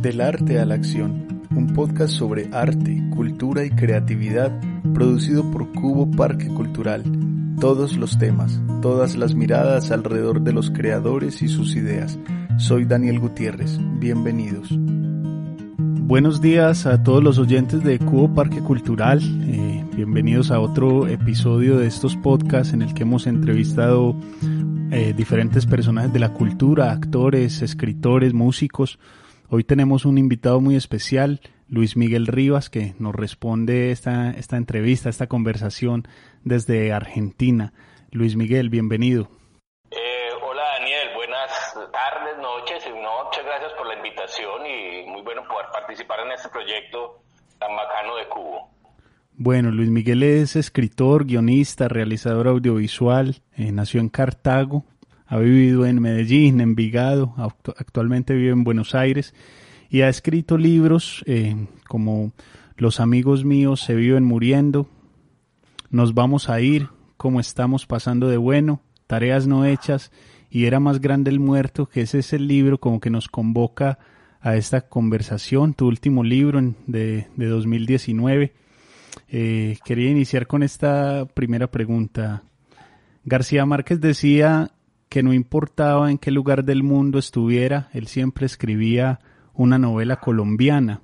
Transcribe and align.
Del 0.00 0.20
arte 0.22 0.58
a 0.58 0.64
la 0.64 0.74
acción, 0.74 1.42
un 1.50 1.74
podcast 1.74 2.14
sobre 2.14 2.48
arte, 2.50 3.02
cultura 3.14 3.64
y 3.66 3.70
creatividad 3.70 4.58
producido 4.94 5.50
por 5.50 5.70
Cubo 5.72 6.10
Parque 6.10 6.48
Cultural. 6.48 7.02
Todos 7.60 7.98
los 7.98 8.18
temas, 8.18 8.58
todas 8.80 9.16
las 9.16 9.34
miradas 9.34 9.90
alrededor 9.90 10.40
de 10.40 10.54
los 10.54 10.70
creadores 10.70 11.42
y 11.42 11.48
sus 11.48 11.76
ideas. 11.76 12.18
Soy 12.56 12.86
Daniel 12.86 13.18
Gutiérrez, 13.18 13.78
bienvenidos. 13.98 14.70
Buenos 16.06 16.40
días 16.40 16.86
a 16.86 17.02
todos 17.02 17.22
los 17.22 17.36
oyentes 17.38 17.84
de 17.84 17.98
Cubo 17.98 18.32
Parque 18.32 18.60
Cultural. 18.60 19.20
Eh, 19.44 19.75
bienvenidos 19.96 20.50
a 20.50 20.60
otro 20.60 21.06
episodio 21.06 21.78
de 21.78 21.86
estos 21.86 22.16
podcasts 22.16 22.74
en 22.74 22.82
el 22.82 22.92
que 22.92 23.04
hemos 23.04 23.26
entrevistado 23.26 24.14
eh, 24.92 25.14
diferentes 25.16 25.64
personajes 25.64 26.12
de 26.12 26.18
la 26.18 26.34
cultura, 26.34 26.90
actores, 26.90 27.62
escritores, 27.62 28.34
músicos. 28.34 28.98
Hoy 29.48 29.64
tenemos 29.64 30.04
un 30.04 30.18
invitado 30.18 30.60
muy 30.60 30.76
especial, 30.76 31.40
Luis 31.66 31.96
Miguel 31.96 32.26
Rivas, 32.26 32.68
que 32.68 32.92
nos 32.98 33.14
responde 33.14 33.90
esta, 33.90 34.32
esta 34.32 34.58
entrevista, 34.58 35.08
esta 35.08 35.28
conversación 35.28 36.06
desde 36.44 36.92
Argentina. 36.92 37.72
Luis 38.10 38.36
Miguel, 38.36 38.68
bienvenido. 38.68 39.30
Eh, 39.90 40.28
hola 40.42 40.62
Daniel, 40.78 41.08
buenas 41.14 41.50
tardes, 41.90 42.36
noches. 42.36 42.84
muchas 42.92 43.44
gracias 43.46 43.72
por 43.72 43.86
la 43.86 43.94
invitación 43.94 44.66
y 44.66 45.06
muy 45.08 45.22
bueno 45.22 45.42
poder 45.48 45.68
participar 45.72 46.20
en 46.20 46.32
este 46.32 46.50
proyecto 46.50 47.22
tan 47.58 47.74
bacano 47.74 48.16
de 48.16 48.28
Cubo. 48.28 48.75
Bueno, 49.38 49.70
Luis 49.70 49.90
Miguel 49.90 50.22
es 50.22 50.56
escritor, 50.56 51.26
guionista, 51.26 51.88
realizador 51.88 52.48
audiovisual, 52.48 53.42
eh, 53.54 53.70
nació 53.70 54.00
en 54.00 54.08
Cartago, 54.08 54.86
ha 55.26 55.36
vivido 55.36 55.84
en 55.84 56.00
Medellín, 56.00 56.62
en 56.62 56.74
Vigado, 56.74 57.34
actualmente 57.76 58.32
vive 58.32 58.52
en 58.52 58.64
Buenos 58.64 58.94
Aires 58.94 59.34
y 59.90 60.00
ha 60.00 60.08
escrito 60.08 60.56
libros 60.56 61.22
eh, 61.26 61.54
como 61.86 62.32
Los 62.78 62.98
amigos 62.98 63.44
míos 63.44 63.82
se 63.82 63.94
viven 63.94 64.24
muriendo, 64.24 64.88
Nos 65.90 66.14
vamos 66.14 66.48
a 66.48 66.62
ir, 66.62 66.88
como 67.18 67.38
estamos 67.38 67.84
pasando 67.84 68.28
de 68.28 68.38
bueno, 68.38 68.80
Tareas 69.06 69.46
no 69.46 69.66
hechas 69.66 70.12
y 70.48 70.64
Era 70.64 70.80
más 70.80 70.98
grande 70.98 71.30
el 71.30 71.40
muerto, 71.40 71.90
que 71.90 72.00
ese 72.00 72.20
es 72.20 72.32
el 72.32 72.48
libro 72.48 72.80
como 72.80 73.00
que 73.00 73.10
nos 73.10 73.28
convoca 73.28 73.98
a 74.40 74.56
esta 74.56 74.88
conversación, 74.88 75.74
tu 75.74 75.88
último 75.88 76.24
libro 76.24 76.74
de, 76.86 77.26
de 77.36 77.46
2019 77.48 78.54
eh, 79.28 79.78
quería 79.84 80.10
iniciar 80.10 80.46
con 80.46 80.62
esta 80.62 81.26
primera 81.26 81.70
pregunta. 81.70 82.42
García 83.24 83.66
Márquez 83.66 84.00
decía 84.00 84.70
que 85.08 85.22
no 85.22 85.32
importaba 85.32 86.10
en 86.10 86.18
qué 86.18 86.30
lugar 86.30 86.64
del 86.64 86.82
mundo 86.82 87.18
estuviera, 87.18 87.88
él 87.92 88.06
siempre 88.06 88.46
escribía 88.46 89.20
una 89.54 89.78
novela 89.78 90.16
colombiana. 90.16 91.00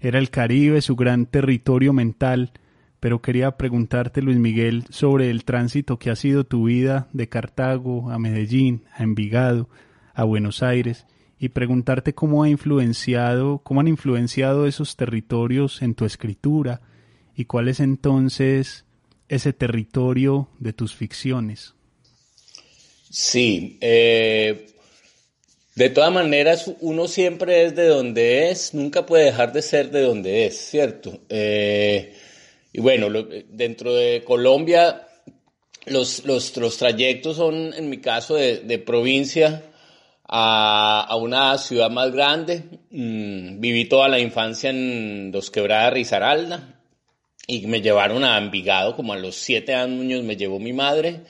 Era 0.00 0.18
el 0.18 0.30
Caribe 0.30 0.80
su 0.80 0.96
gran 0.96 1.26
territorio 1.26 1.92
mental, 1.92 2.52
pero 3.00 3.20
quería 3.20 3.56
preguntarte, 3.56 4.22
Luis 4.22 4.38
Miguel, 4.38 4.84
sobre 4.90 5.30
el 5.30 5.44
tránsito 5.44 5.98
que 5.98 6.10
ha 6.10 6.16
sido 6.16 6.44
tu 6.44 6.64
vida 6.64 7.08
de 7.12 7.28
Cartago 7.28 8.10
a 8.10 8.18
Medellín, 8.18 8.84
a 8.94 9.02
Envigado, 9.02 9.68
a 10.14 10.24
Buenos 10.24 10.62
Aires, 10.62 11.06
y 11.38 11.50
preguntarte 11.50 12.14
cómo 12.14 12.42
ha 12.42 12.48
influenciado, 12.48 13.58
cómo 13.58 13.80
han 13.80 13.88
influenciado 13.88 14.66
esos 14.66 14.96
territorios 14.96 15.82
en 15.82 15.94
tu 15.94 16.04
escritura, 16.04 16.80
y 17.36 17.44
cuál 17.44 17.68
es 17.68 17.80
entonces 17.80 18.84
ese 19.28 19.52
territorio 19.52 20.48
de 20.58 20.72
tus 20.72 20.94
ficciones. 20.94 21.74
Sí, 23.10 23.78
eh, 23.80 24.66
de 25.74 25.90
todas 25.90 26.12
maneras 26.12 26.72
uno 26.80 27.06
siempre 27.06 27.64
es 27.64 27.76
de 27.76 27.86
donde 27.86 28.50
es, 28.50 28.74
nunca 28.74 29.06
puede 29.06 29.26
dejar 29.26 29.52
de 29.52 29.62
ser 29.62 29.90
de 29.90 30.02
donde 30.02 30.46
es, 30.46 30.56
¿cierto? 30.56 31.20
Eh, 31.28 32.14
y 32.72 32.80
bueno, 32.80 33.08
dentro 33.50 33.94
de 33.94 34.22
Colombia 34.24 35.06
los, 35.86 36.24
los, 36.24 36.76
trayectos 36.78 37.36
son, 37.36 37.72
en 37.74 37.88
mi 37.88 37.98
caso, 37.98 38.34
de, 38.34 38.78
provincia 38.78 39.62
a, 40.24 41.16
una 41.16 41.56
ciudad 41.58 41.90
más 41.90 42.12
grande. 42.12 42.64
Mm, 42.90 43.60
viví 43.60 43.88
toda 43.88 44.08
la 44.08 44.18
infancia 44.18 44.70
en 44.70 45.30
Dos 45.30 45.50
Quebradas, 45.50 45.92
Risaralda, 45.92 46.75
y 47.46 47.66
me 47.66 47.80
llevaron 47.80 48.24
a 48.24 48.38
Envigado, 48.38 48.96
como 48.96 49.12
a 49.12 49.18
los 49.18 49.36
siete 49.36 49.74
años 49.74 50.22
me 50.24 50.36
llevó 50.36 50.58
mi 50.58 50.72
madre. 50.72 51.22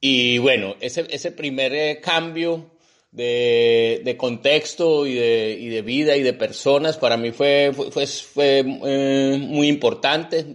Y 0.00 0.38
bueno, 0.38 0.76
ese, 0.80 1.06
ese 1.10 1.30
primer 1.30 1.74
eh, 1.74 2.00
cambio 2.00 2.70
de, 3.12 4.00
de 4.04 4.16
contexto 4.16 5.06
y 5.06 5.14
de, 5.14 5.56
y 5.60 5.68
de, 5.68 5.82
vida 5.82 6.16
y 6.16 6.22
de 6.22 6.32
personas 6.32 6.96
para 6.96 7.16
mí 7.16 7.32
fue, 7.32 7.72
fue, 7.72 8.06
fue, 8.06 8.64
eh, 8.66 9.38
muy 9.38 9.68
importante, 9.68 10.46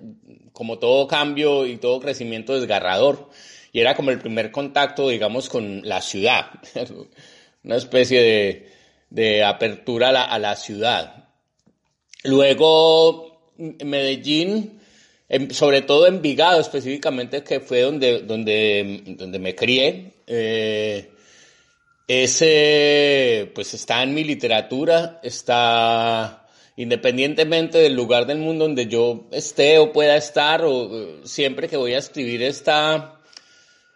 como 0.51 0.79
todo 0.79 1.07
cambio 1.07 1.65
y 1.65 1.77
todo 1.77 1.99
crecimiento 1.99 2.59
desgarrador. 2.59 3.29
Y 3.71 3.81
era 3.81 3.95
como 3.95 4.11
el 4.11 4.19
primer 4.19 4.51
contacto, 4.51 5.09
digamos, 5.09 5.49
con 5.49 5.81
la 5.83 6.01
ciudad, 6.01 6.47
una 7.63 7.75
especie 7.75 8.21
de, 8.21 8.69
de 9.09 9.43
apertura 9.43 10.09
a 10.09 10.11
la, 10.11 10.23
a 10.23 10.39
la 10.39 10.55
ciudad. 10.55 11.29
Luego 12.23 13.34
Medellín, 13.57 14.79
sobre 15.51 15.81
todo 15.81 16.07
en 16.07 16.21
Vigado 16.21 16.59
específicamente, 16.59 17.43
que 17.43 17.59
fue 17.59 17.81
donde, 17.81 18.21
donde, 18.21 19.03
donde 19.17 19.39
me 19.39 19.55
crié, 19.55 20.13
eh, 20.27 21.11
ese 22.07 23.51
pues 23.55 23.73
está 23.73 24.03
en 24.03 24.13
mi 24.13 24.23
literatura, 24.23 25.19
está 25.23 26.47
independientemente 26.77 27.77
del 27.79 27.95
lugar 27.95 28.27
del 28.27 28.37
mundo 28.37 28.65
donde 28.65 28.87
yo 28.87 29.27
esté 29.31 29.79
o 29.79 29.91
pueda 29.91 30.15
estar, 30.15 30.63
o 30.63 31.25
siempre 31.25 31.67
que 31.67 31.77
voy 31.77 31.93
a 31.93 31.99
escribir 31.99 32.43
está, 32.43 33.19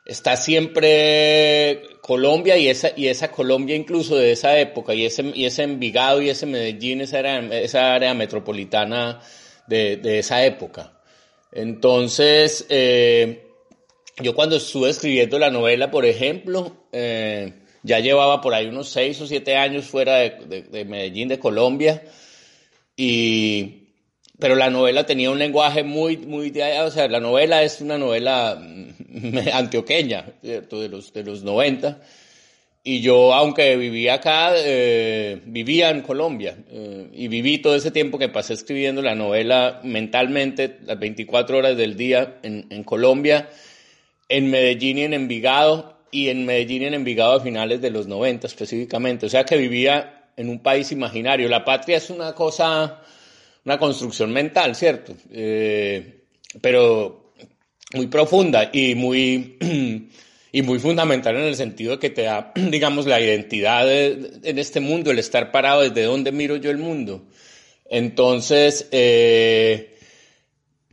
está 0.05 0.35
siempre 0.37 1.83
Colombia 2.01 2.57
y 2.57 2.69
esa, 2.69 2.91
y 2.95 3.07
esa 3.07 3.29
Colombia 3.29 3.75
incluso 3.75 4.15
de 4.15 4.31
esa 4.31 4.57
época, 4.57 4.95
y 4.95 5.05
ese, 5.05 5.31
y 5.35 5.45
ese 5.45 5.63
Envigado 5.63 6.21
y 6.21 6.29
ese 6.29 6.47
Medellín, 6.47 7.01
esa 7.01 7.19
área, 7.19 7.39
esa 7.59 7.93
área 7.93 8.13
metropolitana 8.15 9.21
de, 9.69 10.19
esa 10.19 10.43
época. 10.43 10.99
Entonces, 11.51 12.65
eh, 12.69 13.47
yo 14.21 14.35
cuando 14.35 14.57
estuve 14.57 14.89
escribiendo 14.89 15.39
la 15.39 15.49
novela, 15.49 15.91
por 15.91 16.05
ejemplo, 16.05 16.85
eh, 16.91 17.53
ya 17.83 17.99
llevaba 17.99 18.41
por 18.41 18.53
ahí 18.53 18.67
unos 18.67 18.89
seis 18.89 19.19
o 19.21 19.27
siete 19.27 19.55
años 19.55 19.85
fuera 19.85 20.17
de, 20.17 20.85
Medellín, 20.85 21.29
de 21.29 21.39
Colombia, 21.39 22.03
y, 22.95 23.87
pero 24.37 24.55
la 24.55 24.69
novela 24.69 25.05
tenía 25.05 25.31
un 25.31 25.39
lenguaje 25.39 25.83
muy, 25.83 26.17
muy, 26.17 26.49
o 26.49 26.91
sea, 26.91 27.07
la 27.07 27.19
novela 27.19 27.63
es 27.63 27.79
una 27.81 27.97
novela 27.97 28.59
mm, 28.59 29.37
antioqueña, 29.53 30.25
¿cierto? 30.41 30.81
De 30.81 30.89
los, 30.89 31.13
de 31.13 31.23
los 31.23 31.43
90, 31.43 32.01
y 32.91 33.01
yo, 33.01 33.35
aunque 33.35 33.77
vivía 33.77 34.15
acá, 34.15 34.53
eh, 34.55 35.39
vivía 35.45 35.91
en 35.91 36.01
Colombia 36.01 36.57
eh, 36.71 37.07
y 37.13 37.27
viví 37.27 37.59
todo 37.59 37.75
ese 37.75 37.91
tiempo 37.91 38.17
que 38.17 38.29
pasé 38.29 38.53
escribiendo 38.53 39.03
la 39.03 39.13
novela 39.13 39.79
mentalmente, 39.83 40.79
las 40.85 40.97
24 40.97 41.55
horas 41.55 41.77
del 41.77 41.95
día 41.95 42.39
en, 42.41 42.83
Colombia, 42.83 43.47
en 44.27 44.49
Medellín 44.49 44.97
y 44.97 45.03
en 45.03 45.13
Envigado, 45.13 45.99
y 46.09 46.29
en 46.29 46.47
Medellín 46.47 46.81
y 46.81 46.85
en 46.85 46.95
Envigado 46.95 47.33
a 47.33 47.41
finales 47.41 47.79
de 47.79 47.91
los 47.91 48.07
90 48.07 48.47
específicamente. 48.47 49.27
O 49.27 49.29
sea 49.29 49.43
que 49.43 49.57
vivía 49.57 50.31
en 50.35 50.49
un 50.49 50.57
país 50.57 50.91
imaginario. 50.91 51.47
La 51.47 51.63
patria 51.63 51.97
es 51.97 52.09
una 52.09 52.33
cosa, 52.33 53.03
una 53.65 53.77
construcción 53.77 54.33
mental, 54.33 54.75
¿cierto? 54.75 55.13
Eh, 55.31 56.23
pero 56.59 57.33
muy 57.93 58.07
profunda 58.07 58.71
y 58.73 58.95
muy 58.95 59.59
y 60.51 60.61
muy 60.61 60.79
fundamental 60.79 61.35
en 61.35 61.43
el 61.43 61.55
sentido 61.55 61.93
de 61.93 61.99
que 61.99 62.09
te 62.09 62.23
da, 62.23 62.51
digamos, 62.55 63.05
la 63.05 63.19
identidad 63.19 63.91
en 63.91 64.59
este 64.59 64.79
mundo, 64.79 65.11
el 65.11 65.19
estar 65.19 65.51
parado 65.51 65.81
desde 65.81 66.03
dónde 66.03 66.31
miro 66.31 66.55
yo 66.55 66.71
el 66.71 66.77
mundo. 66.77 67.25
Entonces, 67.89 68.87
eh, 68.91 69.97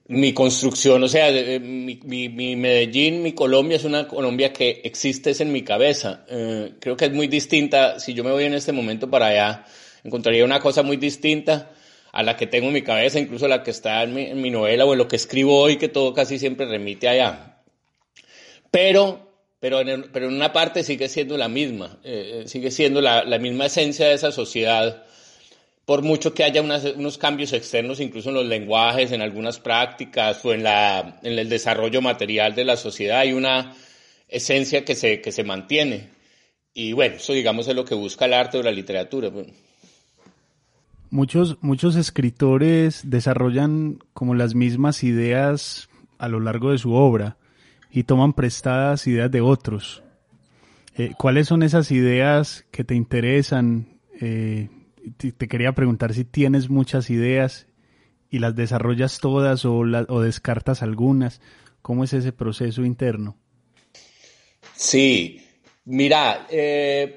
mi 0.08 0.32
construcción, 0.32 1.02
o 1.02 1.08
sea, 1.08 1.30
mi, 1.60 2.00
mi, 2.04 2.56
Medellín, 2.56 3.22
mi 3.22 3.32
Colombia 3.32 3.76
es 3.76 3.84
una 3.84 4.06
Colombia 4.06 4.52
que 4.52 4.80
existe 4.84 5.32
en 5.40 5.52
mi 5.52 5.62
cabeza. 5.62 6.24
Eh, 6.28 6.74
creo 6.80 6.96
que 6.96 7.06
es 7.06 7.12
muy 7.12 7.26
distinta. 7.26 7.98
Si 7.98 8.14
yo 8.14 8.22
me 8.22 8.30
voy 8.30 8.44
en 8.44 8.54
este 8.54 8.72
momento 8.72 9.10
para 9.10 9.26
allá, 9.26 9.64
encontraría 10.04 10.44
una 10.44 10.60
cosa 10.60 10.82
muy 10.82 10.96
distinta 10.96 11.72
a 12.12 12.22
la 12.22 12.36
que 12.36 12.46
tengo 12.46 12.68
en 12.68 12.72
mi 12.72 12.82
cabeza, 12.82 13.18
incluso 13.18 13.48
la 13.48 13.62
que 13.62 13.72
está 13.72 14.04
en 14.04 14.40
mi, 14.40 14.50
novela 14.50 14.86
o 14.86 14.92
en 14.92 14.98
lo 14.98 15.08
que 15.08 15.16
escribo 15.16 15.58
hoy, 15.60 15.76
que 15.76 15.88
todo 15.88 16.14
casi 16.14 16.38
siempre 16.38 16.66
remite 16.66 17.08
allá. 17.08 17.62
Pero, 18.70 19.25
pero, 19.66 19.80
en, 19.80 20.04
pero 20.12 20.28
en 20.28 20.34
una 20.34 20.52
parte 20.52 20.84
sigue 20.84 21.08
siendo 21.08 21.36
la 21.36 21.48
misma, 21.48 21.98
eh, 22.04 22.42
eh, 22.44 22.48
sigue 22.48 22.70
siendo 22.70 23.00
la, 23.00 23.24
la 23.24 23.40
misma 23.40 23.66
esencia 23.66 24.06
de 24.06 24.14
esa 24.14 24.30
sociedad 24.30 25.02
por 25.84 26.02
mucho 26.02 26.32
que 26.34 26.44
haya 26.44 26.62
unos 26.62 27.18
cambios 27.18 27.52
externos, 27.52 27.98
incluso 27.98 28.28
en 28.28 28.36
los 28.36 28.46
lenguajes, 28.46 29.10
en 29.10 29.22
algunas 29.22 29.58
prácticas 29.58 30.44
o 30.44 30.52
en, 30.52 30.62
la, 30.62 31.18
en 31.20 31.36
el 31.36 31.48
desarrollo 31.48 32.00
material 32.00 32.54
de 32.54 32.64
la 32.64 32.76
sociedad, 32.76 33.18
hay 33.18 33.32
una 33.32 33.74
esencia 34.28 34.84
que 34.84 34.94
se, 34.94 35.20
que 35.20 35.32
se 35.32 35.42
mantiene. 35.42 36.10
Y 36.72 36.92
bueno, 36.92 37.16
eso 37.16 37.32
digamos 37.32 37.66
es 37.66 37.74
lo 37.74 37.84
que 37.84 37.96
busca 37.96 38.26
el 38.26 38.34
arte 38.34 38.58
o 38.58 38.62
la 38.62 38.70
literatura. 38.70 39.32
Muchos, 41.10 41.56
muchos 41.60 41.96
escritores 41.96 43.00
desarrollan 43.02 43.98
como 44.12 44.36
las 44.36 44.54
mismas 44.54 45.02
ideas 45.02 45.88
a 46.18 46.28
lo 46.28 46.38
largo 46.38 46.70
de 46.70 46.78
su 46.78 46.92
obra 46.92 47.36
y 47.96 48.04
toman 48.04 48.34
prestadas 48.34 49.06
ideas 49.06 49.30
de 49.30 49.40
otros. 49.40 50.02
Eh, 50.98 51.12
¿Cuáles 51.16 51.48
son 51.48 51.62
esas 51.62 51.90
ideas 51.90 52.66
que 52.70 52.84
te 52.84 52.94
interesan? 52.94 54.00
Eh, 54.20 54.68
te 55.16 55.48
quería 55.48 55.72
preguntar 55.72 56.12
si 56.12 56.26
tienes 56.26 56.68
muchas 56.68 57.08
ideas 57.08 57.68
y 58.28 58.40
las 58.40 58.54
desarrollas 58.54 59.18
todas 59.18 59.64
o, 59.64 59.78
o 59.78 60.20
descartas 60.20 60.82
algunas. 60.82 61.40
¿Cómo 61.80 62.04
es 62.04 62.12
ese 62.12 62.32
proceso 62.32 62.84
interno? 62.84 63.38
Sí, 64.74 65.40
mira, 65.86 66.46
eh, 66.50 67.16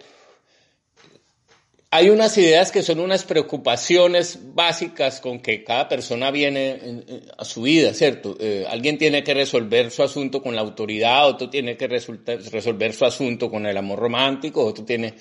hay 1.91 2.09
unas 2.09 2.37
ideas 2.37 2.71
que 2.71 2.83
son 2.83 2.99
unas 2.99 3.23
preocupaciones 3.23 4.53
básicas 4.53 5.19
con 5.19 5.39
que 5.39 5.63
cada 5.63 5.89
persona 5.89 6.29
viene 6.29 7.03
a 7.35 7.43
su 7.43 7.63
vida, 7.63 7.95
¿cierto? 7.95 8.37
Eh, 8.39 8.65
alguien 8.69 8.99
tiene 8.99 9.23
que 9.23 9.33
resolver 9.33 9.89
su 9.89 10.03
asunto 10.03 10.43
con 10.43 10.55
la 10.55 10.61
autoridad, 10.61 11.27
otro 11.27 11.49
tiene 11.49 11.77
que 11.77 11.87
resolver 11.87 12.93
su 12.93 13.05
asunto 13.05 13.49
con 13.49 13.65
el 13.65 13.75
amor 13.75 13.97
romántico, 13.97 14.63
otro 14.65 14.85
tiene 14.85 15.15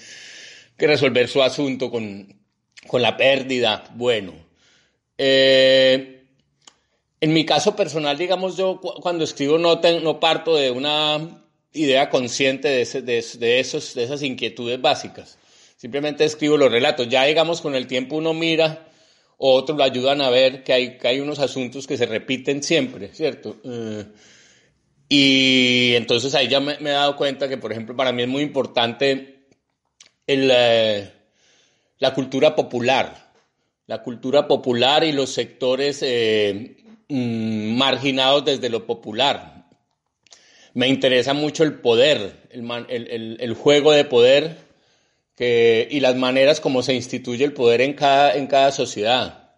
que 0.77 0.87
resolver 0.87 1.27
su 1.29 1.43
asunto 1.43 1.91
con, 1.91 2.39
con 2.87 3.01
la 3.01 3.17
pérdida, 3.17 3.91
bueno. 3.95 4.35
Eh, 5.17 6.25
en 7.21 7.33
mi 7.33 7.47
caso 7.47 7.75
personal, 7.75 8.19
digamos, 8.19 8.59
yo 8.59 8.79
cuando 8.81 9.25
escribo 9.25 9.57
no, 9.57 9.81
no 10.03 10.21
parto 10.21 10.55
de 10.55 10.71
una 10.71 11.45
idea 11.73 12.11
consciente 12.11 12.69
de, 12.69 13.03
de, 13.39 13.59
esos, 13.59 13.95
de 13.95 14.05
esas 14.05 14.23
inquietudes 14.23 14.81
básicas. 14.81 15.39
Simplemente 15.79 16.25
escribo 16.25 16.59
los 16.59 16.71
relatos. 16.71 17.09
Ya, 17.09 17.25
digamos, 17.25 17.63
con 17.63 17.75
el 17.75 17.87
tiempo 17.87 18.17
uno 18.17 18.35
mira 18.35 18.87
o 19.39 19.55
otros 19.55 19.79
lo 19.79 19.85
ayudan 19.85 20.21
a 20.21 20.29
ver 20.29 20.63
que 20.63 20.75
hay, 20.75 20.99
que 20.99 21.09
hay 21.09 21.21
unos 21.21 21.39
asuntos 21.39 21.87
que 21.87 21.97
se 21.97 22.05
repiten 22.05 22.63
siempre, 22.63 23.15
¿cierto? 23.15 23.57
Eh, 23.65 24.05
y 25.09 25.95
entonces 25.95 26.35
ahí 26.35 26.49
ya 26.49 26.61
me, 26.61 26.75
he 26.75 26.91
dado 26.91 27.17
cuenta 27.17 27.49
que, 27.49 27.57
por 27.57 27.73
ejemplo, 27.73 27.97
para 27.97 28.13
mí 28.13 28.25
es 28.25 28.29
muy 28.29 28.43
importante 28.43 29.47
el... 30.27 30.51
Eh, 30.53 31.13
la 31.99 32.15
cultura 32.15 32.55
popular, 32.55 33.33
la 33.87 34.03
cultura 34.03 34.47
popular 34.47 35.05
y 35.05 35.13
los 35.13 35.31
sectores 35.31 36.01
eh, 36.03 36.77
mm, 37.09 37.77
marginados 37.77 38.45
desde 38.45 38.69
lo 38.69 38.87
popular. 38.87 39.67
Me 40.75 40.87
interesa 40.87 41.35
mucho 41.35 41.65
el 41.65 41.81
poder, 41.81 42.49
el, 42.51 43.55
juego 43.55 43.93
de 43.93 44.05
poder 44.05 44.68
y 45.41 46.01
las 46.01 46.17
maneras 46.17 46.61
como 46.61 46.83
se 46.83 46.95
instituye 46.95 47.45
el 47.45 47.53
poder 47.53 47.81
en 47.81 47.95
cada, 47.95 48.35
en 48.35 48.47
cada 48.47 48.73
sociedad. 48.73 49.51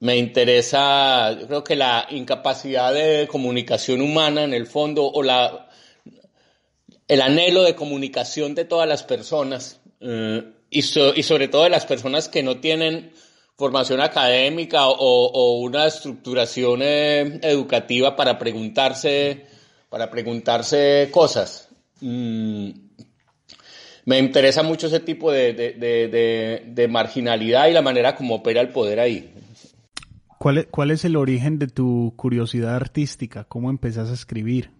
Me 0.00 0.16
interesa, 0.16 1.32
yo 1.38 1.46
creo 1.46 1.64
que 1.64 1.76
la 1.76 2.06
incapacidad 2.10 2.92
de 2.92 3.26
comunicación 3.26 4.00
humana 4.00 4.44
en 4.44 4.52
el 4.52 4.66
fondo 4.66 5.06
o 5.06 5.22
la, 5.22 5.68
el 7.08 7.20
anhelo 7.20 7.62
de 7.62 7.74
comunicación 7.74 8.54
de 8.54 8.64
todas 8.64 8.88
las 8.88 9.02
personas 9.02 9.80
eh, 10.00 10.42
y, 10.70 10.82
sobre 10.82 11.48
todo 11.48 11.64
de 11.64 11.70
las 11.70 11.86
personas 11.86 12.28
que 12.28 12.42
no 12.42 12.58
tienen 12.58 13.12
formación 13.56 14.00
académica 14.00 14.88
o, 14.88 15.58
una 15.60 15.86
estructuración 15.86 16.80
eh, 16.82 17.38
educativa 17.42 18.16
para 18.16 18.38
preguntarse, 18.38 19.46
para 19.88 20.10
preguntarse 20.10 21.08
cosas. 21.12 21.68
Mm, 22.00 22.83
me 24.04 24.18
interesa 24.18 24.62
mucho 24.62 24.86
ese 24.86 25.00
tipo 25.00 25.32
de, 25.32 26.86
marginalidad 26.90 27.68
y 27.68 27.72
la 27.72 27.82
manera 27.82 28.14
como 28.14 28.36
opera 28.36 28.60
el 28.60 28.68
poder 28.68 29.00
ahí. 29.00 29.32
¿Cuál 30.38 30.58
es, 30.58 30.66
¿Cuál 30.70 30.90
es 30.90 31.04
el 31.04 31.16
origen 31.16 31.58
de 31.58 31.68
tu 31.68 32.12
curiosidad 32.16 32.76
artística? 32.76 33.44
¿Cómo 33.44 33.70
empezás 33.70 34.10
a 34.10 34.14
escribir? 34.14 34.70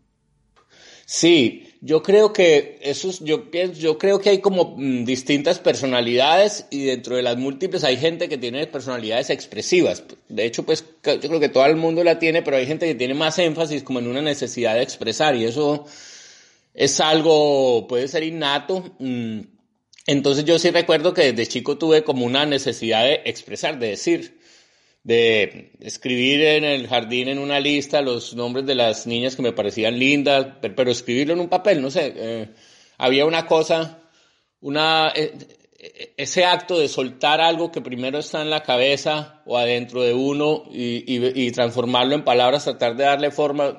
Sí, 1.06 1.74
yo 1.82 2.02
creo 2.02 2.32
que 2.32 2.78
eso 2.82 3.10
yo 3.22 3.50
pienso, 3.50 3.78
yo 3.78 3.98
creo 3.98 4.18
que 4.20 4.30
hay 4.30 4.38
como 4.38 4.74
mm, 4.76 5.04
distintas 5.04 5.58
personalidades 5.58 6.66
y 6.70 6.84
dentro 6.84 7.16
de 7.16 7.22
las 7.22 7.36
múltiples 7.36 7.84
hay 7.84 7.98
gente 7.98 8.28
que 8.28 8.38
tiene 8.38 8.66
personalidades 8.66 9.28
expresivas. 9.28 10.02
De 10.28 10.46
hecho, 10.46 10.64
pues 10.64 10.84
yo 11.04 11.20
creo 11.20 11.40
que 11.40 11.50
todo 11.50 11.66
el 11.66 11.76
mundo 11.76 12.02
la 12.04 12.18
tiene, 12.18 12.42
pero 12.42 12.56
hay 12.56 12.66
gente 12.66 12.86
que 12.86 12.94
tiene 12.94 13.12
más 13.12 13.38
énfasis 13.38 13.82
como 13.82 13.98
en 13.98 14.06
una 14.06 14.22
necesidad 14.22 14.74
de 14.74 14.82
expresar 14.82 15.36
y 15.36 15.44
eso 15.44 15.84
es 16.74 17.00
algo, 17.00 17.86
puede 17.86 18.08
ser 18.08 18.22
innato. 18.24 18.94
Mm. 18.98 19.40
Entonces 20.06 20.44
yo 20.44 20.58
sí 20.58 20.70
recuerdo 20.70 21.14
que 21.14 21.32
desde 21.32 21.46
chico 21.46 21.78
tuve 21.78 22.04
como 22.04 22.26
una 22.26 22.44
necesidad 22.44 23.04
de 23.04 23.22
expresar, 23.24 23.78
de 23.78 23.88
decir 23.88 24.38
de 25.04 25.72
escribir 25.80 26.40
en 26.40 26.64
el 26.64 26.88
jardín 26.88 27.28
en 27.28 27.38
una 27.38 27.60
lista 27.60 28.00
los 28.00 28.34
nombres 28.34 28.66
de 28.66 28.74
las 28.74 29.06
niñas 29.06 29.36
que 29.36 29.42
me 29.42 29.52
parecían 29.52 29.98
lindas, 29.98 30.46
pero, 30.60 30.90
escribirlo 30.90 31.34
en 31.34 31.40
un 31.40 31.48
papel, 31.48 31.82
no 31.82 31.90
sé, 31.90 32.12
eh, 32.16 32.48
había 32.96 33.26
una 33.26 33.46
cosa, 33.46 34.02
una, 34.60 35.12
eh, 35.14 35.34
ese 36.16 36.46
acto 36.46 36.78
de 36.78 36.88
soltar 36.88 37.42
algo 37.42 37.70
que 37.70 37.82
primero 37.82 38.18
está 38.18 38.40
en 38.40 38.48
la 38.48 38.62
cabeza 38.62 39.42
o 39.44 39.58
adentro 39.58 40.02
de 40.02 40.14
uno 40.14 40.64
y, 40.70 41.04
y, 41.06 41.50
transformarlo 41.50 42.14
en 42.14 42.24
palabras, 42.24 42.64
tratar 42.64 42.96
de 42.96 43.04
darle 43.04 43.30
forma, 43.30 43.76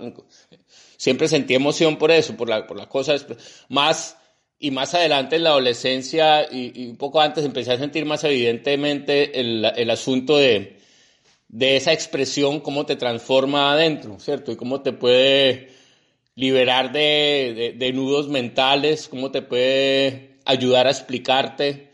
siempre 0.97 1.27
sentí 1.27 1.55
emoción 1.55 1.97
por 1.97 2.11
eso, 2.11 2.35
por 2.35 2.49
la, 2.49 2.67
por 2.67 2.77
la 2.77 2.87
cosa, 2.87 3.15
más, 3.69 4.17
y 4.59 4.71
más 4.71 4.93
adelante 4.93 5.35
en 5.35 5.43
la 5.43 5.49
adolescencia 5.51 6.51
y, 6.51 6.87
un 6.87 6.97
poco 6.97 7.21
antes 7.21 7.45
empecé 7.45 7.73
a 7.73 7.77
sentir 7.77 8.05
más 8.05 8.23
evidentemente 8.23 9.39
el, 9.39 9.65
el 9.75 9.89
asunto 9.89 10.37
de, 10.37 10.77
de 11.47 11.77
esa 11.77 11.93
expresión, 11.93 12.59
cómo 12.59 12.85
te 12.85 12.95
transforma 12.95 13.71
adentro, 13.71 14.19
¿cierto? 14.19 14.51
Y 14.51 14.55
cómo 14.55 14.81
te 14.81 14.91
puede 14.91 15.69
liberar 16.35 16.91
de, 16.91 17.91
nudos 17.93 18.27
mentales, 18.27 19.07
cómo 19.07 19.31
te 19.31 19.41
puede 19.41 20.39
ayudar 20.45 20.87
a 20.87 20.91
explicarte. 20.91 21.91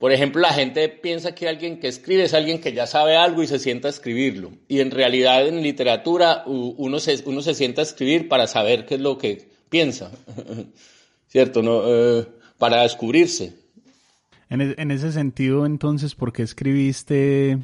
Por 0.00 0.12
ejemplo, 0.12 0.40
la 0.40 0.54
gente 0.54 0.88
piensa 0.88 1.34
que 1.34 1.46
alguien 1.46 1.78
que 1.78 1.86
escribe 1.86 2.22
es 2.22 2.32
alguien 2.32 2.58
que 2.58 2.72
ya 2.72 2.86
sabe 2.86 3.16
algo 3.16 3.42
y 3.42 3.46
se 3.46 3.58
sienta 3.58 3.88
a 3.88 3.90
escribirlo. 3.90 4.50
Y 4.66 4.80
en 4.80 4.90
realidad 4.90 5.46
en 5.46 5.62
literatura 5.62 6.42
uno 6.46 6.98
se, 6.98 7.22
uno 7.26 7.42
se 7.42 7.52
sienta 7.52 7.82
a 7.82 7.84
escribir 7.84 8.26
para 8.26 8.46
saber 8.46 8.86
qué 8.86 8.94
es 8.94 9.02
lo 9.02 9.18
que 9.18 9.50
piensa, 9.68 10.10
¿cierto? 11.28 11.60
¿No? 11.60 11.82
Eh, 11.84 12.26
para 12.56 12.80
descubrirse. 12.80 13.52
En, 14.48 14.90
ese 14.90 15.12
sentido, 15.12 15.66
entonces, 15.66 16.14
¿por 16.14 16.32
qué 16.32 16.44
escribiste 16.44 17.58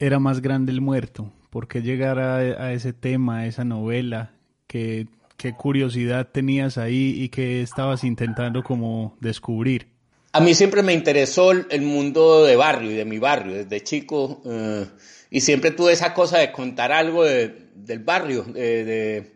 era 0.00 0.18
más 0.18 0.42
grande 0.42 0.72
el 0.72 0.80
muerto? 0.80 1.30
¿Por 1.50 1.68
qué 1.68 1.82
llegar 1.82 2.18
a, 2.18 2.72
ese 2.72 2.92
tema, 2.92 3.38
a 3.38 3.46
esa 3.46 3.64
novela? 3.64 4.32
¿Qué, 4.66 5.06
¿Qué, 5.36 5.54
curiosidad 5.54 6.30
tenías 6.32 6.78
ahí 6.78 7.14
y 7.16 7.28
qué 7.28 7.62
estabas 7.62 8.02
intentando 8.02 8.64
como 8.64 9.16
descubrir? 9.20 9.93
A 10.34 10.40
mí 10.40 10.52
siempre 10.52 10.82
me 10.82 10.92
interesó 10.92 11.52
el 11.52 11.82
mundo 11.82 12.44
de 12.44 12.56
barrio 12.56 12.90
y 12.90 12.94
de 12.94 13.04
mi 13.04 13.20
barrio, 13.20 13.54
desde 13.54 13.84
chico. 13.84 14.42
Eh, 14.44 14.84
y 15.30 15.40
siempre 15.40 15.70
tuve 15.70 15.92
esa 15.92 16.12
cosa 16.12 16.38
de 16.38 16.50
contar 16.50 16.90
algo 16.90 17.22
del 17.22 17.98
barrio, 18.00 18.42
de, 18.42 19.34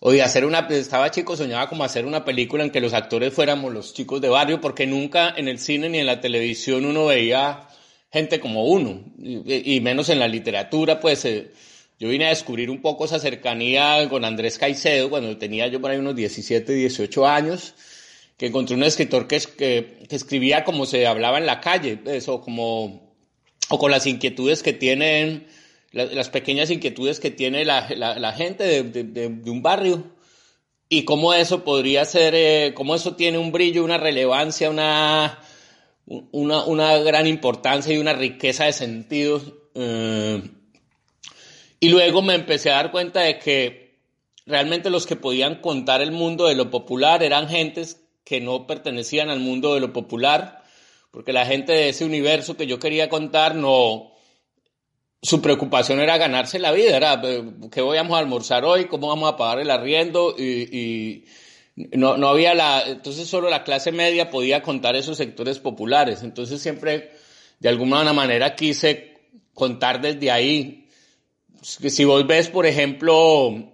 o 0.00 0.10
de 0.10 0.22
hacer 0.22 0.46
una, 0.46 0.60
estaba 0.70 1.10
chico, 1.10 1.36
soñaba 1.36 1.68
como 1.68 1.84
hacer 1.84 2.06
una 2.06 2.24
película 2.24 2.64
en 2.64 2.70
que 2.70 2.80
los 2.80 2.94
actores 2.94 3.34
fuéramos 3.34 3.74
los 3.74 3.92
chicos 3.92 4.22
de 4.22 4.30
barrio, 4.30 4.58
porque 4.58 4.86
nunca 4.86 5.34
en 5.36 5.48
el 5.48 5.58
cine 5.58 5.90
ni 5.90 5.98
en 5.98 6.06
la 6.06 6.22
televisión 6.22 6.86
uno 6.86 7.04
veía 7.04 7.68
gente 8.10 8.40
como 8.40 8.64
uno, 8.64 9.04
y, 9.18 9.80
menos 9.82 10.08
en 10.08 10.18
la 10.18 10.28
literatura, 10.28 10.98
pues 10.98 11.26
eh, 11.26 11.50
yo 12.00 12.08
vine 12.08 12.24
a 12.24 12.30
descubrir 12.30 12.70
un 12.70 12.80
poco 12.80 13.04
esa 13.04 13.18
cercanía 13.18 14.08
con 14.08 14.24
Andrés 14.24 14.56
Caicedo 14.56 15.10
cuando 15.10 15.36
tenía 15.36 15.66
yo 15.66 15.78
por 15.78 15.90
ahí 15.90 15.98
unos 15.98 16.16
17, 16.16 16.72
18 16.72 17.26
años, 17.26 17.74
que 18.42 18.48
encontré 18.48 18.74
un 18.74 18.82
escritor 18.82 19.28
que, 19.28 19.36
escribía 20.10 20.64
como 20.64 20.84
se 20.84 21.06
hablaba 21.06 21.38
en 21.38 21.46
la 21.46 21.60
calle, 21.60 22.00
eso, 22.06 22.40
como, 22.40 23.14
o 23.68 23.78
con 23.78 23.92
las 23.92 24.04
inquietudes 24.04 24.64
que 24.64 24.72
tienen 24.72 25.46
las 25.92 26.28
pequeñas 26.28 26.68
inquietudes 26.72 27.20
que 27.20 27.30
tiene 27.30 27.64
la, 27.64 28.34
gente 28.36 28.82
de, 28.82 29.26
un 29.48 29.62
barrio 29.62 30.02
y 30.88 31.04
cómo 31.04 31.32
eso 31.34 31.62
podría 31.62 32.04
ser, 32.04 32.34
eh, 32.34 32.72
cómo 32.74 32.96
eso 32.96 33.14
tiene 33.14 33.38
un 33.38 33.52
brillo, 33.52 33.84
una 33.84 33.98
relevancia, 33.98 34.70
una, 34.70 35.38
una, 36.32 36.98
gran 36.98 37.28
importancia 37.28 37.94
y 37.94 37.98
una 37.98 38.12
riqueza 38.12 38.64
de 38.64 38.72
sentidos. 38.72 39.52
Eh, 39.76 40.42
y 41.78 41.88
luego 41.90 42.22
me 42.22 42.34
empecé 42.34 42.72
a 42.72 42.74
dar 42.74 42.90
cuenta 42.90 43.20
de 43.20 43.38
que 43.38 44.00
realmente 44.46 44.90
los 44.90 45.06
que 45.06 45.14
podían 45.14 45.60
contar 45.60 46.02
el 46.02 46.10
mundo 46.10 46.48
de 46.48 46.56
lo 46.56 46.70
popular 46.70 47.22
eran 47.22 47.48
gentes 47.48 48.01
que 48.24 48.40
no 48.40 48.66
pertenecían 48.66 49.30
al 49.30 49.40
mundo 49.40 49.74
de 49.74 49.80
lo 49.80 49.92
popular, 49.92 50.62
porque 51.10 51.32
la 51.32 51.46
gente 51.46 51.72
de 51.72 51.88
ese 51.90 52.04
universo 52.04 52.56
que 52.56 52.66
yo 52.66 52.78
quería 52.78 53.08
contar 53.08 53.54
no, 53.54 54.12
su 55.22 55.40
preocupación 55.40 56.00
era 56.00 56.18
ganarse 56.18 56.58
la 56.58 56.72
vida, 56.72 56.96
era 56.96 57.20
qué 57.70 57.80
voy 57.80 57.96
a 57.98 58.00
almorzar 58.00 58.64
hoy, 58.64 58.86
cómo 58.86 59.08
vamos 59.08 59.32
a 59.32 59.36
pagar 59.36 59.60
el 59.60 59.70
arriendo 59.70 60.34
y, 60.36 61.24
no, 61.76 62.16
no, 62.16 62.28
había 62.28 62.54
la, 62.54 62.82
entonces 62.86 63.28
solo 63.28 63.48
la 63.48 63.64
clase 63.64 63.92
media 63.92 64.30
podía 64.30 64.62
contar 64.62 64.96
esos 64.96 65.16
sectores 65.16 65.58
populares, 65.58 66.22
entonces 66.22 66.60
siempre 66.60 67.10
de 67.60 67.68
alguna 67.68 68.12
manera 68.12 68.56
quise 68.56 69.12
contar 69.54 70.00
desde 70.00 70.30
ahí. 70.30 70.88
Si 71.62 72.04
vos 72.04 72.26
ves, 72.26 72.48
por 72.48 72.66
ejemplo, 72.66 73.71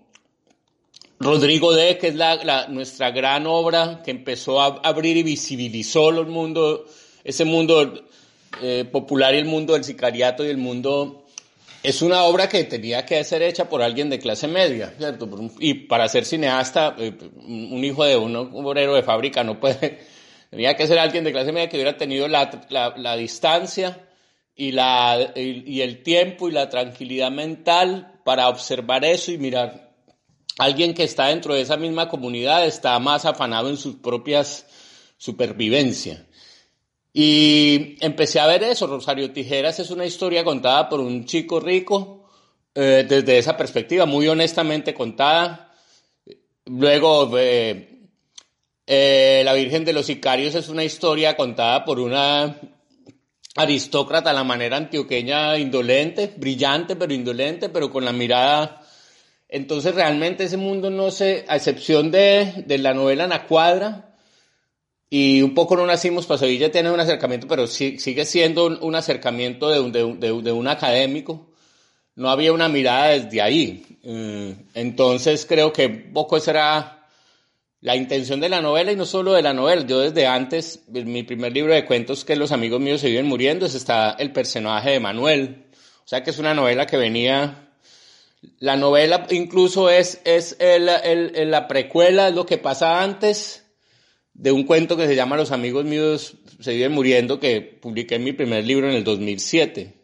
Rodrigo 1.20 1.72
D., 1.74 1.98
que 1.98 2.08
es 2.08 2.14
la, 2.14 2.68
nuestra 2.68 3.10
gran 3.10 3.46
obra 3.46 4.02
que 4.04 4.10
empezó 4.10 4.60
a 4.60 4.80
abrir 4.84 5.16
y 5.16 5.22
visibilizó 5.22 6.10
el 6.10 6.26
mundo, 6.26 6.86
ese 7.24 7.44
mundo 7.44 8.04
eh, 8.62 8.84
popular 8.90 9.34
y 9.34 9.38
el 9.38 9.44
mundo 9.44 9.72
del 9.72 9.84
sicariato 9.84 10.44
y 10.44 10.48
el 10.48 10.58
mundo 10.58 11.24
es 11.82 12.02
una 12.02 12.24
obra 12.24 12.48
que 12.48 12.64
tenía 12.64 13.04
que 13.06 13.22
ser 13.24 13.42
hecha 13.42 13.68
por 13.68 13.82
alguien 13.82 14.10
de 14.10 14.18
clase 14.18 14.48
media, 14.48 14.94
¿cierto? 14.98 15.28
Y 15.60 15.74
para 15.74 16.08
ser 16.08 16.24
cineasta, 16.24 16.94
eh, 16.98 17.12
un 17.46 17.84
hijo 17.84 18.04
de 18.04 18.16
un 18.16 18.34
obrero 18.36 18.94
de 18.94 19.02
fábrica 19.02 19.44
no 19.44 19.60
puede, 19.60 19.98
tenía 20.50 20.76
que 20.76 20.86
ser 20.86 20.98
alguien 20.98 21.24
de 21.24 21.32
clase 21.32 21.52
media 21.52 21.68
que 21.68 21.76
hubiera 21.76 21.96
tenido 21.96 22.28
la, 22.28 23.16
distancia 23.16 24.06
y, 24.54 24.72
la, 24.72 25.32
y, 25.34 25.80
el 25.80 26.02
tiempo 26.02 26.48
y 26.48 26.52
la 26.52 26.68
tranquilidad 26.68 27.30
mental 27.30 28.20
para 28.24 28.48
observar 28.48 29.04
eso 29.04 29.30
y 29.32 29.38
mirar. 29.38 29.87
Alguien 30.58 30.92
que 30.92 31.04
está 31.04 31.26
dentro 31.26 31.54
de 31.54 31.60
esa 31.60 31.76
misma 31.76 32.08
comunidad 32.08 32.66
está 32.66 32.98
más 32.98 33.24
afanado 33.24 33.70
en 33.70 33.76
sus 33.76 33.96
propias 33.96 34.66
supervivencia. 35.16 36.26
Y 37.12 37.96
empecé 38.00 38.40
a 38.40 38.46
ver 38.46 38.64
eso. 38.64 38.86
Rosario 38.86 39.32
Tijeras 39.32 39.78
es 39.78 39.90
una 39.90 40.04
historia 40.04 40.44
contada 40.44 40.88
por 40.88 41.00
un 41.00 41.24
chico 41.24 41.60
rico 41.60 42.28
eh, 42.74 43.06
desde 43.08 43.38
esa 43.38 43.56
perspectiva, 43.56 44.04
muy 44.04 44.26
honestamente 44.28 44.94
contada. 44.94 45.72
Luego, 46.66 47.38
eh, 47.38 48.08
eh, 48.86 49.42
La 49.44 49.52
Virgen 49.54 49.84
de 49.84 49.92
los 49.92 50.06
Sicarios 50.06 50.54
es 50.54 50.68
una 50.68 50.84
historia 50.84 51.36
contada 51.36 51.84
por 51.84 52.00
una 52.00 52.56
aristócrata 53.56 54.30
a 54.30 54.34
la 54.34 54.44
manera 54.44 54.76
antioqueña 54.76 55.56
indolente, 55.56 56.34
brillante 56.36 56.96
pero 56.96 57.12
indolente, 57.12 57.68
pero 57.68 57.90
con 57.90 58.04
la 58.04 58.12
mirada... 58.12 58.77
Entonces 59.48 59.94
realmente 59.94 60.44
ese 60.44 60.56
mundo 60.56 60.90
no 60.90 61.10
se, 61.10 61.44
a 61.48 61.56
excepción 61.56 62.10
de, 62.10 62.64
de 62.66 62.78
la 62.78 62.94
novela 62.94 63.26
La 63.26 63.46
Cuadra, 63.46 64.08
y 65.10 65.40
un 65.40 65.54
poco 65.54 65.76
no 65.76 65.86
nacimos 65.86 66.26
para 66.26 66.38
Sevilla, 66.38 66.70
tiene 66.70 66.90
un 66.90 67.00
acercamiento, 67.00 67.48
pero 67.48 67.66
sigue 67.66 68.24
siendo 68.26 68.66
un, 68.66 68.94
acercamiento 68.94 69.70
de 69.70 69.80
un, 69.80 69.92
de, 69.92 70.42
de, 70.42 70.52
un, 70.52 70.68
académico. 70.68 71.50
No 72.14 72.28
había 72.28 72.52
una 72.52 72.68
mirada 72.68 73.08
desde 73.08 73.40
ahí. 73.40 73.86
Eh, 74.02 74.54
entonces 74.74 75.46
creo 75.46 75.72
que 75.72 75.88
poco 75.88 76.36
esa 76.36 76.50
era 76.50 77.06
la 77.80 77.96
intención 77.96 78.40
de 78.40 78.48
la 78.50 78.60
novela 78.60 78.92
y 78.92 78.96
no 78.96 79.06
solo 79.06 79.32
de 79.32 79.40
la 79.40 79.54
novela. 79.54 79.86
Yo 79.86 80.00
desde 80.00 80.26
antes, 80.26 80.84
mi 80.88 81.22
primer 81.22 81.52
libro 81.52 81.72
de 81.72 81.86
cuentos 81.86 82.24
que 82.24 82.36
los 82.36 82.52
amigos 82.52 82.80
míos 82.80 83.00
se 83.00 83.08
viven 83.08 83.26
muriendo, 83.26 83.64
es 83.64 83.74
está 83.74 84.10
el 84.18 84.32
personaje 84.32 84.90
de 84.90 85.00
Manuel. 85.00 85.68
O 86.04 86.08
sea 86.08 86.22
que 86.22 86.30
es 86.30 86.38
una 86.38 86.52
novela 86.52 86.86
que 86.86 86.98
venía 86.98 87.67
la 88.58 88.76
novela 88.76 89.26
incluso 89.30 89.90
es, 89.90 90.20
es 90.24 90.56
el, 90.60 90.88
el, 90.88 91.50
la 91.50 91.68
precuela, 91.68 92.30
lo 92.30 92.46
que 92.46 92.58
pasa 92.58 93.02
antes 93.02 93.66
de 94.34 94.52
un 94.52 94.64
cuento 94.64 94.96
que 94.96 95.06
se 95.06 95.16
llama 95.16 95.36
Los 95.36 95.52
amigos 95.52 95.84
míos 95.84 96.36
se 96.60 96.74
viven 96.74 96.92
muriendo, 96.92 97.40
que 97.40 97.60
publiqué 97.60 98.16
en 98.16 98.24
mi 98.24 98.32
primer 98.32 98.64
libro 98.64 98.88
en 98.88 98.96
el 98.96 99.04
2007. 99.04 99.94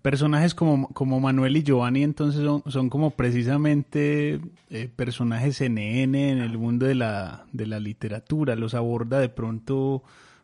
Personajes 0.00 0.54
como, 0.54 0.88
como 0.88 1.20
Manuel 1.20 1.56
y 1.56 1.62
Giovanni 1.62 2.02
entonces 2.02 2.42
son, 2.42 2.62
son 2.66 2.90
como 2.90 3.12
precisamente 3.12 4.40
eh, 4.70 4.88
personajes 4.94 5.62
NN 5.62 6.14
en 6.14 6.38
el 6.38 6.58
mundo 6.58 6.86
de 6.86 6.94
la, 6.94 7.46
de 7.52 7.66
la 7.66 7.80
literatura, 7.80 8.56
los 8.56 8.74
aborda 8.74 9.18
de 9.20 9.30
pronto 9.30 10.02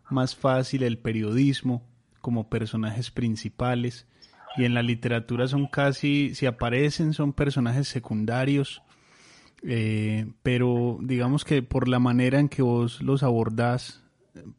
más 0.08 0.34
fácil 0.34 0.82
el 0.82 0.98
periodismo 0.98 1.82
como 2.20 2.48
personajes 2.48 3.10
principales 3.10 4.06
y 4.56 4.64
en 4.64 4.74
la 4.74 4.82
literatura 4.82 5.48
son 5.48 5.66
casi, 5.66 6.34
si 6.34 6.46
aparecen, 6.46 7.12
son 7.12 7.32
personajes 7.32 7.88
secundarios 7.88 8.82
eh, 9.62 10.32
pero 10.42 10.98
digamos 11.02 11.44
que 11.44 11.62
por 11.62 11.88
la 11.88 11.98
manera 11.98 12.40
en 12.40 12.48
que 12.48 12.62
vos 12.62 13.02
los 13.02 13.22
abordás, 13.22 14.02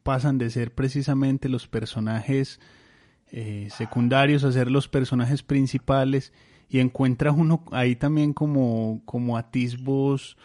pasan 0.03 0.37
de 0.37 0.49
ser 0.49 0.73
precisamente 0.73 1.49
los 1.49 1.67
personajes 1.67 2.59
eh, 3.31 3.69
secundarios 3.71 4.43
a 4.43 4.51
ser 4.51 4.69
los 4.69 4.87
personajes 4.87 5.43
principales 5.43 6.33
y 6.69 6.79
encuentras 6.79 7.33
uno 7.35 7.63
ahí 7.71 7.95
también 7.95 8.33
como, 8.33 9.01
como 9.05 9.37
atisbos 9.37 10.37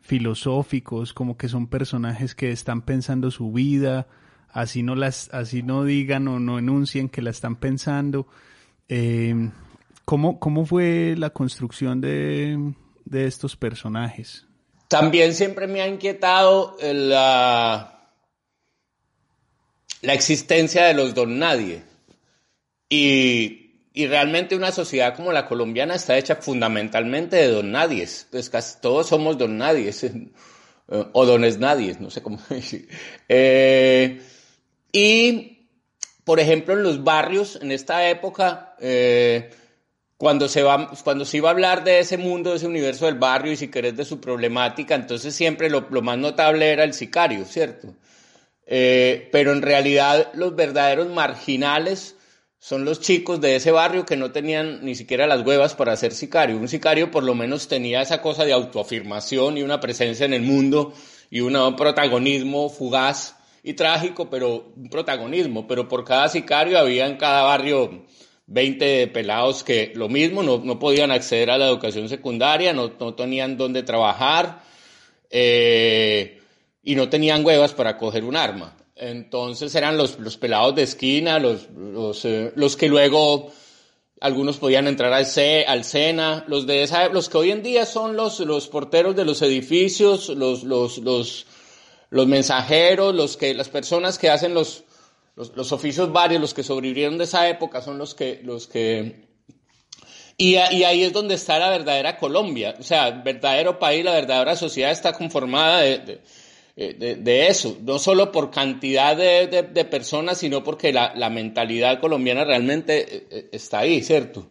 filosóficos, 0.00 1.12
como 1.12 1.36
que 1.36 1.48
son 1.48 1.68
personajes 1.68 2.34
que 2.34 2.50
están 2.50 2.82
pensando 2.82 3.30
su 3.30 3.52
vida, 3.52 4.08
así 4.48 4.82
no 4.82 4.96
las, 4.96 5.32
así 5.32 5.62
no 5.62 5.84
digan 5.84 6.26
o 6.26 6.40
no 6.40 6.58
enuncien 6.58 7.08
que 7.08 7.22
la 7.22 7.30
están 7.30 7.56
pensando. 7.56 8.26
Eh, 8.94 9.34
¿cómo, 10.04 10.38
¿Cómo 10.38 10.66
fue 10.66 11.14
la 11.16 11.30
construcción 11.30 12.02
de, 12.02 12.74
de 13.04 13.26
estos 13.26 13.56
personajes. 13.56 14.46
También 14.88 15.34
siempre 15.34 15.66
me 15.66 15.80
ha 15.80 15.88
inquietado 15.88 16.76
la, 16.82 18.10
la 20.02 20.12
existencia 20.14 20.84
de 20.84 20.94
los 20.94 21.14
don 21.14 21.38
nadie. 21.38 21.82
Y, 22.88 23.58
realmente 23.94 24.56
una 24.56 24.72
sociedad 24.72 25.14
como 25.14 25.32
la 25.32 25.46
colombiana 25.46 25.94
está 25.94 26.16
hecha 26.16 26.36
fundamentalmente 26.36 27.36
de 27.36 27.48
don 27.48 27.70
nadie. 27.70 28.08
Pues 28.30 28.50
casi 28.50 28.80
todos 28.80 29.08
somos 29.08 29.38
don 29.38 29.58
nadie. 29.58 29.90
Eh, 29.90 30.30
o 31.12 31.24
dones 31.24 31.58
nadie, 31.58 31.96
no 31.98 32.10
sé 32.10 32.22
cómo 32.22 32.38
decir. 32.48 32.88
Eh, 33.28 34.20
y, 34.92 35.51
por 36.24 36.40
ejemplo, 36.40 36.74
en 36.74 36.82
los 36.82 37.02
barrios, 37.02 37.58
en 37.60 37.72
esta 37.72 38.08
época, 38.08 38.76
eh, 38.80 39.50
cuando 40.16 40.48
se, 40.48 40.62
va, 40.62 40.90
cuando 41.02 41.24
se 41.24 41.38
iba 41.38 41.48
a 41.48 41.52
hablar 41.52 41.82
de 41.82 41.98
ese 41.98 42.16
mundo, 42.16 42.50
de 42.50 42.56
ese 42.56 42.66
universo 42.66 43.06
del 43.06 43.16
barrio 43.16 43.52
y 43.52 43.56
si 43.56 43.68
querés 43.68 43.96
de 43.96 44.04
su 44.04 44.20
problemática, 44.20 44.94
entonces 44.94 45.34
siempre 45.34 45.68
lo, 45.68 45.82
más 46.02 46.18
notable 46.18 46.70
era 46.70 46.84
el 46.84 46.94
sicario, 46.94 47.44
¿cierto? 47.44 47.94
Eh, 48.64 49.28
pero 49.32 49.52
en 49.52 49.62
realidad 49.62 50.30
los 50.34 50.54
verdaderos 50.54 51.08
marginales 51.08 52.14
son 52.60 52.84
los 52.84 53.00
chicos 53.00 53.40
de 53.40 53.56
ese 53.56 53.72
barrio 53.72 54.06
que 54.06 54.16
no 54.16 54.30
tenían 54.30 54.84
ni 54.84 54.94
siquiera 54.94 55.26
las 55.26 55.44
huevas 55.44 55.74
para 55.74 55.96
ser 55.96 56.12
sicario. 56.12 56.56
Un 56.56 56.68
sicario 56.68 57.10
por 57.10 57.24
lo 57.24 57.34
menos 57.34 57.66
tenía 57.66 58.00
esa 58.00 58.22
cosa 58.22 58.44
de 58.44 58.52
autoafirmación 58.52 59.58
y 59.58 59.64
una 59.64 59.80
presencia 59.80 60.24
en 60.24 60.34
el 60.34 60.42
mundo 60.42 60.94
y 61.28 61.40
un 61.40 61.74
protagonismo 61.74 62.70
fugaz 62.70 63.34
y 63.62 63.74
trágico, 63.74 64.28
pero 64.28 64.72
un 64.76 64.88
protagonismo. 64.88 65.66
Pero 65.66 65.88
por 65.88 66.04
cada 66.04 66.28
sicario 66.28 66.78
había 66.78 67.06
en 67.06 67.16
cada 67.16 67.42
barrio 67.42 68.04
20 68.46 69.08
pelados 69.08 69.62
que 69.62 69.92
lo 69.94 70.08
mismo, 70.08 70.42
no, 70.42 70.58
no 70.58 70.78
podían 70.78 71.10
acceder 71.10 71.50
a 71.50 71.58
la 71.58 71.68
educación 71.68 72.08
secundaria, 72.08 72.72
no, 72.72 72.92
no 72.98 73.14
tenían 73.14 73.56
dónde 73.56 73.82
trabajar 73.82 74.62
eh, 75.30 76.40
y 76.82 76.94
no 76.94 77.08
tenían 77.08 77.44
huevas 77.44 77.72
para 77.72 77.96
coger 77.96 78.24
un 78.24 78.36
arma. 78.36 78.76
Entonces 78.96 79.74
eran 79.74 79.96
los, 79.96 80.18
los 80.18 80.36
pelados 80.36 80.74
de 80.74 80.82
esquina, 80.82 81.38
los, 81.38 81.70
los, 81.70 82.24
eh, 82.24 82.52
los, 82.54 82.76
que 82.76 82.88
luego 82.88 83.50
algunos 84.20 84.58
podían 84.58 84.86
entrar 84.86 85.12
al, 85.12 85.26
C, 85.26 85.64
al 85.66 85.84
SENA, 85.84 86.44
los, 86.46 86.66
de 86.66 86.82
esa, 86.82 87.08
los 87.08 87.28
que 87.28 87.38
hoy 87.38 87.50
en 87.50 87.62
día 87.62 87.86
son 87.86 88.16
los, 88.16 88.38
los 88.40 88.68
porteros 88.68 89.16
de 89.16 89.24
los 89.24 89.40
edificios, 89.42 90.28
los, 90.28 90.62
los, 90.62 90.98
los, 90.98 91.46
los 92.12 92.26
mensajeros, 92.26 93.14
los 93.14 93.38
que, 93.38 93.54
las 93.54 93.70
personas 93.70 94.18
que 94.18 94.28
hacen 94.28 94.52
los, 94.52 94.84
los, 95.34 95.72
oficios 95.72 96.12
varios, 96.12 96.42
los 96.42 96.52
que 96.52 96.62
sobrevivieron 96.62 97.16
de 97.16 97.24
esa 97.24 97.48
época, 97.48 97.80
son 97.80 97.96
los 97.96 98.14
que... 98.14 98.40
Los 98.44 98.68
que 98.68 99.28
y, 100.36 100.56
ahí 100.56 101.04
es 101.04 101.12
donde 101.14 101.36
está 101.36 101.58
la 101.58 101.70
verdadera 101.70 102.18
Colombia. 102.18 102.74
O 102.78 102.82
sea, 102.82 103.08
el 103.08 103.22
verdadero 103.22 103.78
país, 103.78 104.04
la 104.04 104.12
verdadera 104.12 104.56
sociedad 104.56 104.90
está 104.90 105.14
conformada 105.14 105.80
de, 105.80 106.20
de, 106.76 107.46
eso. 107.46 107.78
No 107.80 107.98
solo 107.98 108.30
por 108.30 108.50
cantidad 108.50 109.16
de, 109.16 109.84
personas, 109.90 110.36
sino 110.36 110.62
porque 110.62 110.92
la, 110.92 111.14
la 111.14 111.30
mentalidad 111.30 111.98
colombiana 111.98 112.44
realmente 112.44 113.16
eh, 113.16 113.26
eh, 113.30 113.48
está 113.52 113.78
ahí, 113.78 114.02
¿cierto? 114.02 114.50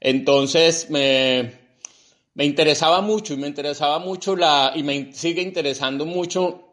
Entonces 0.00 0.88
me, 0.88 1.52
me 2.32 2.46
interesaba 2.46 3.02
mucho 3.02 3.34
y 3.34 3.36
me 3.36 3.46
interesaba 3.46 3.98
mucho 3.98 4.36
la, 4.36 4.72
y 4.74 4.82
me 4.82 5.12
sigue 5.12 5.42
interesando 5.42 6.06
mucho 6.06 6.63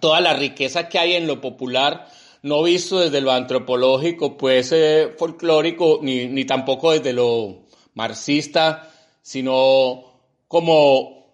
toda 0.00 0.20
la 0.20 0.34
riqueza 0.34 0.88
que 0.88 0.98
hay 0.98 1.14
en 1.14 1.26
lo 1.26 1.40
popular, 1.40 2.08
no 2.42 2.62
visto 2.62 3.00
desde 3.00 3.20
lo 3.20 3.32
antropológico, 3.32 4.36
pues 4.36 4.72
eh, 4.72 5.14
folclórico, 5.16 6.00
ni, 6.02 6.26
ni 6.26 6.44
tampoco 6.44 6.92
desde 6.92 7.12
lo 7.12 7.66
marxista, 7.94 8.90
sino 9.22 10.04
como, 10.46 11.26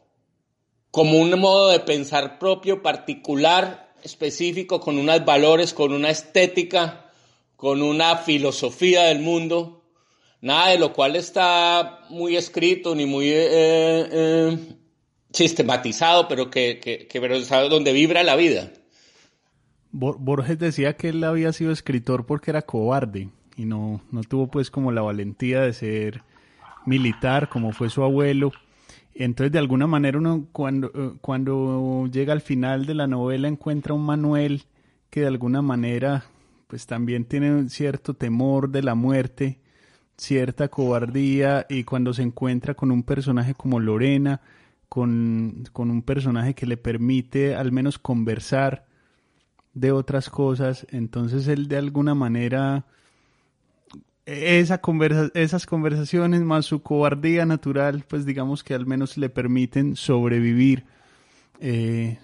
como 0.90 1.18
un 1.18 1.38
modo 1.38 1.68
de 1.68 1.80
pensar 1.80 2.38
propio, 2.38 2.82
particular, 2.82 3.92
específico, 4.02 4.80
con 4.80 4.99
unos 4.99 5.25
valores, 5.25 5.75
con 5.75 5.92
una 5.92 6.11
estética, 6.11 7.11
con 7.56 7.82
una 7.82 8.16
filosofía 8.16 9.04
del 9.04 9.20
mundo, 9.20 9.82
nada 10.40 10.68
de 10.68 10.78
lo 10.78 10.92
cual 10.92 11.16
está 11.16 12.00
muy 12.11 12.37
escrito 12.37 12.94
ni 12.94 13.06
muy 13.06 13.28
eh, 13.28 14.08
eh, 14.12 14.58
sistematizado, 15.35 16.29
pero 16.29 16.50
que, 16.50 16.79
que, 16.81 17.07
que 17.07 17.21
pero 17.21 17.41
sabe 17.43 17.69
dónde 17.69 17.93
vibra 17.93 18.23
la 18.23 18.37
vida. 18.37 18.71
Borges 19.93 20.59
decía 20.59 20.97
que 20.97 21.11
él 21.11 21.23
había 21.23 21.53
sido 21.53 21.71
escritor 21.71 22.26
porque 22.26 22.50
era 22.50 22.62
cobarde 22.62 23.29
y 23.57 23.64
no, 23.64 24.00
no 24.11 24.23
tuvo 24.23 24.49
pues 24.49 24.71
como 24.71 24.91
la 24.91 25.03
valentía 25.03 25.61
de 25.61 25.73
ser 25.73 26.23
militar 26.85 27.49
como 27.49 27.73
fue 27.73 27.91
su 27.91 28.03
abuelo. 28.03 28.53
Entonces 29.14 29.53
de 29.53 29.61
alguna 29.61 29.87
manera 29.87 30.19
uno 30.19 30.49
cuando, 30.50 30.91
eh, 30.95 31.12
cuando 31.21 32.09
llega 32.12 32.33
al 32.33 32.41
final 32.41 32.87
de 32.87 32.95
la 32.95 33.07
novela 33.07 33.47
encuentra 33.47 33.95
un 33.95 34.05
Manuel 34.05 34.64
que 35.11 35.21
de 35.21 35.29
alguna 35.29 35.62
manera 35.62 36.25
pues 36.67 36.87
también 36.87 37.25
tiene 37.25 37.53
un 37.53 37.71
cierto 37.71 38.14
temor 38.14 38.71
de 38.71 38.83
la 38.83 38.97
muerte, 38.97 39.61
cierta 40.17 40.67
cobardía 40.67 41.67
y 41.69 41.85
cuando 41.85 42.12
se 42.12 42.23
encuentra 42.23 42.75
con 42.75 42.91
un 42.91 43.05
personaje 43.05 43.55
como 43.55 43.79
Lorena, 43.79 44.41
con, 44.88 45.64
con 45.73 45.91
un 45.91 46.03
personaje 46.03 46.55
que 46.55 46.67
le 46.67 46.76
permite 46.76 47.55
al 47.55 47.73
menos 47.73 47.99
conversar 47.99 48.87
de 49.75 49.93
otras 49.93 50.31
cosas, 50.31 50.87
entonces 50.91 51.49
él 51.49 51.69
de 51.69 51.76
alguna 51.76 52.14
manera 52.14 52.87
esa 54.26 54.79
conversa, 54.79 55.31
esas 55.35 55.67
conversaciones 55.67 56.41
más 56.43 56.64
su 56.67 56.83
cobardía 56.83 57.45
natural, 57.45 58.05
pues 58.09 58.25
digamos 58.25 58.64
que 58.64 58.75
al 58.75 58.87
menos 58.87 59.19
le 59.19 59.29
permiten 59.29 59.97
sobrevivir, 59.97 60.85
eh, 61.61 62.19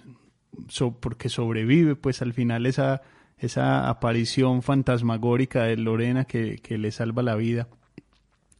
porque 1.00 1.29
sobrevive 1.29 1.97
pues 1.97 2.23
al 2.23 2.33
final 2.33 2.67
esa, 2.67 3.02
esa 3.38 3.88
aparición 3.88 4.62
fantasmagórica 4.62 5.64
de 5.64 5.76
Lorena 5.76 6.25
que, 6.25 6.57
que 6.57 6.79
le 6.79 6.90
salva 6.90 7.23
la 7.23 7.35
vida, 7.35 7.69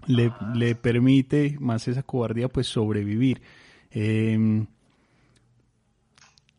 le, 0.07 0.33
le 0.55 0.75
permite 0.75 1.57
más 1.61 1.89
esa 1.89 2.03
cobardía 2.03 2.49
pues 2.49 2.67
sobrevivir. 2.67 3.41
Eh, 3.93 4.65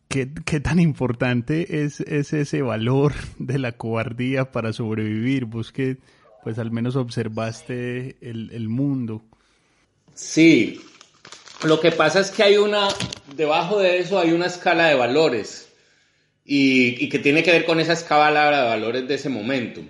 ¿qué, 0.08 0.30
¿qué, 0.44 0.60
tan 0.60 0.78
importante 0.78 1.84
es, 1.84 2.00
es, 2.00 2.32
ese 2.32 2.62
valor 2.62 3.14
de 3.38 3.58
la 3.58 3.72
cobardía 3.72 4.52
para 4.52 4.72
sobrevivir? 4.72 5.46
Vos 5.46 5.72
que 5.72 5.98
pues 6.42 6.58
al 6.58 6.70
menos 6.70 6.96
observaste 6.96 8.16
el, 8.20 8.68
mundo. 8.68 9.22
Sí, 10.14 10.80
lo 11.62 11.80
que 11.80 11.92
pasa 11.92 12.20
es 12.20 12.30
que 12.30 12.42
hay 12.42 12.56
una, 12.56 12.88
debajo 13.36 13.78
de 13.78 14.00
eso 14.00 14.18
hay 14.18 14.32
una 14.32 14.46
escala 14.46 14.88
de 14.88 14.96
valores 14.96 15.68
y 16.44 17.08
que 17.08 17.20
tiene 17.20 17.44
que 17.44 17.52
ver 17.52 17.64
con 17.64 17.78
esa 17.78 17.92
escala 17.92 18.50
de 18.50 18.68
valores 18.68 19.06
de 19.06 19.14
ese 19.14 19.28
momento. 19.28 19.82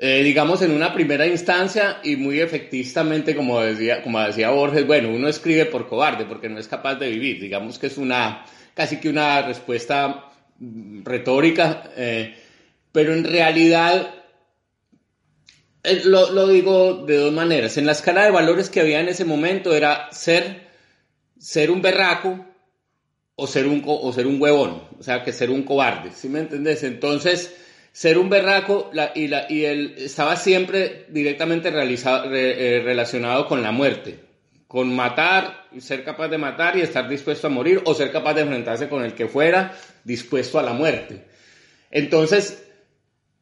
Eh, 0.00 0.22
digamos, 0.22 0.62
en 0.62 0.70
una 0.70 0.94
primera 0.94 1.26
instancia 1.26 1.98
y 2.04 2.14
muy 2.14 2.38
efectivamente, 2.38 3.34
como 3.34 3.60
decía, 3.60 4.00
como 4.00 4.20
decía 4.20 4.50
Borges, 4.50 4.86
bueno, 4.86 5.10
uno 5.10 5.26
escribe 5.26 5.66
por 5.66 5.88
cobarde 5.88 6.24
porque 6.24 6.48
no 6.48 6.60
es 6.60 6.68
capaz 6.68 6.94
de 6.94 7.10
vivir. 7.10 7.40
Digamos 7.40 7.80
que 7.80 7.88
es 7.88 7.98
una, 7.98 8.44
casi 8.74 9.00
que 9.00 9.08
una 9.08 9.42
respuesta 9.42 10.30
mm, 10.60 11.02
retórica, 11.02 11.90
eh, 11.96 12.32
pero 12.92 13.12
en 13.12 13.24
realidad 13.24 14.14
eh, 15.82 16.02
lo, 16.04 16.30
lo, 16.30 16.46
digo 16.46 17.04
de 17.04 17.16
dos 17.16 17.32
maneras. 17.32 17.76
En 17.76 17.86
la 17.86 17.92
escala 17.92 18.22
de 18.22 18.30
valores 18.30 18.70
que 18.70 18.80
había 18.80 19.00
en 19.00 19.08
ese 19.08 19.24
momento 19.24 19.74
era 19.74 20.12
ser, 20.12 20.68
ser 21.40 21.72
un 21.72 21.82
berraco 21.82 22.46
o 23.34 23.46
ser 23.48 23.66
un, 23.66 23.82
o 23.84 24.12
ser 24.12 24.28
un 24.28 24.40
huevón, 24.40 24.80
o 24.96 25.02
sea, 25.02 25.24
que 25.24 25.32
ser 25.32 25.50
un 25.50 25.64
cobarde, 25.64 26.12
¿sí 26.12 26.28
me 26.28 26.40
entendés? 26.40 26.84
Entonces, 26.84 27.54
ser 27.98 28.16
un 28.16 28.30
berraco 28.30 28.92
y, 29.16 29.64
él 29.64 29.96
estaba 29.98 30.36
siempre 30.36 31.06
directamente 31.08 31.70
eh, 31.70 32.80
relacionado 32.84 33.48
con 33.48 33.60
la 33.60 33.72
muerte, 33.72 34.20
con 34.68 34.94
matar, 34.94 35.64
ser 35.80 36.04
capaz 36.04 36.28
de 36.28 36.38
matar 36.38 36.76
y 36.76 36.82
estar 36.82 37.08
dispuesto 37.08 37.48
a 37.48 37.50
morir, 37.50 37.82
o 37.86 37.94
ser 37.94 38.12
capaz 38.12 38.34
de 38.34 38.42
enfrentarse 38.42 38.88
con 38.88 39.04
el 39.04 39.14
que 39.14 39.26
fuera 39.26 39.76
dispuesto 40.04 40.60
a 40.60 40.62
la 40.62 40.74
muerte. 40.74 41.24
Entonces, 41.90 42.62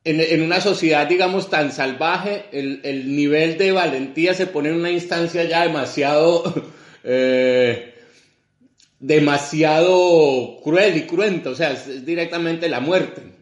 en, 0.04 0.40
una 0.40 0.62
sociedad, 0.62 1.06
digamos, 1.06 1.50
tan 1.50 1.70
salvaje, 1.70 2.46
el, 2.50 2.80
el, 2.82 3.14
nivel 3.14 3.58
de 3.58 3.72
valentía 3.72 4.32
se 4.32 4.46
pone 4.46 4.70
en 4.70 4.76
una 4.76 4.90
instancia 4.90 5.44
ya 5.44 5.64
demasiado... 5.64 6.72
Eh, 7.08 7.94
demasiado 8.98 10.58
cruel 10.64 10.96
y 10.96 11.02
cruenta, 11.02 11.50
o 11.50 11.54
sea, 11.54 11.70
es 11.70 12.04
directamente 12.04 12.68
la 12.68 12.80
muerte. 12.80 13.35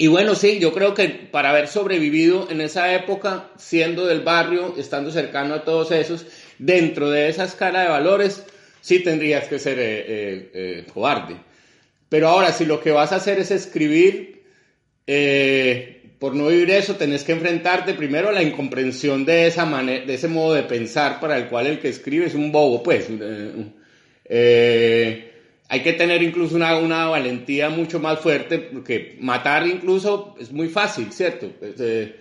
Y 0.00 0.06
bueno, 0.06 0.34
sí, 0.34 0.58
yo 0.58 0.72
creo 0.72 0.94
que 0.94 1.10
para 1.10 1.50
haber 1.50 1.68
sobrevivido 1.68 2.48
en 2.50 2.62
esa 2.62 2.94
época, 2.94 3.50
siendo 3.58 4.06
del 4.06 4.22
barrio, 4.22 4.74
estando 4.78 5.10
cercano 5.10 5.52
a 5.52 5.62
todos 5.62 5.92
esos, 5.92 6.24
dentro 6.58 7.10
de 7.10 7.28
esa 7.28 7.44
escala 7.44 7.82
de 7.82 7.90
valores, 7.90 8.46
sí 8.80 9.00
tendrías 9.00 9.46
que 9.46 9.58
ser 9.58 9.78
eh, 9.78 10.04
eh, 10.08 10.50
eh, 10.54 10.86
cobarde. 10.90 11.36
Pero 12.08 12.28
ahora, 12.28 12.50
si 12.50 12.64
lo 12.64 12.80
que 12.80 12.92
vas 12.92 13.12
a 13.12 13.16
hacer 13.16 13.40
es 13.40 13.50
escribir, 13.50 14.42
por 16.18 16.34
no 16.34 16.46
vivir 16.46 16.70
eso, 16.70 16.96
tenés 16.96 17.22
que 17.22 17.32
enfrentarte 17.32 17.92
primero 17.92 18.30
a 18.30 18.32
la 18.32 18.42
incomprensión 18.42 19.26
de, 19.26 19.48
esa 19.48 19.66
de 19.66 20.14
ese 20.14 20.28
modo 20.28 20.54
de 20.54 20.62
pensar 20.62 21.20
para 21.20 21.36
el 21.36 21.48
cual 21.48 21.66
el 21.66 21.78
que 21.78 21.90
escribe 21.90 22.24
es 22.24 22.34
un 22.34 22.50
bobo, 22.50 22.82
pues. 22.82 23.06
Hay 25.72 25.84
que 25.84 25.92
tener 25.92 26.20
incluso 26.20 26.56
una, 26.56 26.76
una, 26.76 27.06
valentía 27.06 27.70
mucho 27.70 28.00
más 28.00 28.18
fuerte, 28.18 28.58
porque 28.58 29.16
matar 29.20 29.68
incluso 29.68 30.34
es 30.40 30.50
muy 30.50 30.68
fácil, 30.68 31.12
¿cierto? 31.12 31.48
Pues, 31.60 31.74
eh, 31.78 32.16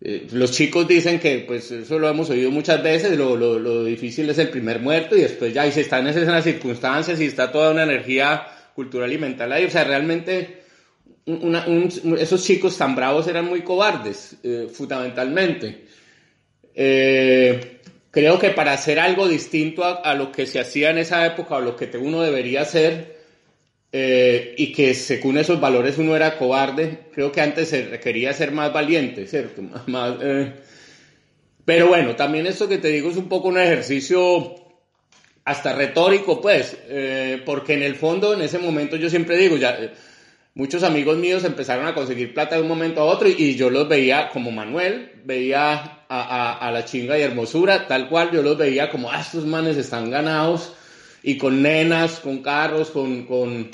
eh, 0.00 0.26
los 0.32 0.50
chicos 0.50 0.88
dicen 0.88 1.20
que, 1.20 1.44
pues 1.46 1.70
eso 1.70 1.96
lo 2.00 2.08
hemos 2.08 2.28
oído 2.30 2.50
muchas 2.50 2.82
veces, 2.82 3.16
lo, 3.16 3.36
lo, 3.36 3.56
lo, 3.60 3.84
difícil 3.84 4.28
es 4.30 4.38
el 4.38 4.48
primer 4.48 4.80
muerto 4.80 5.16
y 5.16 5.20
después 5.20 5.54
ya, 5.54 5.64
y 5.64 5.70
si 5.70 5.78
están 5.78 6.08
en 6.08 6.18
esas 6.18 6.42
circunstancias 6.42 7.20
y 7.20 7.26
está 7.26 7.52
toda 7.52 7.70
una 7.70 7.84
energía 7.84 8.48
cultural 8.74 9.12
y 9.12 9.18
mental 9.18 9.52
ahí, 9.52 9.64
o 9.64 9.70
sea, 9.70 9.84
realmente 9.84 10.62
una, 11.26 11.64
un, 11.68 11.88
esos 12.18 12.44
chicos 12.44 12.76
tan 12.76 12.96
bravos 12.96 13.28
eran 13.28 13.44
muy 13.44 13.62
cobardes, 13.62 14.38
eh, 14.42 14.66
fundamentalmente. 14.72 15.84
Eh, 16.74 17.78
creo 18.12 18.38
que 18.38 18.50
para 18.50 18.74
hacer 18.74 19.00
algo 19.00 19.26
distinto 19.26 19.82
a, 19.84 20.14
lo 20.14 20.30
que 20.30 20.46
se 20.46 20.60
hacía 20.60 20.90
en 20.90 20.98
esa 20.98 21.26
época 21.26 21.56
o 21.56 21.60
lo 21.60 21.74
que 21.74 21.90
uno 21.96 22.20
debería 22.20 22.60
hacer 22.60 23.16
eh, 23.90 24.54
y 24.56 24.70
que 24.72 24.94
según 24.94 25.38
esos 25.38 25.60
valores 25.60 25.98
uno 25.98 26.14
era 26.14 26.38
cobarde, 26.38 27.06
creo 27.12 27.32
que 27.32 27.40
antes 27.40 27.70
se 27.70 27.86
requería 27.86 28.32
ser 28.34 28.52
más 28.52 28.72
valiente, 28.72 29.26
¿cierto? 29.26 29.62
Más, 29.86 30.14
eh, 30.22 30.52
pero 31.64 31.88
bueno, 31.88 32.14
también 32.14 32.46
esto 32.46 32.68
que 32.68 32.78
te 32.78 32.88
digo 32.88 33.10
es 33.10 33.16
un 33.16 33.28
poco 33.28 33.48
un 33.48 33.58
ejercicio 33.58 34.56
hasta 35.44 35.72
retórico, 35.72 36.40
pues, 36.40 36.76
eh, 36.88 37.40
porque 37.46 37.74
en 37.74 37.82
el 37.82 37.94
fondo, 37.94 38.34
en 38.34 38.42
ese 38.42 38.58
momento 38.58 38.96
yo 38.96 39.08
siempre 39.08 39.36
digo, 39.38 39.56
ya 39.56 39.78
muchos 40.54 40.82
amigos 40.82 41.16
míos 41.16 41.44
empezaron 41.44 41.86
a 41.86 41.94
conseguir 41.94 42.34
plata 42.34 42.56
de 42.56 42.62
un 42.62 42.68
momento 42.68 43.00
a 43.00 43.04
otro 43.04 43.28
y, 43.28 43.54
yo 43.54 43.70
los 43.70 43.88
veía 43.88 44.28
como 44.30 44.50
Manuel, 44.50 45.12
veía 45.24 46.04
a, 46.08 46.70
la 46.72 46.84
chinga 46.84 47.18
y 47.18 47.22
hermosura, 47.22 47.86
tal 47.86 48.08
cual 48.08 48.30
yo 48.32 48.42
los 48.42 48.58
veía 48.58 48.90
como, 48.90 49.10
ah, 49.10 49.20
estos 49.20 49.46
manes 49.46 49.76
están 49.76 50.10
ganados 50.10 50.74
y 51.22 51.38
con 51.38 51.62
nenas, 51.62 52.20
con 52.20 52.42
carros, 52.42 52.90
con... 52.90 53.24
con... 53.24 53.70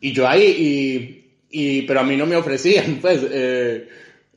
Y 0.00 0.12
yo 0.12 0.28
ahí, 0.28 1.24
y, 1.50 1.82
pero 1.82 2.00
a 2.00 2.04
mí 2.04 2.16
no 2.16 2.24
me 2.24 2.36
ofrecían, 2.36 2.98
pues. 3.02 3.20
Eh, 3.30 3.88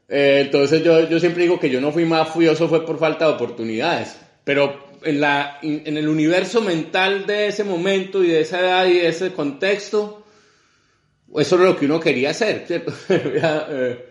eh, 0.10 0.41
entonces 0.43 0.84
yo, 0.84 1.07
yo 1.07 1.19
siempre 1.19 1.43
digo 1.43 1.60
que 1.60 1.69
yo 1.69 1.79
no 1.79 1.91
fui 1.91 2.03
más 2.03 2.29
furioso 2.29 2.67
fue 2.67 2.84
por 2.84 2.97
falta 2.97 3.27
de 3.27 3.34
oportunidades. 3.34 4.17
Pero 4.43 4.89
en, 5.03 5.21
la, 5.21 5.60
en 5.62 5.97
el 5.97 6.07
universo 6.07 6.62
mental 6.62 7.27
de 7.27 7.47
ese 7.47 7.63
momento 7.63 8.23
y 8.23 8.27
de 8.27 8.41
esa 8.41 8.60
edad 8.60 8.88
y 8.88 8.93
de 8.93 9.07
ese 9.07 9.34
contexto, 9.34 10.20
eso 11.38 11.56
es 11.56 11.62
lo 11.62 11.78
que 11.78 11.86
uno 11.86 12.00
quería 12.00 12.32
hacer, 12.32 12.65
¿cierto? 12.67 12.94
Eh, 13.10 14.06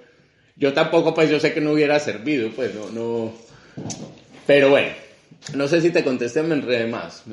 yo 0.56 0.72
tampoco, 0.72 1.14
pues 1.14 1.30
yo 1.30 1.40
sé 1.40 1.54
que 1.54 1.60
no 1.60 1.72
hubiera 1.72 1.98
servido, 1.98 2.50
pues 2.50 2.74
no, 2.74 2.90
no. 2.90 3.32
Pero 4.46 4.70
bueno, 4.70 4.88
no 5.54 5.68
sé 5.68 5.80
si 5.80 5.90
te 5.90 6.04
contesté, 6.04 6.42
me 6.42 6.54
enredé 6.54 6.86
más. 6.86 7.24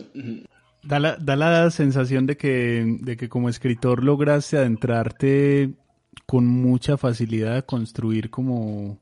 Da 0.84 1.00
la, 1.00 1.17
da 1.17 1.36
la 1.36 1.69
sensación 1.71 2.26
de 2.26 2.38
que, 2.38 2.97
de 3.02 3.17
que 3.17 3.28
como 3.28 3.50
escritor 3.50 4.04
lograste 4.04 4.58
adentrarte 4.58 5.71
con 6.26 6.47
mucha 6.47 6.97
facilidad 6.97 7.58
a 7.58 7.62
construir 7.63 8.30
como 8.30 9.00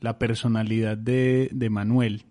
la 0.00 0.18
personalidad 0.18 0.96
de, 0.96 1.48
de 1.52 1.70
Manuel. 1.70 2.24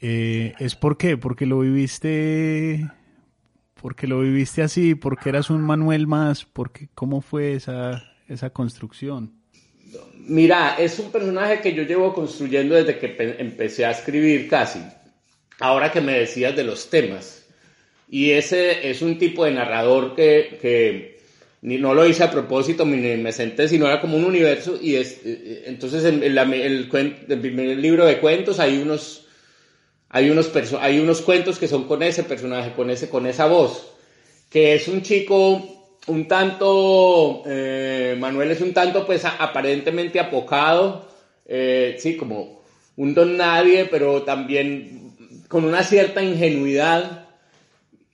Eh, 0.00 0.54
¿Es 0.58 0.76
por 0.76 0.96
qué? 0.96 1.16
Porque 1.16 1.46
lo 1.46 1.60
viviste, 1.60 2.88
porque 3.80 4.06
lo 4.06 4.20
viviste 4.20 4.62
así, 4.62 4.94
porque 4.94 5.28
eras 5.28 5.50
un 5.50 5.62
Manuel 5.62 6.06
más, 6.06 6.44
porque 6.44 6.88
cómo 6.94 7.20
fue 7.20 7.54
esa, 7.54 8.12
esa 8.28 8.50
construcción. 8.50 9.32
Mira, 10.26 10.76
es 10.78 10.98
un 10.98 11.12
personaje 11.12 11.60
que 11.60 11.72
yo 11.72 11.84
llevo 11.84 12.12
construyendo 12.12 12.74
desde 12.74 12.98
que 12.98 13.36
empecé 13.38 13.84
a 13.84 13.92
escribir 13.92 14.48
casi. 14.48 14.80
Ahora 15.60 15.92
que 15.92 16.00
me 16.00 16.18
decías 16.18 16.56
de 16.56 16.64
los 16.64 16.90
temas. 16.90 17.46
Y 18.08 18.30
ese 18.30 18.90
es 18.90 19.02
un 19.02 19.18
tipo 19.18 19.44
de 19.44 19.52
narrador 19.52 20.14
que, 20.14 20.58
que 20.60 21.20
no 21.62 21.94
lo 21.94 22.06
hice 22.06 22.24
a 22.24 22.30
propósito, 22.30 22.84
ni 22.84 23.16
me 23.16 23.32
senté, 23.32 23.68
sino 23.68 23.86
era 23.86 24.00
como 24.00 24.16
un 24.16 24.24
universo. 24.24 24.78
Y 24.80 24.96
es, 24.96 25.18
eh, 25.18 25.20
eh, 25.24 25.62
entonces 25.66 26.04
en, 26.04 26.22
el, 26.22 26.38
el, 26.38 27.82
libro 27.82 28.04
de 28.06 28.18
cuentos 28.18 28.58
hay 28.58 28.78
unos 28.78 29.25
hay 30.08 30.30
unos, 30.30 30.50
hay 30.80 30.98
unos 30.98 31.20
cuentos 31.20 31.58
que 31.58 31.68
son 31.68 31.84
con 31.84 32.02
ese 32.02 32.22
personaje, 32.22 32.72
con, 32.72 32.90
ese, 32.90 33.08
con 33.08 33.26
esa 33.26 33.46
voz, 33.46 33.92
que 34.50 34.74
es 34.74 34.88
un 34.88 35.02
chico 35.02 35.76
un 36.06 36.28
tanto, 36.28 37.42
eh, 37.46 38.16
Manuel 38.18 38.52
es 38.52 38.60
un 38.60 38.72
tanto 38.72 39.04
pues 39.04 39.24
aparentemente 39.24 40.20
apocado, 40.20 41.08
eh, 41.44 41.96
sí, 41.98 42.16
como 42.16 42.62
un 42.96 43.14
don 43.14 43.36
nadie, 43.36 43.86
pero 43.86 44.22
también 44.22 45.12
con 45.48 45.64
una 45.64 45.82
cierta 45.82 46.22
ingenuidad 46.22 47.26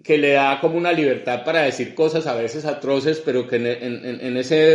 que 0.02 0.18
le 0.18 0.32
da 0.32 0.58
como 0.60 0.76
una 0.76 0.92
libertad 0.92 1.44
para 1.44 1.62
decir 1.62 1.94
cosas 1.94 2.26
a 2.26 2.34
veces 2.34 2.64
atroces, 2.64 3.22
pero 3.24 3.46
que 3.46 3.56
en, 3.56 4.36
ese, 4.36 4.74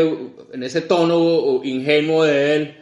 en 0.53 0.63
ese 0.63 0.81
tono 0.81 1.61
ingenuo 1.63 2.23
de 2.23 2.55
él 2.55 2.77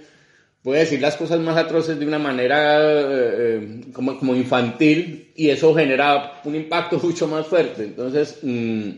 puede 0.66 0.80
decir 0.80 1.00
las 1.00 1.16
cosas 1.16 1.40
más 1.42 1.56
atroces 1.58 2.00
de 2.00 2.08
una 2.08 2.18
manera 2.18 2.82
eh, 2.82 3.36
eh, 3.38 3.82
como, 3.94 4.18
como, 4.18 4.36
infantil 4.36 5.32
y 5.36 5.50
eso 5.50 5.76
genera 5.76 6.42
un 6.44 6.56
impacto 6.56 6.98
mucho 7.04 7.28
más 7.28 7.46
fuerte. 7.46 7.84
Entonces, 7.84 8.40
mm, 8.42 8.90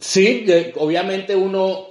sí, 0.00 0.44
obviamente 0.74 1.36
uno, 1.36 1.86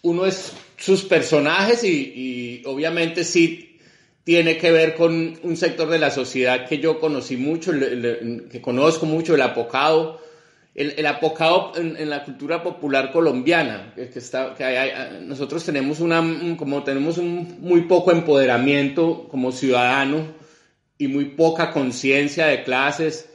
uno 0.00 0.24
es 0.24 0.54
sus 0.78 1.02
personajes 1.02 1.84
y, 1.84 2.62
obviamente 2.64 3.22
sí 3.24 3.78
tiene 4.24 4.56
que 4.56 4.70
ver 4.70 4.94
con 4.94 5.38
un 5.42 5.56
sector 5.58 5.90
de 5.90 5.98
la 5.98 6.10
sociedad 6.10 6.66
que 6.66 6.78
yo 6.78 6.98
conocí 7.00 7.36
mucho, 7.36 7.72
que 7.72 8.60
conozco 8.62 9.04
mucho, 9.04 9.34
el 9.34 9.42
apocado 9.42 10.19
el, 10.74 11.06
apocado 11.06 11.72
en, 11.76 12.08
la 12.08 12.24
cultura 12.24 12.62
popular 12.62 13.10
colombiana, 13.10 13.92
que, 13.94 14.10
está, 14.14 14.54
que 14.54 14.92
nosotros 15.22 15.64
tenemos, 15.64 16.00
una, 16.00 16.22
como 16.56 16.84
tenemos 16.84 17.18
un 17.18 17.58
muy 17.60 17.82
poco 17.82 18.12
empoderamiento 18.12 19.26
como 19.28 19.52
ciudadano 19.52 20.26
y 20.96 21.08
muy 21.08 21.26
poca 21.26 21.72
conciencia 21.72 22.46
de 22.46 22.62
clases 22.62 23.28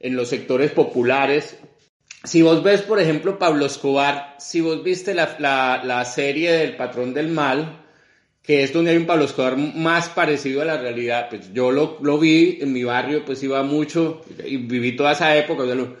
en 0.00 0.16
los 0.16 0.28
sectores 0.28 0.70
populares. 0.72 1.56
Si 2.24 2.42
vos 2.42 2.62
ves, 2.62 2.82
por 2.82 3.00
ejemplo, 3.00 3.38
Pablo 3.38 3.66
Escobar, 3.66 4.36
si 4.38 4.60
vos 4.60 4.84
viste 4.84 5.14
la, 5.14 5.36
la, 5.38 5.82
la 5.84 6.04
serie 6.04 6.52
del 6.52 6.76
Patrón 6.76 7.14
del 7.14 7.28
Mal, 7.28 7.78
que 8.42 8.62
es 8.62 8.72
donde 8.72 8.90
hay 8.90 8.96
un 8.96 9.06
Pablo 9.06 9.24
Escobar 9.24 9.56
más 9.56 10.08
parecido 10.10 10.62
a 10.62 10.66
la 10.66 10.76
realidad, 10.76 11.28
pues 11.30 11.52
yo 11.52 11.70
lo, 11.70 11.98
lo 12.02 12.18
vi 12.18 12.58
en 12.60 12.72
mi 12.72 12.84
barrio, 12.84 13.24
pues 13.24 13.42
iba 13.42 13.62
mucho 13.62 14.20
y 14.44 14.58
viví 14.58 14.94
toda 14.94 15.12
esa 15.12 15.34
época. 15.36 15.62
de 15.64 15.74
lo, 15.74 15.96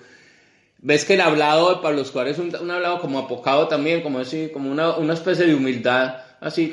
ves 0.82 1.04
que 1.04 1.14
el 1.14 1.20
hablado 1.20 1.74
de 1.74 1.80
Pablo 1.80 2.02
Escobar 2.02 2.28
es 2.28 2.38
un, 2.38 2.54
hablado 2.70 3.00
como 3.00 3.20
apocado 3.20 3.68
también, 3.68 4.02
como 4.02 4.18
así, 4.18 4.50
como 4.52 4.70
una, 4.70 4.96
una 4.96 5.14
especie 5.14 5.46
de 5.46 5.54
humildad, 5.54 6.16
así, 6.40 6.72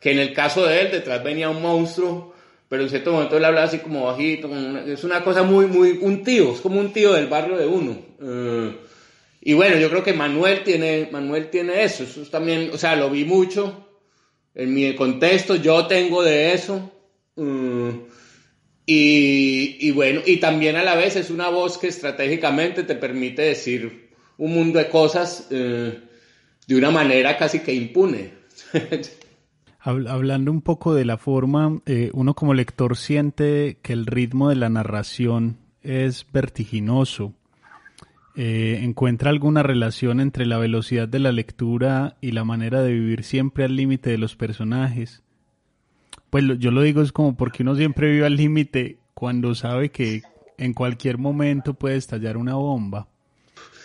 que 0.00 0.12
en 0.12 0.18
el 0.20 0.32
caso 0.32 0.64
de 0.64 0.80
él 0.80 0.90
detrás 0.92 1.22
venía 1.22 1.50
un 1.50 1.60
monstruo, 1.60 2.32
pero 2.68 2.82
en 2.82 2.88
cierto 2.88 3.12
momento 3.12 3.36
él 3.36 3.44
hablaba 3.44 3.66
así 3.66 3.78
como 3.78 4.04
bajito, 4.04 4.48
es 4.86 5.04
una 5.04 5.22
cosa 5.22 5.42
muy, 5.42 5.66
muy, 5.66 5.98
un 6.00 6.22
tío, 6.22 6.52
es 6.52 6.60
como 6.60 6.80
un 6.80 6.92
tío 6.92 7.12
del 7.12 7.26
barrio 7.26 7.58
de 7.58 7.66
uno. 7.66 7.98
Eh, 8.22 8.76
y 9.40 9.54
bueno, 9.54 9.76
yo 9.76 9.90
creo 9.90 10.04
que 10.04 10.12
Manuel 10.12 10.62
tiene, 10.62 11.08
Manuel 11.10 11.50
tiene 11.50 11.82
eso, 11.82 12.04
eso 12.04 12.22
también, 12.30 12.70
o 12.72 12.78
sea, 12.78 12.94
lo 12.94 13.10
vi 13.10 13.24
mucho 13.24 13.86
en 14.54 14.74
mi 14.74 14.94
contexto, 14.94 15.56
yo 15.56 15.86
tengo 15.86 16.22
de 16.22 16.52
eso. 16.52 16.90
Eh, 17.36 18.07
y, 18.90 19.90
bueno, 19.90 20.22
y 20.24 20.38
también 20.38 20.76
a 20.76 20.82
la 20.82 20.96
vez 20.96 21.14
es 21.16 21.28
una 21.28 21.50
voz 21.50 21.76
que 21.76 21.88
estratégicamente 21.88 22.84
te 22.84 22.94
permite 22.94 23.42
decir 23.42 24.08
un 24.38 24.54
mundo 24.54 24.78
de 24.78 24.88
cosas 24.88 25.46
eh, 25.50 26.00
de 26.66 26.74
una 26.74 26.90
manera 26.90 27.36
casi 27.36 27.60
que 27.60 27.74
impune. 27.74 28.32
Hablando 29.80 30.50
un 30.50 30.62
poco 30.62 30.94
de 30.94 31.04
la 31.04 31.18
forma, 31.18 31.82
eh, 31.84 32.08
uno 32.14 32.32
como 32.32 32.54
lector 32.54 32.96
siente 32.96 33.76
que 33.82 33.92
el 33.92 34.06
ritmo 34.06 34.48
de 34.48 34.56
la 34.56 34.70
narración 34.70 35.58
es 35.82 36.26
vertiginoso. 36.32 37.34
Eh, 38.36 38.80
¿Encuentra 38.82 39.28
alguna 39.28 39.62
relación 39.62 40.18
entre 40.20 40.46
la 40.46 40.56
velocidad 40.56 41.08
de 41.08 41.18
la 41.18 41.32
lectura 41.32 42.16
y 42.22 42.32
la 42.32 42.44
manera 42.44 42.80
de 42.80 42.92
vivir 42.94 43.22
siempre 43.22 43.64
al 43.64 43.76
límite 43.76 44.08
de 44.08 44.18
los 44.18 44.34
personajes? 44.34 45.22
Pues 46.30 46.44
yo 46.58 46.70
lo 46.70 46.82
digo 46.82 47.02
es 47.02 47.12
como 47.12 47.36
porque 47.36 47.62
uno 47.62 47.74
siempre 47.76 48.10
vive 48.10 48.26
al 48.26 48.36
límite 48.36 48.98
cuando 49.14 49.54
sabe 49.54 49.90
que 49.90 50.22
en 50.58 50.74
cualquier 50.74 51.18
momento 51.18 51.74
puede 51.74 51.96
estallar 51.96 52.36
una 52.36 52.54
bomba. 52.54 53.08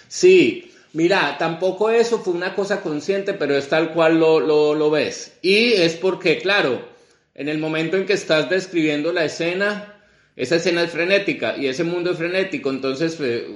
Sí, 0.07 0.71
mira, 0.93 1.37
tampoco 1.37 1.89
eso 1.89 2.19
fue 2.19 2.33
una 2.33 2.53
cosa 2.53 2.81
consciente, 2.81 3.33
pero 3.33 3.55
es 3.55 3.69
tal 3.69 3.93
cual 3.93 4.19
lo, 4.19 4.39
lo, 4.75 4.91
ves. 4.91 5.37
Y 5.41 5.73
es 5.73 5.95
porque, 5.95 6.39
claro, 6.39 6.85
en 7.33 7.47
el 7.47 7.59
momento 7.59 7.97
en 7.97 8.05
que 8.05 8.13
estás 8.13 8.49
describiendo 8.49 9.13
la 9.13 9.25
escena, 9.25 10.01
esa 10.35 10.57
escena 10.57 10.83
es 10.83 10.91
frenética 10.91 11.55
y 11.57 11.67
ese 11.67 11.83
mundo 11.83 12.11
es 12.11 12.17
frenético, 12.17 12.69
entonces 12.69 13.17
eh, 13.21 13.47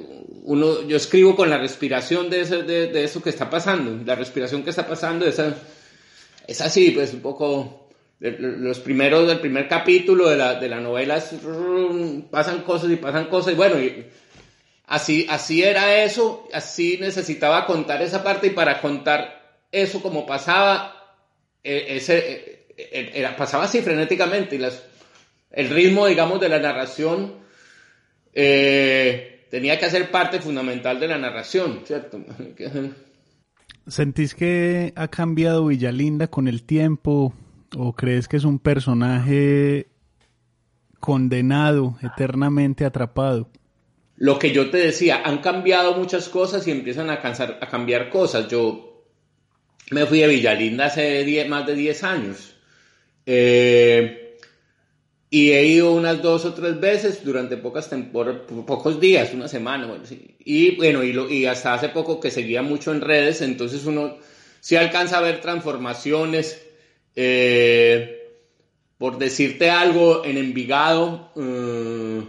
uno, 0.43 0.88
yo 0.88 0.97
escribo 0.97 1.36
con 1.36 1.50
la 1.50 1.58
respiración 1.58 2.30
de, 2.30 2.45
de, 2.45 2.88
de, 2.88 3.04
eso 3.04 3.21
que 3.21 3.30
está 3.30 3.50
pasando, 3.50 4.04
la 4.06 4.15
respiración 4.15 4.63
que 4.63 4.69
está 4.69 4.88
pasando, 4.88 5.26
esa, 5.26 5.58
es 6.47 6.62
así, 6.62 6.91
pues 6.91 7.13
un 7.13 7.21
poco 7.21 7.87
los 8.19 8.80
primeros 8.80 9.27
del 9.27 9.39
primer 9.39 9.67
capítulo 9.67 10.30
de 10.30 10.38
la, 10.38 10.60
de 10.60 10.67
la 10.67 10.80
novela 10.80 11.23
pasan 12.32 12.63
cosas 12.63 12.89
y 12.89 12.95
pasan 12.95 13.25
cosas 13.25 13.53
y 13.53 13.56
bueno 13.56 13.80
y 13.80 14.06
así 14.88 15.27
así 15.30 15.63
era 15.63 16.03
eso 16.03 16.47
así 16.51 16.97
necesitaba 16.99 17.65
contar 17.67 18.01
esa 18.01 18.23
parte 18.23 18.47
y 18.47 18.51
para 18.51 18.82
contar 18.82 19.60
eso 19.71 20.01
como 20.01 20.25
pasaba 20.25 21.15
ese 21.63 22.65
era, 22.75 23.36
pasaba 23.36 23.65
así 23.65 23.82
frenéticamente 23.82 24.56
y 24.56 24.60
las, 24.60 24.84
el 25.51 25.69
ritmo 25.69 26.08
digamos 26.08 26.39
de 26.41 26.49
la 26.49 26.60
narración 26.60 27.36
eh, 28.34 29.45
tenía 29.51 29.77
que 29.77 29.89
ser 29.91 30.10
parte 30.10 30.39
fundamental 30.39 30.99
de 30.99 31.08
la 31.08 31.19
narración 31.19 31.82
cierto 31.86 32.19
sentís 33.86 34.34
que 34.34 34.91
ha 34.95 35.08
cambiado 35.08 35.67
Villalinda 35.67 36.27
con 36.27 36.47
el 36.47 36.63
tiempo 36.63 37.34
¿O 37.75 37.93
crees 37.93 38.27
que 38.27 38.38
es 38.38 38.43
un 38.43 38.60
personaje 38.60 39.88
condenado, 40.99 41.97
eternamente 42.01 42.86
atrapado? 42.86 43.49
Lo 44.15 44.39
que 44.39 44.51
yo 44.51 44.69
te 44.69 44.77
decía, 44.77 45.21
han 45.23 45.39
cambiado 45.39 45.95
muchas 45.95 46.30
cosas 46.30 46.67
y 46.67 46.71
empiezan 46.71 47.10
a, 47.10 47.13
a 47.15 47.67
cambiar 47.67 48.10
cosas. 48.10 48.47
Yo 48.47 49.03
me 49.91 50.06
fui 50.06 50.23
a 50.23 50.27
Villalinda 50.27 50.86
hace 50.86 51.45
más 51.47 51.65
de 51.67 51.75
10 51.75 52.03
años. 52.03 52.56
Eh, 53.25 54.38
y 55.30 55.51
he 55.51 55.65
ido 55.65 55.91
unas 55.91 56.21
dos 56.21 56.45
o 56.45 56.53
tres 56.53 56.80
veces 56.80 57.23
durante 57.23 57.58
pocas 57.58 57.89
pocos 58.65 58.99
días, 58.99 59.34
una 59.34 59.47
semana. 59.47 60.01
Y 60.39 60.75
bueno, 60.77 61.03
y, 61.03 61.15
y 61.34 61.45
hasta 61.45 61.73
hace 61.73 61.89
poco 61.89 62.19
que 62.19 62.32
seguía 62.32 62.62
mucho 62.62 62.93
en 62.93 63.01
redes, 63.01 63.41
entonces 63.41 63.86
uno 63.86 64.17
sí 64.62 64.77
alcanza 64.77 65.17
a 65.17 65.21
ver 65.21 65.41
transformaciones 65.41 66.66
eh, 67.19 68.30
por 68.99 69.17
decirte 69.17 69.71
algo, 69.71 70.23
en 70.23 70.38
Envigado 70.38 71.32
eh, 71.36 72.21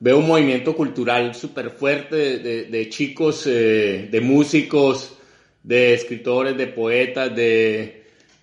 veo 0.00 0.18
un 0.18 0.26
movimiento 0.26 0.74
cultural 0.74 1.32
súper 1.32 1.70
fuerte 1.70 2.38
de, 2.38 2.88
chicos, 2.88 3.46
eh, 3.46 4.08
de 4.10 4.20
músicos, 4.20 5.16
de 5.62 5.94
escritores, 5.94 6.56
de 6.56 6.66
poetas, 6.66 7.34
de... 7.36 8.02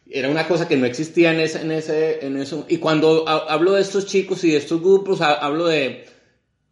Era 0.10 0.30
una 0.30 0.48
cosa 0.48 0.68
que 0.70 0.78
no 0.78 0.86
existía 0.86 1.34
en, 1.34 1.42
ese, 1.42 2.26
en, 2.26 2.38
eso. 2.38 2.66
Y 2.70 2.78
cuando 2.78 3.28
hablo 3.28 3.74
de 3.74 3.82
estos 3.82 4.06
chicos 4.06 4.44
y 4.46 4.52
de 4.52 4.58
estos 4.58 4.80
grupos, 4.80 5.20
hablo 5.22 5.68
de, 5.68 6.06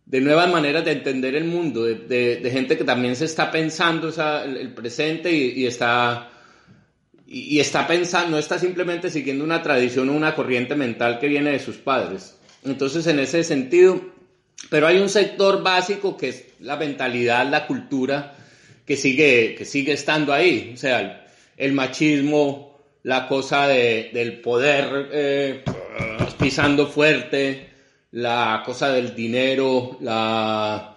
de 0.05 0.21
nuevas 0.21 0.49
maneras 0.49 0.85
de 0.85 0.91
entender 0.91 1.35
el 1.35 1.45
mundo, 1.45 1.83
de, 1.83 2.49
gente 2.51 2.77
que 2.77 2.83
también 2.85 3.15
se 3.17 3.25
está 3.25 3.51
pensando 3.51 4.09
el, 4.45 4.73
presente 4.73 5.33
y 5.33 5.65
está 5.65 6.30
y, 7.33 7.61
está 7.61 7.87
pensando, 7.87 8.31
no 8.31 8.37
está 8.37 8.59
simplemente 8.59 9.09
siguiendo 9.09 9.45
una 9.45 9.63
tradición 9.63 10.09
o 10.09 10.13
una 10.13 10.35
corriente 10.35 10.75
mental 10.75 11.17
que 11.17 11.29
viene 11.29 11.51
de 11.51 11.59
sus 11.59 11.77
padres. 11.77 12.37
Entonces, 12.65 13.07
en 13.07 13.19
ese 13.19 13.45
sentido, 13.45 14.01
pero 14.69 14.85
hay 14.85 14.99
un 14.99 15.07
sector 15.07 15.63
básico 15.63 16.17
que 16.17 16.29
es 16.29 16.45
la 16.59 16.75
mentalidad, 16.75 17.49
la 17.49 17.67
cultura, 17.67 18.35
que 18.85 18.97
sigue, 18.97 19.55
que 19.57 19.63
sigue 19.63 19.93
estando 19.93 20.33
ahí. 20.33 20.71
O 20.73 20.77
sea, 20.77 21.25
el, 21.55 21.71
machismo, 21.71 22.77
la 23.03 23.29
cosa 23.29 23.67
del 23.67 24.41
poder 24.41 25.09
eh, 25.13 25.63
pisando 26.37 26.87
fuerte, 26.87 27.69
la 28.11 28.61
cosa 28.65 28.91
del 28.91 29.15
dinero, 29.15 29.97
la, 30.01 30.90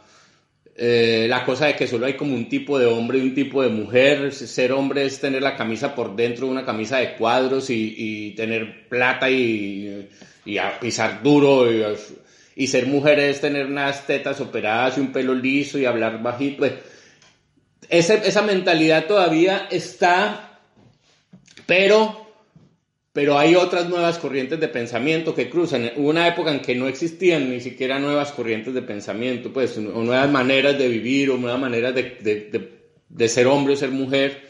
eh, 0.77 1.27
la 1.29 1.45
cosa 1.45 1.67
de 1.67 1.77
que 1.77 1.87
solo 1.87 2.07
hay 2.07 2.15
como 2.15 2.35
un 2.35 2.49
tipo 2.49 2.79
de 2.79 2.87
hombre 2.87 3.19
y 3.19 3.23
un 3.23 3.35
tipo 3.35 3.63
de 3.63 3.69
mujer. 3.69 4.33
Ser 4.33 4.73
hombre 4.73 5.05
es 5.05 5.21
tener 5.21 5.43
la 5.43 5.57
camisa 5.57 5.95
por 5.95 6.17
dentro, 6.17 6.49
una 6.49 6.65
camisa 6.65 6.99
de 6.99 7.15
cuadros 7.15 7.71
y, 7.71 8.35
tener 8.37 8.89
plata 8.89 9.31
y, 9.31 10.09
pisar 10.81 11.23
duro. 11.23 11.67
Y, 12.57 12.67
ser 12.67 12.87
mujer 12.87 13.21
es 13.21 13.41
tener 13.41 13.67
unas 13.67 14.07
tetas 14.07 14.41
operadas 14.41 14.99
y 14.99 15.01
un 15.01 15.13
pelo 15.13 15.35
liso 15.35 15.79
y 15.79 15.85
hablar 15.85 16.23
bajito. 16.23 16.59
Pues, 16.59 16.73
esa 17.89 18.43
mentalidad 18.43 19.07
todavía 19.07 19.69
está, 19.71 20.59
pero 21.67 22.24
pero 23.15 23.39
hay 23.39 23.55
otras 23.55 23.89
nuevas 23.89 24.19
corrientes 24.19 24.59
de 24.59 24.67
pensamiento 24.67 25.37
que 25.37 25.49
cruzan. 25.49 25.93
Hubo 25.95 26.11
una 26.11 26.27
época 26.27 26.51
en 26.51 26.59
que 26.59 26.75
no 26.75 26.89
existían 26.89 27.49
ni 27.49 27.61
siquiera 27.61 28.01
nuevas 28.01 28.33
corrientes 28.33 28.75
de 28.75 28.83
pensamiento, 28.83 29.53
pues, 29.53 29.79
o 29.79 30.03
nuevas 30.03 30.29
maneras 30.29 30.77
de 30.77 30.89
vivir, 30.89 31.31
o 31.31 31.39
nuevas 31.39 31.61
maneras 31.61 31.95
de, 31.95 33.29
ser 33.29 33.47
hombre 33.47 33.75
o 33.75 33.77
ser 33.77 33.93
mujer. 33.93 34.43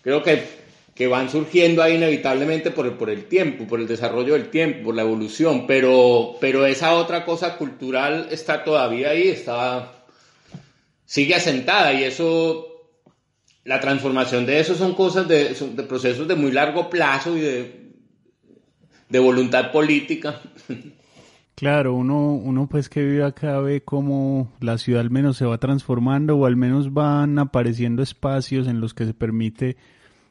Creo 0.00 0.22
que, 0.22 0.42
que 0.94 1.06
van 1.06 1.28
surgiendo 1.28 1.82
ahí 1.82 1.96
inevitablemente 1.96 2.70
por 2.70 2.86
el, 2.86 2.92
por 2.92 3.10
el 3.10 3.26
tiempo, 3.26 3.66
por 3.66 3.80
el 3.80 3.86
desarrollo 3.86 4.32
del 4.32 4.48
tiempo, 4.48 4.84
por 4.84 4.94
la 4.94 5.02
evolución, 5.02 5.66
pero, 5.66 6.38
pero 6.40 6.64
esa 6.64 6.94
otra 6.94 7.22
cosa 7.22 7.58
cultural 7.58 8.28
está 8.30 8.64
todavía 8.64 9.10
ahí, 9.10 9.28
está, 9.28 9.92
sigue 11.04 11.34
asentada 11.34 11.92
y 11.92 12.04
eso 12.04 12.66
la 13.64 13.78
transformación 13.78 14.46
de 14.46 14.60
eso 14.60 14.74
son 14.74 14.94
cosas 14.94 15.28
de, 15.28 15.50
de, 15.50 15.82
procesos 15.82 16.26
de 16.26 16.34
muy 16.34 16.52
largo 16.52 16.88
plazo 16.88 17.36
y 17.36 17.40
de 17.40 17.85
de 19.08 19.18
voluntad 19.18 19.72
política. 19.72 20.40
Claro, 21.56 21.94
uno, 21.94 22.34
uno 22.34 22.68
pues 22.68 22.90
que 22.90 23.02
vive 23.02 23.24
acá 23.24 23.58
ve 23.60 23.82
cómo 23.82 24.52
la 24.60 24.76
ciudad 24.76 25.00
al 25.00 25.10
menos 25.10 25.38
se 25.38 25.46
va 25.46 25.56
transformando 25.56 26.36
o 26.36 26.44
al 26.44 26.54
menos 26.54 26.92
van 26.92 27.38
apareciendo 27.38 28.02
espacios 28.02 28.68
en 28.68 28.78
los 28.78 28.92
que 28.92 29.06
se 29.06 29.14
permite 29.14 29.78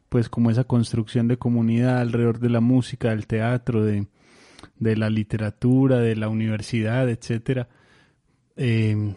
pues 0.08 0.30
como 0.30 0.52
esa 0.52 0.66
construcción 0.66 1.28
de 1.28 1.38
comunidad 1.38 1.98
alrededor 1.98 2.38
de 2.40 2.52
la 2.52 2.62
música, 2.62 3.10
del 3.10 3.26
teatro, 3.26 3.84
de, 3.84 4.06
de 4.78 4.96
la 4.96 5.10
literatura, 5.10 5.98
de 5.98 6.16
la 6.16 6.30
universidad, 6.30 7.10
etcétera. 7.10 7.70
Eh, 8.56 9.16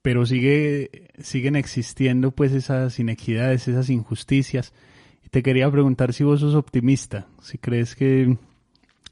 pero 0.00 0.26
sigue, 0.26 1.10
siguen 1.18 1.56
existiendo 1.56 2.30
pues 2.30 2.52
esas 2.52 3.00
inequidades, 3.00 3.66
esas 3.66 3.90
injusticias. 3.90 4.72
Te 5.32 5.42
quería 5.42 5.68
preguntar 5.70 6.12
si 6.12 6.22
vos 6.22 6.38
sos 6.38 6.54
optimista, 6.54 7.26
si 7.42 7.58
crees 7.58 7.96
que 7.96 8.38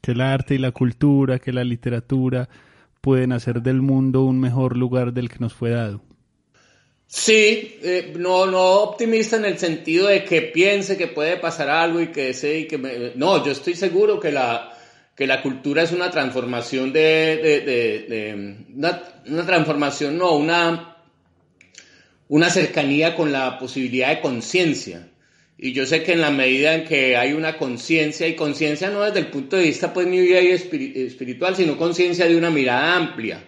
que 0.07 0.13
el 0.13 0.21
arte 0.21 0.55
y 0.55 0.57
la 0.57 0.71
cultura, 0.71 1.37
que 1.37 1.51
la 1.51 1.65
literatura 1.65 2.47
pueden 3.01 3.33
hacer 3.33 3.61
del 3.61 3.81
mundo 3.81 4.23
un 4.23 4.39
mejor 4.39 4.77
lugar 4.77 5.11
del 5.11 5.27
que 5.27 5.39
nos 5.39 5.53
fue 5.53 5.71
dado. 5.71 6.01
Sí, 7.07 7.77
eh, 7.83 8.13
no, 8.17 8.45
no 8.45 8.83
optimista 8.83 9.35
en 9.35 9.43
el 9.43 9.57
sentido 9.57 10.07
de 10.07 10.23
que 10.23 10.43
piense 10.43 10.97
que 10.97 11.07
puede 11.07 11.35
pasar 11.35 11.69
algo 11.69 11.99
y 11.99 12.07
que 12.07 12.33
sé 12.33 12.67
que 12.67 13.11
no, 13.17 13.43
yo 13.43 13.51
estoy 13.51 13.75
seguro 13.75 14.17
que 14.17 14.31
la 14.31 14.73
que 15.13 15.27
la 15.27 15.41
cultura 15.41 15.83
es 15.83 15.91
una 15.91 16.09
transformación 16.09 16.93
de, 16.93 17.01
de, 17.43 17.61
de, 18.07 18.57
una, 18.75 19.03
una, 19.27 19.45
transformación, 19.45 20.17
no, 20.17 20.37
una 20.37 20.95
una 22.29 22.49
cercanía 22.49 23.13
con 23.13 23.33
la 23.33 23.59
posibilidad 23.59 24.09
de 24.09 24.21
conciencia. 24.21 25.09
Y 25.59 25.73
yo 25.73 25.85
sé 25.87 26.03
que 26.03 26.13
en 26.13 26.21
la 26.21 26.29
medida 26.29 26.75
en 26.75 26.85
que 26.85 27.17
hay 27.17 27.33
una 27.33 27.57
conciencia, 27.57 28.27
y 28.27 28.35
conciencia 28.35 28.89
no 28.89 29.01
desde 29.01 29.19
el 29.19 29.27
punto 29.27 29.55
de 29.55 29.63
vista 29.63 29.91
pues 29.91 30.05
mi 30.05 30.19
vida 30.19 30.39
espiritual, 30.39 31.55
sino 31.55 31.77
conciencia 31.77 32.27
de 32.27 32.37
una 32.37 32.51
mirada 32.51 32.95
amplia. 32.95 33.43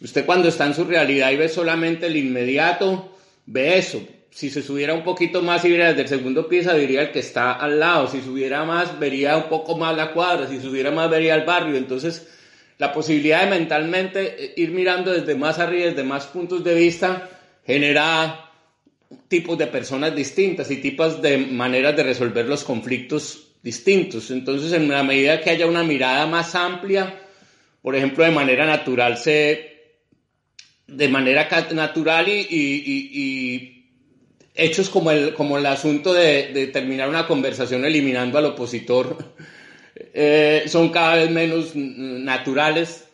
Usted 0.00 0.24
cuando 0.24 0.48
está 0.48 0.66
en 0.66 0.74
su 0.74 0.84
realidad 0.84 1.30
y 1.30 1.36
ve 1.36 1.48
solamente 1.48 2.06
el 2.06 2.16
inmediato, 2.16 3.16
ve 3.46 3.76
eso. 3.78 4.02
Si 4.30 4.50
se 4.50 4.62
subiera 4.62 4.92
un 4.92 5.02
poquito 5.02 5.40
más 5.40 5.64
y 5.64 5.68
viera 5.68 5.88
desde 5.88 6.02
el 6.02 6.08
segundo 6.08 6.46
piso, 6.48 6.74
diría 6.74 7.02
el 7.02 7.10
que 7.10 7.20
está 7.20 7.52
al 7.52 7.80
lado. 7.80 8.08
Si 8.08 8.20
subiera 8.20 8.64
más, 8.64 8.98
vería 8.98 9.36
un 9.36 9.48
poco 9.48 9.78
más 9.78 9.96
la 9.96 10.12
cuadra. 10.12 10.46
Si 10.46 10.60
subiera 10.60 10.90
más, 10.90 11.08
vería 11.08 11.34
el 11.34 11.46
barrio. 11.46 11.76
Entonces, 11.76 12.28
la 12.76 12.92
posibilidad 12.92 13.44
de 13.44 13.50
mentalmente 13.50 14.44
eh, 14.44 14.52
ir 14.56 14.72
mirando 14.72 15.10
desde 15.12 15.34
más 15.34 15.58
arriba, 15.58 15.86
desde 15.86 16.04
más 16.04 16.26
puntos 16.26 16.62
de 16.62 16.74
vista, 16.74 17.30
genera 17.64 18.45
tipos 19.28 19.56
de 19.58 19.66
personas 19.66 20.14
distintas 20.14 20.70
y 20.70 20.76
tipos 20.76 21.22
de 21.22 21.38
maneras 21.38 21.96
de 21.96 22.02
resolver 22.02 22.46
los 22.46 22.64
conflictos 22.64 23.48
distintos. 23.62 24.30
Entonces, 24.30 24.72
en 24.72 24.88
la 24.88 25.02
medida 25.02 25.40
que 25.40 25.50
haya 25.50 25.66
una 25.66 25.82
mirada 25.82 26.26
más 26.26 26.54
amplia, 26.54 27.20
por 27.82 27.94
ejemplo, 27.94 28.24
de 28.24 28.30
manera 28.30 28.66
natural, 28.66 29.16
se, 29.16 29.94
de 30.86 31.08
manera 31.08 31.48
natural 31.72 32.28
y, 32.28 33.72
hechos 34.54 34.88
como 34.88 35.10
el, 35.10 35.34
como 35.34 35.58
el 35.58 35.66
asunto 35.66 36.14
de, 36.14 36.70
terminar 36.72 37.08
una 37.08 37.26
conversación 37.26 37.84
eliminando 37.84 38.38
al 38.38 38.46
opositor, 38.46 39.34
eh, 39.94 40.64
son 40.66 40.90
cada 40.90 41.16
vez 41.16 41.30
menos 41.30 41.74
naturales 41.74 43.04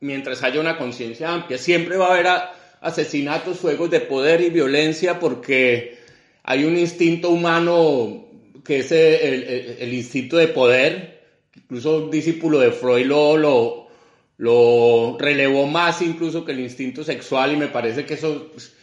mientras 0.00 0.42
haya 0.42 0.60
una 0.60 0.76
conciencia 0.76 1.32
amplia. 1.32 1.58
Siempre 1.58 1.96
va 1.96 2.08
a 2.08 2.12
haber... 2.12 2.26
A, 2.28 2.53
asesinatos, 2.84 3.60
juegos 3.60 3.90
de 3.90 4.00
poder 4.00 4.42
y 4.42 4.50
violencia 4.50 5.18
porque 5.18 5.98
hay 6.42 6.64
un 6.64 6.78
instinto 6.78 7.30
humano 7.30 8.26
que 8.64 8.80
es 8.80 8.92
el, 8.92 9.92
instinto 9.92 10.36
de 10.36 10.48
poder. 10.48 11.22
Incluso 11.56 12.04
un 12.04 12.10
discípulo 12.10 12.60
de 12.60 12.72
Freud 12.72 13.06
lo, 13.06 13.88
lo, 14.36 15.16
relevó 15.18 15.66
más 15.66 16.02
incluso 16.02 16.44
que 16.44 16.52
el 16.52 16.60
instinto 16.60 17.02
sexual 17.02 17.52
y 17.52 17.56
me 17.56 17.68
parece 17.68 18.04
que 18.04 18.14
eso 18.14 18.50
pues, 18.52 18.74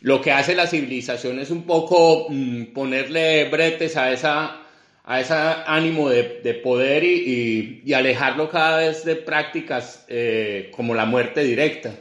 lo 0.00 0.20
que 0.22 0.32
hace 0.32 0.54
la 0.54 0.66
civilización 0.66 1.38
es 1.38 1.50
un 1.50 1.64
poco 1.64 2.28
mm, 2.30 2.72
ponerle 2.72 3.48
bretes 3.50 3.96
a 3.96 4.12
esa 4.12 4.56
a 5.04 5.20
ese 5.20 5.34
ánimo 5.34 6.08
de, 6.08 6.60
poder 6.62 7.02
y, 7.02 7.92
alejarlo 7.92 8.48
cada 8.48 8.78
vez 8.78 9.04
de 9.04 9.16
prácticas 9.16 10.04
eh, 10.08 10.70
como 10.76 10.94
la 10.94 11.04
muerte 11.04 11.42
directa. 11.42 11.92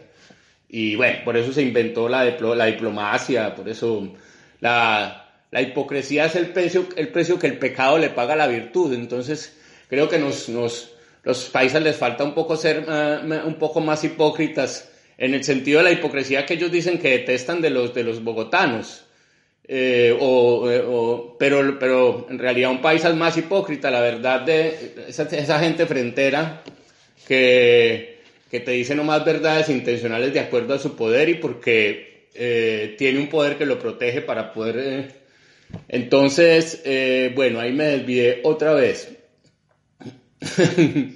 Y 0.70 0.96
bueno, 0.96 1.20
por 1.26 1.36
eso 1.36 1.52
se 1.52 1.64
inventó 1.64 2.08
la, 2.08 2.24
diplomacia, 2.24 3.56
por 3.56 3.68
eso 3.68 4.14
la, 4.60 5.32
la, 5.50 5.62
hipocresía 5.62 6.26
es 6.26 6.36
el 6.36 6.50
precio, 6.50 6.88
el 6.96 7.10
precio 7.10 7.40
que 7.40 7.48
el 7.48 7.58
pecado 7.58 7.98
le 7.98 8.12
paga 8.12 8.34
a 8.34 8.38
la 8.38 8.48
virtud. 8.48 8.94
Entonces, 8.94 9.58
creo 9.90 10.08
que 10.08 10.20
nos, 10.20 10.48
nos, 10.48 10.92
los 11.24 11.46
países 11.46 11.82
les 11.82 11.96
falta 11.96 12.24
un 12.24 12.36
poco 12.36 12.56
ser 12.56 12.86
uh, 12.88 13.48
un 13.48 13.56
poco 13.56 13.82
más 13.82 14.04
hipócritas 14.04 14.92
en 15.18 15.34
el 15.34 15.44
sentido 15.44 15.80
de 15.80 15.86
la 15.86 15.92
hipocresía 15.92 16.46
que 16.46 16.54
ellos 16.54 16.72
dicen 16.72 17.00
que 17.00 17.10
detestan 17.10 17.62
de 17.62 17.72
los, 17.72 17.94
de 17.96 18.04
los 18.04 18.24
bogotanos. 18.24 19.06
Eh, 19.68 20.10
eh, 20.12 20.18
o, 20.20 21.36
pero, 21.38 21.78
pero 21.80 22.28
en 22.30 22.40
realidad 22.40 22.72
un 22.72 22.82
país 22.82 23.04
es 23.06 23.16
más 23.16 23.38
hipócrita, 23.38 23.92
la 23.92 24.02
verdad 24.02 24.42
de 24.42 24.96
esa, 25.08 25.24
esa 25.24 25.60
gente 25.60 25.86
frentera 25.86 26.64
que 27.28 28.19
que 28.50 28.60
te 28.60 28.72
dice 28.72 28.96
nomás 28.96 29.24
verdades 29.24 29.70
intencionales 29.70 30.34
de 30.34 30.40
acuerdo 30.40 30.74
a 30.74 30.80
su 30.80 30.96
poder 30.96 31.30
y 31.30 31.36
porque 31.36 32.30
eh, 32.34 32.96
tiene 32.98 33.20
un 33.20 33.28
poder 33.28 33.58
que 33.58 33.66
lo 33.66 33.80
protege 33.80 34.22
para 34.22 34.54
poder... 34.54 34.78
Eh. 34.80 35.16
Entonces, 35.88 36.82
eh, 36.84 37.32
bueno, 37.36 37.60
ahí 37.60 37.74
me 37.74 37.86
desvié 37.86 38.42
otra 38.44 38.74
vez. 38.74 39.16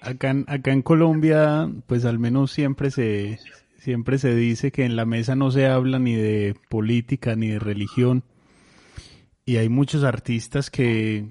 acá, 0.00 0.30
en, 0.30 0.44
acá 0.48 0.72
en 0.72 0.80
Colombia, 0.80 1.70
pues 1.86 2.06
al 2.06 2.18
menos 2.18 2.50
siempre 2.50 2.90
se, 2.90 3.38
siempre 3.78 4.16
se 4.16 4.34
dice 4.34 4.72
que 4.72 4.86
en 4.86 4.96
la 4.96 5.04
mesa 5.04 5.36
no 5.36 5.50
se 5.50 5.66
habla 5.66 5.98
ni 5.98 6.14
de 6.14 6.54
política 6.70 7.36
ni 7.36 7.48
de 7.48 7.58
religión. 7.58 8.24
Y 9.44 9.56
hay 9.56 9.68
muchos 9.68 10.02
artistas 10.02 10.70
que, 10.70 11.26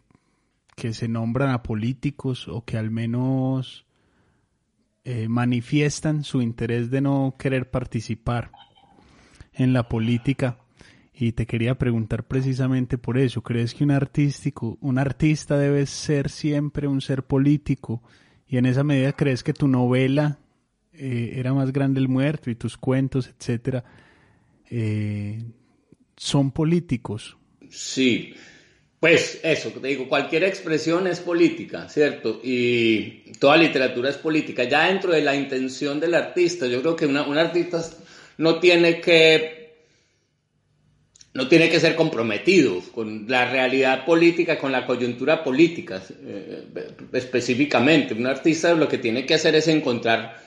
que 0.76 0.94
se 0.94 1.08
nombran 1.08 1.50
a 1.50 1.64
políticos 1.64 2.48
o 2.48 2.64
que 2.64 2.78
al 2.78 2.92
menos 2.92 3.88
eh, 5.06 5.28
manifiestan 5.28 6.24
su 6.24 6.42
interés 6.42 6.90
de 6.90 7.02
no 7.02 7.36
querer 7.38 7.70
participar 7.70 8.52
en 9.54 9.74
la 9.74 9.90
política. 9.90 10.60
Y 11.14 11.34
te 11.34 11.46
quería 11.46 11.78
preguntar 11.78 12.26
precisamente 12.28 12.98
por 12.98 13.18
eso. 13.18 13.42
¿Crees 13.44 13.74
que 13.74 13.84
un 13.84 13.92
artístico, 13.92 14.78
un 14.82 14.98
artista 14.98 15.58
debe 15.58 15.86
ser 15.86 16.30
siempre 16.30 16.88
un 16.88 17.02
ser 17.02 17.24
político? 17.24 18.02
Y 18.48 18.58
en 18.58 18.66
esa 18.66 18.84
medida 18.84 19.14
crees 19.14 19.44
que 19.44 19.54
tu 19.54 19.68
novela 19.68 20.40
eh, 20.94 21.34
era 21.36 21.54
más 21.54 21.72
grande 21.74 22.00
el 22.00 22.08
muerto 22.08 22.50
y 22.50 22.56
tus 22.56 22.78
cuentos, 22.78 23.28
etcétera, 23.28 23.84
eh, 24.70 25.44
son 26.16 26.52
políticos. 26.52 27.38
Sí, 27.70 28.34
pues 29.04 29.42
eso, 29.44 29.70
te 29.70 29.86
digo, 29.86 30.08
cualquier 30.08 30.46
expresión 30.46 31.08
es 31.08 31.20
política, 31.20 31.90
¿cierto? 31.90 32.40
Y 32.42 33.34
toda 33.38 33.58
literatura 33.58 34.10
es 34.10 34.16
política. 34.16 34.64
Ya 34.64 34.88
dentro 34.88 35.12
de 35.12 35.22
la 35.22 35.36
intención 35.36 36.00
del 36.00 36.14
artista, 36.14 36.68
yo 36.68 36.80
creo 36.80 36.96
que 36.96 37.08
un 37.08 37.38
artista 37.38 37.84
no 38.38 38.62
tiene 38.62 39.02
que 39.02 39.74
no 41.34 41.50
tiene 41.50 41.70
que 41.70 41.82
ser 41.82 41.98
comprometido 41.98 42.80
con 42.94 43.26
la 43.28 43.52
realidad 43.52 44.06
política, 44.06 44.58
con 44.58 44.72
la 44.72 44.86
coyuntura 44.86 45.44
política 45.44 46.02
eh, 46.26 46.64
específicamente. 47.12 48.14
Un 48.14 48.28
artista 48.28 48.74
lo 48.74 48.88
que 48.88 49.00
tiene 49.00 49.26
que 49.26 49.34
hacer 49.34 49.54
es 49.56 49.68
encontrar 49.68 50.42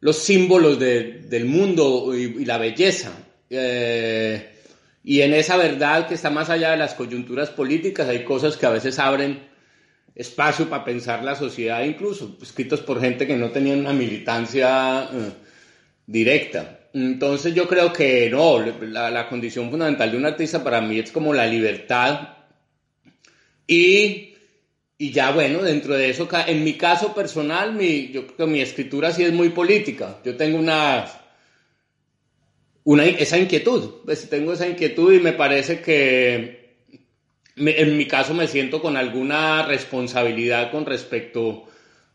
los 0.00 0.18
símbolos 0.18 0.78
del 0.78 1.46
mundo 1.46 2.14
y, 2.14 2.44
la 2.44 2.58
belleza. 2.58 3.12
Eh, 3.48 4.51
y 5.04 5.22
en 5.22 5.34
esa 5.34 5.56
verdad 5.56 6.06
que 6.06 6.14
está 6.14 6.30
más 6.30 6.48
allá 6.48 6.70
de 6.70 6.76
las 6.76 6.94
coyunturas 6.94 7.50
políticas 7.50 8.08
hay 8.08 8.24
cosas 8.24 8.56
que 8.56 8.66
a 8.66 8.70
veces 8.70 8.98
abren 8.98 9.50
espacio 10.14 10.68
para 10.68 10.84
pensar 10.84 11.24
la 11.24 11.34
sociedad, 11.34 11.82
incluso 11.84 12.36
escritos 12.40 12.80
por 12.80 13.00
gente 13.00 13.26
que 13.26 13.36
no 13.36 13.50
tenía 13.50 13.74
una 13.74 13.92
militancia 13.92 15.04
eh, 15.04 15.32
directa. 16.06 16.80
Entonces 16.94 17.54
yo 17.54 17.66
creo 17.66 17.92
que 17.92 18.28
no, 18.30 18.60
la, 18.60 19.28
condición 19.28 19.70
fundamental 19.70 20.10
de 20.10 20.16
un 20.18 20.26
artista 20.26 20.62
para 20.62 20.80
mí 20.82 20.98
es 20.98 21.10
como 21.10 21.32
la 21.32 21.46
libertad 21.46 22.36
y, 23.66 24.34
y 24.98 25.10
ya 25.10 25.32
bueno, 25.32 25.62
dentro 25.62 25.94
de 25.94 26.10
eso, 26.10 26.28
en 26.46 26.62
mi 26.62 26.74
caso 26.74 27.14
personal, 27.14 27.72
mi, 27.72 28.08
yo 28.08 28.26
creo 28.26 28.46
que 28.46 28.52
mi 28.52 28.60
escritura 28.60 29.10
sí 29.10 29.24
es 29.24 29.32
muy 29.32 29.48
política. 29.48 30.18
Yo 30.22 30.36
tengo 30.36 30.58
una, 30.58 31.06
una 32.84 33.04
esa 33.04 33.38
inquietud, 33.38 34.04
pues 34.04 34.28
tengo 34.28 34.52
esa 34.52 34.68
inquietud 34.68 35.12
y 35.12 35.20
me 35.20 35.32
parece 35.32 35.80
que 35.80 36.62
en 37.56 37.96
mi 37.96 38.06
caso 38.06 38.34
me 38.34 38.48
siento 38.48 38.80
con 38.80 38.96
alguna 38.96 39.66
responsabilidad 39.66 40.70
con 40.70 40.86
respecto 40.86 41.64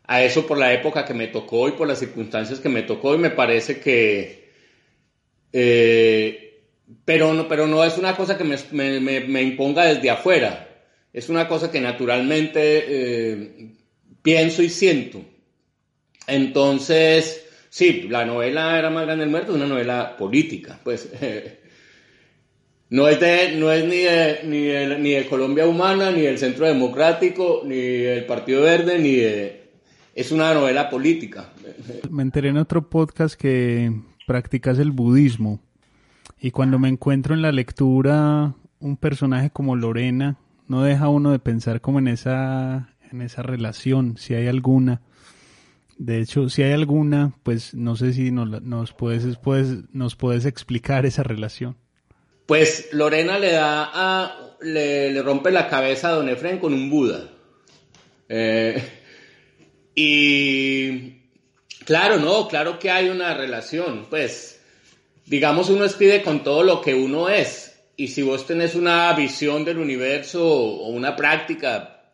a 0.04 0.22
eso 0.22 0.46
por 0.46 0.58
la 0.58 0.72
época 0.72 1.04
que 1.04 1.14
me 1.14 1.28
tocó 1.28 1.68
y 1.68 1.72
por 1.72 1.86
las 1.86 2.00
circunstancias 2.00 2.60
que 2.60 2.68
me 2.68 2.82
tocó 2.82 3.14
y 3.14 3.18
me 3.18 3.30
parece 3.30 3.78
que 3.78 4.48
eh, 5.52 6.48
pero, 7.04 7.34
no, 7.34 7.48
pero 7.48 7.66
no 7.66 7.84
es 7.84 7.98
una 7.98 8.16
cosa 8.16 8.36
que 8.38 8.44
me, 8.44 9.42
imponga 9.42 9.84
desde 9.84 10.10
afuera. 10.10 10.68
Es 11.12 11.28
una 11.28 11.48
cosa 11.48 11.70
que 11.70 11.80
naturalmente 11.80 12.60
eh, 12.62 13.70
pienso 14.22 14.62
y 14.62 14.68
siento. 14.68 15.22
Entonces, 16.26 17.46
sí, 17.68 18.06
la 18.08 18.24
novela 18.24 18.78
Era 18.78 18.90
más 18.90 19.04
grande 19.04 19.24
el 19.24 19.30
muerto 19.30 19.52
es 19.52 19.56
una 19.56 19.66
novela 19.66 20.16
política. 20.16 20.78
Pues 20.82 21.10
no 22.90 23.08
es, 23.08 23.20
de, 23.20 23.56
no 23.56 23.72
es 23.72 23.84
ni, 23.84 23.98
de, 23.98 24.40
ni, 24.44 24.62
de, 24.66 24.98
ni 24.98 25.10
de 25.10 25.26
Colombia 25.26 25.66
Humana, 25.66 26.10
ni 26.10 26.22
del 26.22 26.38
Centro 26.38 26.66
Democrático, 26.66 27.62
ni 27.64 27.76
del 27.76 28.26
Partido 28.26 28.62
Verde, 28.62 28.98
ni 28.98 29.16
de... 29.16 29.68
Es 30.14 30.32
una 30.32 30.52
novela 30.52 30.90
política. 30.90 31.52
Me 32.10 32.22
enteré 32.22 32.48
en 32.48 32.58
otro 32.58 32.88
podcast 32.90 33.34
que 33.34 33.92
practicas 34.26 34.78
el 34.78 34.90
budismo 34.90 35.60
y 36.40 36.50
cuando 36.50 36.78
me 36.78 36.88
encuentro 36.88 37.34
en 37.34 37.42
la 37.42 37.50
lectura 37.50 38.54
un 38.78 38.96
personaje 38.96 39.50
como 39.50 39.74
Lorena, 39.74 40.38
no 40.68 40.82
deja 40.82 41.08
uno 41.08 41.32
de 41.32 41.38
pensar 41.38 41.80
como 41.80 41.98
en 41.98 42.08
esa, 42.08 42.94
en 43.10 43.22
esa 43.22 43.42
relación, 43.42 44.16
si 44.18 44.34
hay 44.34 44.46
alguna. 44.46 45.00
De 45.98 46.20
hecho, 46.20 46.48
si 46.48 46.62
hay 46.62 46.72
alguna, 46.72 47.34
pues 47.42 47.74
no 47.74 47.96
sé 47.96 48.12
si 48.12 48.30
nos, 48.30 48.92
puedes, 48.92 49.36
puedes, 49.36 49.92
nos 49.92 50.16
puedes 50.16 50.44
explicar 50.44 51.04
esa 51.06 51.22
relación. 51.22 51.76
Pues 52.46 52.88
Lorena 52.92 53.38
le 53.38 53.52
da 53.52 53.90
a, 53.92 54.56
le, 54.62 55.20
rompe 55.22 55.50
la 55.50 55.68
cabeza 55.68 56.08
a 56.08 56.12
Don 56.12 56.28
Efren 56.28 56.58
con 56.58 56.72
un 56.72 56.88
Buda. 56.88 57.28
Eh, 58.28 58.82
y 59.94 61.18
Claro, 61.88 62.18
no, 62.18 62.48
claro 62.48 62.78
que 62.78 62.90
hay 62.90 63.08
una 63.08 63.32
relación. 63.32 64.08
Pues, 64.10 64.60
digamos, 65.24 65.70
uno 65.70 65.86
escribe 65.86 66.22
con 66.22 66.44
todo 66.44 66.62
lo 66.62 66.82
que 66.82 66.94
uno 66.94 67.30
es. 67.30 67.80
Y 67.96 68.08
si 68.08 68.20
vos 68.20 68.46
tenés 68.46 68.74
una 68.74 69.10
visión 69.14 69.64
del 69.64 69.78
universo 69.78 70.46
o 70.46 70.88
una 70.88 71.16
práctica 71.16 72.12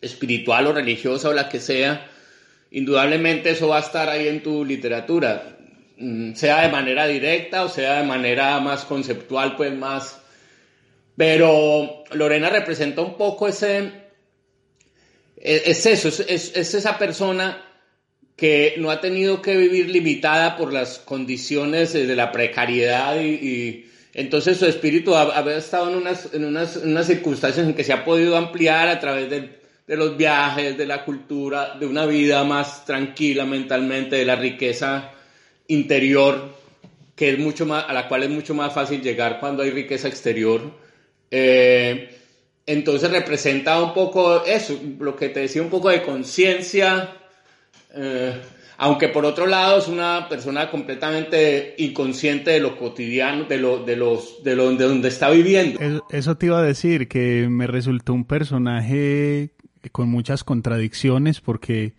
espiritual 0.00 0.66
o 0.66 0.72
religiosa 0.72 1.28
o 1.28 1.32
la 1.32 1.48
que 1.48 1.60
sea, 1.60 2.07
indudablemente 2.70 3.50
eso 3.50 3.68
va 3.68 3.78
a 3.78 3.80
estar 3.80 4.08
ahí 4.08 4.28
en 4.28 4.42
tu 4.42 4.64
literatura, 4.64 5.58
mm, 5.96 6.34
sea 6.34 6.62
de 6.62 6.68
manera 6.68 7.06
directa 7.06 7.64
o 7.64 7.68
sea 7.68 8.00
de 8.00 8.06
manera 8.06 8.58
más 8.60 8.84
conceptual, 8.84 9.56
pues 9.56 9.72
más... 9.74 10.20
Pero 11.16 12.04
Lorena 12.12 12.48
representa 12.48 13.02
un 13.02 13.16
poco 13.16 13.48
ese... 13.48 13.90
E, 15.36 15.62
es 15.66 15.86
eso, 15.86 16.08
es, 16.08 16.20
es 16.54 16.74
esa 16.74 16.96
persona 16.96 17.64
que 18.38 18.74
no 18.78 18.92
ha 18.92 19.00
tenido 19.00 19.42
que 19.42 19.56
vivir 19.56 19.90
limitada 19.90 20.56
por 20.56 20.72
las 20.72 21.00
condiciones 21.00 21.92
de 21.92 22.14
la 22.14 22.30
precariedad 22.30 23.20
y, 23.20 23.86
entonces 24.14 24.58
su 24.58 24.66
espíritu 24.66 25.16
ha, 25.16 25.44
estado 25.56 25.90
en 25.90 25.96
unas, 25.96 26.32
en, 26.32 26.44
unas, 26.44 27.06
circunstancias 27.06 27.66
en 27.66 27.74
que 27.74 27.82
se 27.82 27.92
ha 27.92 28.04
podido 28.04 28.36
ampliar 28.36 28.86
a 28.88 29.00
través 29.00 29.28
de, 29.28 29.57
de, 29.88 29.96
los 29.96 30.16
viajes, 30.16 30.78
de 30.78 30.86
la 30.86 31.04
cultura, 31.04 31.74
de 31.74 31.86
una 31.86 32.06
vida 32.06 32.44
más 32.44 32.84
tranquila 32.84 33.44
mentalmente, 33.44 34.14
de 34.16 34.24
la 34.24 34.36
riqueza 34.36 35.10
interior, 35.66 36.54
que 37.16 37.30
es 37.30 37.38
mucho 37.38 37.66
más, 37.66 37.84
a 37.88 37.92
la 37.92 38.06
cual 38.06 38.22
es 38.22 38.30
mucho 38.30 38.54
más 38.54 38.72
fácil 38.72 39.02
llegar 39.02 39.40
cuando 39.40 39.64
hay 39.64 39.70
riqueza 39.70 40.06
exterior. 40.06 40.60
Eh, 41.30 42.16
entonces 42.66 43.10
representa 43.10 43.82
un 43.82 43.92
poco 43.92 44.44
eso, 44.44 44.78
lo 45.00 45.16
que 45.16 45.30
te 45.30 45.40
decía, 45.40 45.62
un 45.62 45.70
poco 45.70 45.88
de 45.88 46.02
conciencia 46.02 47.14
eh, 47.94 48.40
aunque 48.80 49.08
por 49.08 49.24
otro 49.24 49.46
lado 49.46 49.78
es 49.78 49.88
una 49.88 50.28
persona 50.28 50.70
completamente 50.70 51.74
inconsciente 51.78 52.52
de 52.52 52.60
lo 52.60 52.76
cotidiano, 52.76 53.44
de 53.44 53.58
lo, 53.58 53.84
de 53.84 53.96
los, 53.96 54.42
de, 54.44 54.54
lo, 54.54 54.70
de 54.70 54.84
donde 54.84 55.08
está 55.08 55.30
viviendo. 55.30 55.80
Eso, 56.10 56.36
te 56.36 56.46
iba 56.46 56.60
a 56.60 56.62
decir, 56.62 57.08
que 57.08 57.48
me 57.50 57.66
resultó 57.66 58.14
un 58.14 58.24
personaje 58.24 59.50
con 59.92 60.08
muchas 60.08 60.44
contradicciones 60.44 61.40
porque, 61.40 61.94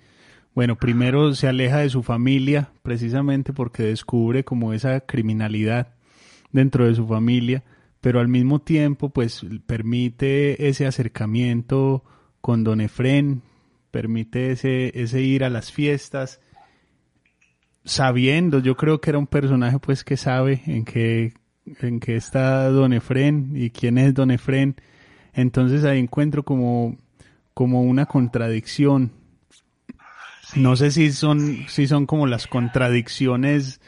bueno, 0.54 0.76
primero 0.76 1.34
se 1.34 1.48
aleja 1.48 1.80
de 1.80 1.90
su 1.90 2.04
familia 2.04 2.72
precisamente 2.84 3.54
porque 3.54 3.84
descubre 3.84 4.44
como 4.44 4.74
esa 4.74 5.02
criminalidad 5.02 5.94
dentro 6.52 6.86
de 6.86 6.96
su 6.96 7.08
familia, 7.08 7.64
pero 8.02 8.20
al 8.20 8.28
mismo 8.28 8.60
tiempo 8.60 9.10
pues 9.10 9.46
permite 9.66 10.68
ese 10.68 10.86
acercamiento 10.86 12.04
con 12.42 12.64
Don 12.64 12.82
Efren, 12.82 13.42
permite 13.92 14.52
ese, 14.52 14.92
ese 15.00 15.22
ir 15.22 15.44
a 15.44 15.50
las 15.50 15.72
fiestas, 15.72 16.40
sabiendo, 17.84 18.60
yo 18.60 18.76
creo 18.78 19.02
que 19.02 19.10
era 19.10 19.20
un 19.20 19.28
personaje 19.28 19.80
pues 19.80 20.04
que 20.04 20.18
sabe 20.18 20.62
en 20.66 20.86
qué, 20.86 21.34
en 21.82 22.00
qué 22.00 22.16
está 22.16 22.70
Don 22.70 22.94
Efren 22.94 23.52
y 23.56 23.72
quién 23.72 23.98
es 23.98 24.14
Don 24.14 24.32
Efren, 24.32 24.76
entonces 25.34 25.84
ahí 25.84 26.00
encuentro 26.00 26.44
como, 26.44 26.98
como 27.60 27.84
una 27.84 28.06
contradicción. 28.06 29.12
No 30.56 30.78
sé 30.78 30.92
si 30.92 31.12
son, 31.12 31.66
si 31.68 31.88
son 31.88 32.06
como 32.06 32.26
las 32.26 32.48
contradicciones 32.48 33.82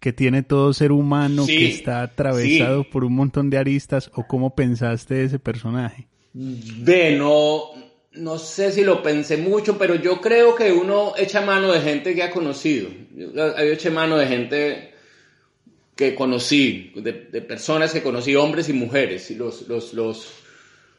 que 0.00 0.14
tiene 0.14 0.42
todo 0.42 0.72
ser 0.72 0.92
humano 0.92 1.44
que 1.44 1.68
está 1.68 2.00
atravesado 2.00 2.84
por 2.84 3.04
un 3.04 3.14
montón 3.14 3.50
de 3.50 3.58
aristas 3.58 4.10
o 4.14 4.26
cómo 4.26 4.54
pensaste 4.54 5.24
ese 5.24 5.38
personaje. 5.38 6.08
Ve, 6.32 7.18
no, 7.18 7.64
no 8.12 8.38
sé 8.38 8.72
si 8.72 8.82
lo 8.82 9.02
pensé 9.02 9.36
mucho, 9.36 9.76
pero 9.76 9.96
yo 9.96 10.22
creo 10.22 10.54
que 10.54 10.72
uno 10.72 11.12
echa 11.18 11.42
mano 11.42 11.70
de 11.70 11.82
gente 11.82 12.14
que 12.14 12.22
ha 12.22 12.30
conocido. 12.30 12.88
Yo 13.14 13.58
eché 13.58 13.90
mano 13.90 14.16
de 14.16 14.26
gente 14.26 14.94
que 15.94 16.14
conocí, 16.14 16.94
de, 16.96 17.12
personas 17.42 17.92
que 17.92 18.02
conocí, 18.02 18.34
hombres 18.36 18.70
y 18.70 18.72
mujeres, 18.72 19.30
y 19.30 19.34
los, 19.34 19.68
los, 19.68 19.92
los, 19.92 20.32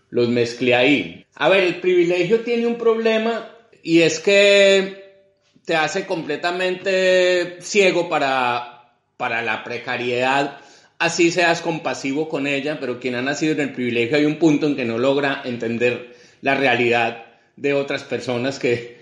los 0.10 0.30
mezclé 0.30 0.76
ahí. 0.76 1.26
A 1.36 1.50
ver, 1.50 1.64
el 1.64 1.80
privilegio 1.80 2.42
tiene 2.42 2.68
un 2.68 2.78
problema 2.78 3.50
y 3.84 4.02
es 4.02 4.20
que 4.20 5.00
te 5.66 5.76
hace 5.76 6.06
completamente 6.06 7.58
ciego 7.62 8.10
para, 8.10 8.96
para 9.18 9.42
la 9.42 9.64
precariedad, 9.64 10.60
así 10.98 11.32
seas 11.32 11.62
compasivo 11.62 12.28
con 12.28 12.48
ella, 12.48 12.80
pero 12.80 13.00
quien 13.00 13.16
ha 13.16 13.22
nacido 13.22 13.54
en 13.54 13.62
el 13.62 13.74
privilegio 13.74 14.18
hay 14.18 14.26
un 14.26 14.38
punto 14.38 14.68
en 14.68 14.76
que 14.76 14.86
no 14.86 14.98
logra 14.98 15.42
entender 15.46 16.16
la 16.42 16.56
realidad 16.56 17.26
de 17.56 17.74
otras 17.74 18.04
personas 18.04 18.60
que, 18.60 19.00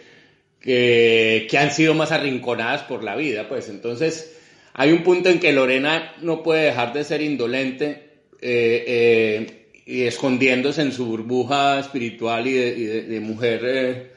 que, 0.60 1.58
han 1.58 1.72
sido 1.72 1.94
más 1.94 2.12
arrinconadas 2.12 2.84
por 2.84 3.04
la 3.04 3.16
vida. 3.16 3.48
Pues 3.48 3.70
entonces 3.70 4.36
hay 4.74 4.92
un 4.92 5.04
punto 5.04 5.30
en 5.30 5.40
que 5.40 5.54
Lorena 5.54 6.16
no 6.22 6.44
puede 6.44 6.66
dejar 6.66 6.94
de 6.94 7.04
ser 7.04 7.22
indolente 7.22 8.10
eh, 8.42 8.84
eh, 8.88 9.67
y 9.88 10.04
escondiéndose 10.04 10.82
en 10.82 10.92
su 10.92 11.06
burbuja 11.06 11.80
espiritual 11.80 12.46
y 12.46 12.54
de, 12.54 13.20
mujer 13.22 13.62
eh, 13.64 14.12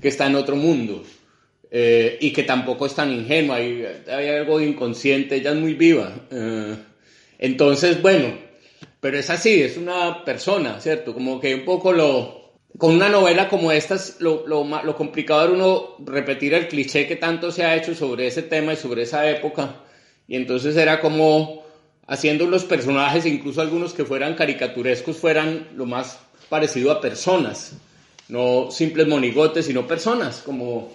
que 0.00 0.08
está 0.08 0.26
en 0.26 0.36
otro 0.36 0.54
mundo. 0.54 1.02
y 1.72 2.30
que 2.32 2.44
tampoco 2.44 2.86
es 2.86 2.94
tan 2.94 3.10
ingenua, 3.10 3.56
hay, 3.56 3.84
hay 4.06 4.28
algo 4.28 4.60
inconsciente, 4.60 5.36
ella 5.36 5.50
es 5.50 5.56
muy 5.56 5.74
viva. 5.74 6.14
entonces, 7.38 8.00
bueno, 8.00 8.38
pero 9.00 9.18
es 9.18 9.28
así, 9.30 9.62
es 9.62 9.76
una 9.76 10.24
persona, 10.24 10.80
¿cierto? 10.80 11.12
Como 11.14 11.40
que 11.40 11.54
un 11.54 11.64
poco 11.64 11.92
lo, 11.92 12.44
con 12.78 12.94
una 12.94 13.08
novela 13.08 13.48
como 13.48 13.72
esta, 13.72 13.96
lo, 14.20 14.46
lo, 14.46 14.64
lo, 14.64 14.96
complicado 14.96 15.44
era 15.44 15.52
uno 15.52 15.96
repetir 16.04 16.54
el 16.54 16.68
cliché 16.68 17.06
que 17.06 17.16
tanto 17.16 17.52
se 17.52 17.64
ha 17.64 17.76
hecho 17.76 17.94
sobre 17.94 18.26
ese 18.26 18.42
tema 18.42 18.72
y 18.72 18.76
sobre 18.76 19.02
esa 19.02 19.28
época. 19.30 19.82
Y 20.26 20.36
entonces 20.36 20.76
era 20.76 21.00
como 21.00 21.63
haciendo 22.06 22.46
los 22.46 22.64
personajes, 22.64 23.26
incluso 23.26 23.60
algunos 23.60 23.92
que 23.92 24.04
fueran 24.04 24.34
caricaturescos, 24.34 25.16
fueran 25.16 25.68
lo 25.76 25.86
más 25.86 26.18
parecido 26.48 26.92
a 26.92 27.00
personas, 27.00 27.76
no 28.28 28.70
simples 28.70 29.08
monigotes, 29.08 29.66
sino 29.66 29.86
personas, 29.86 30.42
como 30.44 30.92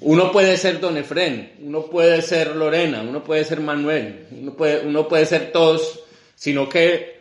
uno 0.00 0.32
puede 0.32 0.56
ser 0.56 0.80
Don 0.80 0.96
Efren, 0.96 1.52
uno 1.62 1.86
puede 1.86 2.22
ser 2.22 2.56
Lorena, 2.56 3.02
uno 3.02 3.22
puede 3.22 3.44
ser 3.44 3.60
Manuel, 3.60 4.26
uno 4.30 4.54
puede, 4.54 4.86
uno 4.86 5.08
puede 5.08 5.26
ser 5.26 5.52
todos, 5.52 6.00
sino 6.34 6.68
que 6.68 7.20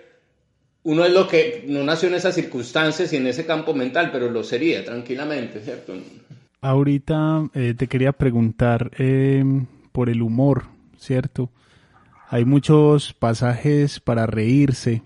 uno 0.83 1.03
es 1.03 1.11
lo 1.11 1.27
que 1.27 1.65
no 1.67 1.83
nació 1.83 2.07
en 2.07 2.15
esas 2.15 2.35
circunstancias 2.35 3.11
y 3.11 3.17
en 3.17 3.27
ese 3.27 3.45
campo 3.45 3.73
mental, 3.73 4.11
pero 4.11 4.29
lo 4.29 4.43
sería 4.43 4.83
tranquilamente, 4.85 5.61
¿cierto? 5.61 5.93
Ahorita 6.61 7.49
eh, 7.53 7.73
te 7.77 7.87
quería 7.87 8.13
preguntar 8.13 8.91
eh, 8.97 9.43
por 9.91 10.09
el 10.09 10.21
humor, 10.21 10.65
¿cierto? 10.97 11.49
Hay 12.31 12.45
muchos 12.45 13.13
pasajes 13.13 13.99
para 13.99 14.27
reírse 14.27 15.01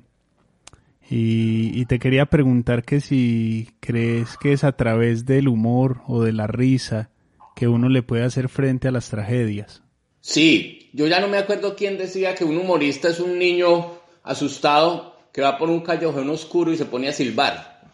y, 1.09 1.71
y, 1.73 1.85
te 1.85 1.99
quería 1.99 2.25
preguntar 2.25 2.83
que 2.83 2.99
si 2.99 3.69
crees 3.79 4.35
que 4.37 4.51
es 4.51 4.63
a 4.63 4.73
través 4.73 5.25
del 5.25 5.47
humor 5.47 6.01
o 6.07 6.21
de 6.21 6.33
la 6.33 6.47
risa 6.47 7.11
que 7.55 7.67
uno 7.67 7.87
le 7.87 8.03
puede 8.03 8.23
hacer 8.23 8.49
frente 8.49 8.87
a 8.87 8.91
las 8.91 9.09
tragedias. 9.09 9.83
Sí, 10.19 10.89
yo 10.93 11.07
ya 11.07 11.19
no 11.19 11.27
me 11.27 11.37
acuerdo 11.37 11.75
quién 11.75 11.97
decía 11.97 12.35
que 12.35 12.43
un 12.43 12.57
humorista 12.57 13.09
es 13.09 13.19
un 13.19 13.37
niño 13.37 13.91
asustado 14.23 15.17
que 15.31 15.41
va 15.41 15.57
por 15.57 15.69
un 15.69 15.81
callejón 15.81 16.29
oscuro 16.29 16.71
y 16.71 16.77
se 16.77 16.85
pone 16.85 17.09
a 17.09 17.13
silbar. 17.13 17.89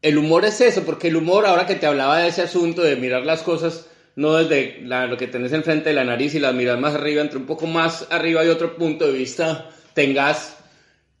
El 0.00 0.18
humor 0.18 0.44
es 0.44 0.60
eso, 0.60 0.82
porque 0.84 1.08
el 1.08 1.16
humor, 1.16 1.46
ahora 1.46 1.66
que 1.66 1.76
te 1.76 1.86
hablaba 1.86 2.18
de 2.18 2.28
ese 2.28 2.42
asunto 2.42 2.82
de 2.82 2.96
mirar 2.96 3.24
las 3.24 3.42
cosas, 3.42 3.88
no 4.16 4.34
desde 4.34 4.80
lo 4.82 5.16
que 5.16 5.26
tenés 5.26 5.52
enfrente 5.52 5.90
de 5.90 5.94
la 5.94 6.04
nariz 6.04 6.34
y 6.34 6.38
las 6.38 6.54
miras 6.54 6.78
más 6.78 6.94
arriba, 6.94 7.22
entre 7.22 7.38
un 7.38 7.46
poco 7.46 7.66
más 7.66 8.06
arriba 8.10 8.44
y 8.44 8.48
otro 8.48 8.76
punto 8.76 9.06
de 9.06 9.12
vista, 9.12 9.70
tengas, 9.94 10.56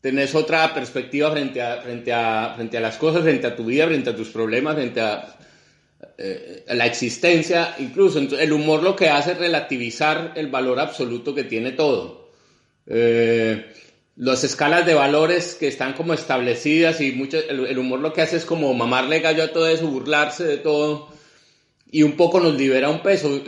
tenés 0.00 0.34
otra 0.34 0.74
perspectiva 0.74 1.30
frente 1.30 1.62
a, 1.62 1.80
frente 1.80 2.12
a, 2.12 2.52
frente 2.54 2.76
a 2.76 2.80
las 2.80 2.96
cosas, 2.96 3.22
frente 3.22 3.46
a 3.46 3.56
tu 3.56 3.64
vida, 3.64 3.86
frente 3.86 4.10
a 4.10 4.16
tus 4.16 4.28
problemas, 4.28 4.74
frente 4.74 5.00
a 5.00 5.36
eh, 6.18 6.64
la 6.68 6.86
existencia, 6.86 7.74
incluso 7.78 8.18
el 8.18 8.52
humor 8.52 8.82
lo 8.82 8.94
que 8.94 9.08
hace 9.08 9.32
es 9.32 9.38
relativizar 9.38 10.32
el 10.36 10.48
valor 10.48 10.80
absoluto 10.80 11.34
que 11.34 11.44
tiene 11.44 11.72
todo. 11.72 12.30
Eh, 12.86 13.72
las 14.16 14.44
escalas 14.44 14.84
de 14.84 14.94
valores 14.94 15.54
que 15.54 15.68
están 15.68 15.94
como 15.94 16.12
establecidas 16.12 17.00
y 17.00 17.12
mucho, 17.12 17.38
el, 17.38 17.78
humor 17.78 18.00
lo 18.00 18.12
que 18.12 18.20
hace 18.20 18.36
es 18.36 18.44
como 18.44 18.74
mamarle 18.74 19.20
gallo 19.20 19.44
a 19.44 19.52
todo 19.52 19.66
eso, 19.66 19.86
burlarse 19.86 20.44
de 20.44 20.58
todo 20.58 21.08
y 21.92 22.02
un 22.02 22.16
poco 22.16 22.40
nos 22.40 22.56
libera 22.56 22.88
un 22.88 23.02
peso. 23.02 23.40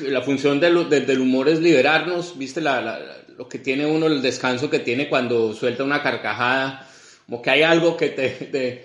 La 0.00 0.20
función 0.20 0.60
del, 0.60 0.90
del 0.90 1.20
humor 1.20 1.48
es 1.48 1.60
liberarnos, 1.60 2.36
viste 2.36 2.60
lo 2.60 3.48
que 3.48 3.60
tiene 3.60 3.86
uno, 3.86 4.06
el 4.06 4.20
descanso 4.20 4.68
que 4.68 4.80
tiene 4.80 5.08
cuando 5.08 5.54
suelta 5.54 5.84
una 5.84 6.02
carcajada, 6.02 6.86
como 7.24 7.40
que 7.40 7.50
hay 7.50 7.62
algo 7.62 7.96
que 7.96 8.08
te... 8.10 8.84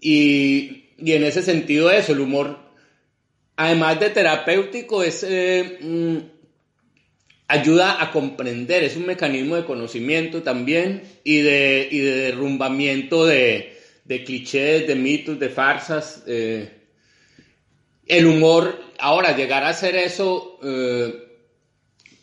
y, 0.00 0.84
y 0.96 1.12
en 1.12 1.24
ese 1.24 1.42
sentido 1.42 1.90
eso, 1.90 2.12
el 2.12 2.20
humor 2.20 2.64
además 3.56 3.98
de 3.98 4.10
terapéutico, 4.10 5.02
es, 5.02 5.24
eh, 5.28 5.78
mm, 5.80 6.16
ayuda 7.48 8.00
a 8.02 8.12
comprender, 8.12 8.84
es 8.84 8.96
un 8.96 9.06
mecanismo 9.06 9.56
de 9.56 9.64
conocimiento 9.64 10.42
también 10.42 11.02
y 11.24 11.38
de, 11.38 11.88
y 11.90 11.98
de 11.98 12.16
derrumbamiento 12.16 13.26
de, 13.26 13.76
de, 14.04 14.24
clichés, 14.24 14.86
de 14.86 14.94
mitos, 14.94 15.38
de 15.38 15.48
farsas. 15.48 16.22
Eh. 16.26 16.75
El 18.06 18.26
humor, 18.26 18.78
ahora 18.98 19.36
llegar 19.36 19.64
a 19.64 19.70
hacer 19.70 19.96
eso, 19.96 20.58
eh, 20.62 21.14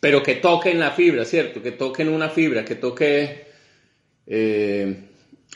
pero 0.00 0.22
que 0.22 0.36
toque 0.36 0.70
en 0.70 0.80
la 0.80 0.90
fibra, 0.90 1.24
¿cierto? 1.24 1.62
Que 1.62 1.72
toque 1.72 2.02
en 2.02 2.08
una 2.08 2.28
fibra, 2.28 2.64
que 2.64 2.74
toque... 2.74 3.44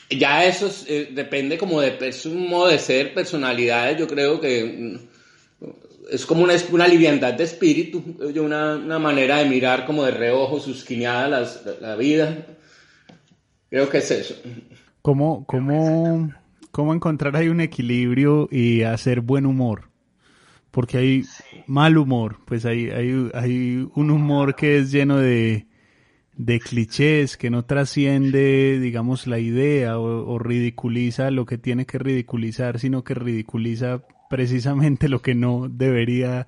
ya 0.09 0.45
eso 0.45 0.71
depende 1.11 1.57
como 1.57 1.81
de 1.81 2.13
un 2.25 2.49
modo 2.49 2.67
de 2.67 2.79
ser, 2.79 3.13
personalidades, 3.13 3.97
yo 3.97 4.07
creo 4.07 4.39
que 4.39 4.63
mm, 4.63 5.09
es 6.11 6.25
como 6.25 6.43
una, 6.43 6.53
una 6.71 6.87
liviandad 6.87 7.33
de 7.33 7.43
espíritu, 7.43 8.03
una, 8.39 8.75
una 8.75 8.99
manera 8.99 9.37
de 9.37 9.45
mirar 9.45 9.85
como 9.85 10.03
de 10.03 10.11
reojo, 10.11 10.59
susquiñada 10.59 11.27
la, 11.27 11.47
la 11.81 11.95
vida. 11.95 12.45
Creo 13.69 13.89
que 13.89 13.99
es 13.99 14.11
eso. 14.11 14.35
¿Cómo, 15.01 15.45
cómo, 15.45 16.31
cómo 16.71 16.93
encontrar 16.93 17.35
ahí 17.35 17.49
un 17.49 17.61
equilibrio 17.61 18.47
y 18.51 18.81
hacer 18.81 19.21
buen 19.21 19.45
humor? 19.45 19.88
Porque 20.71 20.97
hay 20.97 21.23
mal 21.65 21.97
humor, 21.97 22.37
pues 22.45 22.65
hay, 22.65 22.89
hay, 22.89 23.29
hay 23.33 23.87
un 23.95 24.11
humor 24.11 24.55
que 24.55 24.77
es 24.77 24.91
lleno 24.91 25.17
de, 25.17 25.65
de 26.35 26.59
clichés, 26.59 27.37
que 27.37 27.49
no 27.49 27.65
trasciende, 27.65 28.79
digamos, 28.79 29.27
la 29.27 29.39
idea 29.39 29.99
o, 29.99 30.31
o 30.31 30.39
ridiculiza 30.39 31.31
lo 31.31 31.45
que 31.45 31.57
tiene 31.57 31.85
que 31.85 31.97
ridiculizar, 31.97 32.79
sino 32.79 33.03
que 33.03 33.13
ridiculiza 33.13 34.03
precisamente 34.29 35.09
lo 35.09 35.21
que 35.21 35.35
no 35.35 35.67
debería 35.69 36.47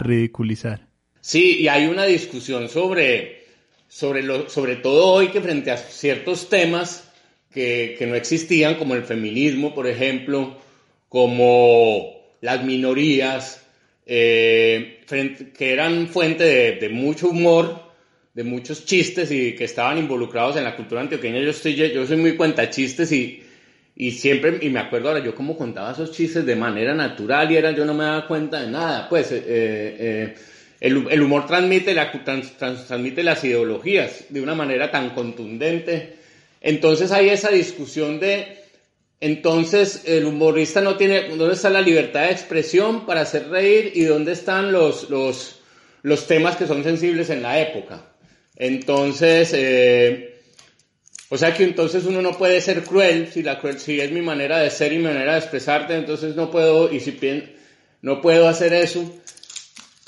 ridiculizar. 0.00 0.88
Sí, 1.20 1.58
y 1.60 1.68
hay 1.68 1.86
una 1.86 2.04
discusión 2.04 2.68
sobre, 2.68 3.44
sobre, 3.88 4.22
lo, 4.22 4.48
sobre 4.48 4.76
todo 4.76 5.06
hoy 5.06 5.28
que 5.28 5.40
frente 5.40 5.70
a 5.70 5.76
ciertos 5.76 6.48
temas 6.48 7.08
que, 7.52 7.94
que 7.98 8.06
no 8.06 8.14
existían, 8.14 8.76
como 8.76 8.94
el 8.94 9.02
feminismo, 9.02 9.74
por 9.74 9.86
ejemplo, 9.86 10.56
como 11.08 12.19
las 12.40 12.64
minorías, 12.64 13.64
eh, 14.06 15.00
que 15.56 15.72
eran 15.72 16.08
fuente 16.08 16.44
de, 16.80 16.88
mucho 16.88 17.28
humor, 17.28 17.90
de 18.34 18.44
muchos 18.44 18.84
chistes 18.84 19.30
y 19.30 19.54
que 19.54 19.64
estaban 19.64 19.98
involucrados 19.98 20.56
en 20.56 20.64
la 20.64 20.76
cultura 20.76 21.00
antioqueña. 21.00 21.40
Yo, 21.40 21.50
estoy, 21.50 21.74
yo 21.74 22.06
soy 22.06 22.16
muy 22.16 22.36
cuenta 22.36 22.70
chistes 22.70 23.12
y, 23.12 23.42
y 23.96 24.12
siempre, 24.12 24.58
y 24.62 24.70
me 24.70 24.80
acuerdo 24.80 25.08
ahora, 25.08 25.22
yo 25.22 25.34
como 25.34 25.56
contaba 25.56 25.92
esos 25.92 26.12
chistes 26.12 26.46
de 26.46 26.56
manera 26.56 26.94
natural 26.94 27.50
y 27.52 27.56
era, 27.56 27.70
yo 27.72 27.84
no 27.84 27.94
me 27.94 28.04
daba 28.04 28.26
cuenta 28.26 28.60
de 28.62 28.70
nada. 28.70 29.08
Pues 29.08 29.30
eh, 29.32 29.42
eh, 29.46 30.34
el, 30.80 31.06
el, 31.10 31.22
humor 31.22 31.46
transmite, 31.46 31.94
transmite 32.58 33.22
las 33.22 33.44
ideologías 33.44 34.24
de 34.30 34.40
una 34.40 34.54
manera 34.54 34.90
tan 34.90 35.10
contundente. 35.10 36.14
Entonces 36.60 37.12
hay 37.12 37.28
esa 37.28 37.50
discusión 37.50 38.20
de, 38.20 38.59
entonces 39.20 40.02
el 40.06 40.24
humorista 40.24 40.80
no 40.80 40.96
tiene, 40.96 41.28
¿dónde 41.28 41.54
está 41.54 41.68
la 41.68 41.82
libertad 41.82 42.22
de 42.22 42.32
expresión 42.32 43.04
para 43.04 43.20
hacer 43.20 43.48
reír 43.50 43.92
y 43.94 44.04
dónde 44.04 44.32
están 44.32 44.72
los, 44.72 45.10
los, 45.10 45.60
los 46.02 46.26
temas 46.26 46.56
que 46.56 46.66
son 46.66 46.82
sensibles 46.82 47.28
en 47.28 47.42
la 47.42 47.60
época? 47.60 48.14
Entonces, 48.56 49.52
eh, 49.54 50.40
o 51.28 51.36
sea 51.36 51.54
que 51.54 51.64
entonces 51.64 52.04
uno 52.06 52.22
no 52.22 52.36
puede 52.36 52.62
ser 52.62 52.82
cruel 52.82 53.30
si 53.32 53.42
la 53.42 53.58
cruel, 53.60 53.78
si 53.78 54.00
es 54.00 54.10
mi 54.10 54.22
manera 54.22 54.58
de 54.58 54.70
ser 54.70 54.92
y 54.92 54.98
mi 54.98 55.04
manera 55.04 55.32
de 55.32 55.38
expresarte, 55.38 55.94
entonces 55.94 56.34
no 56.34 56.50
puedo, 56.50 56.92
y 56.92 57.00
si 57.00 57.18
no 58.00 58.22
puedo 58.22 58.48
hacer 58.48 58.72
eso. 58.72 59.04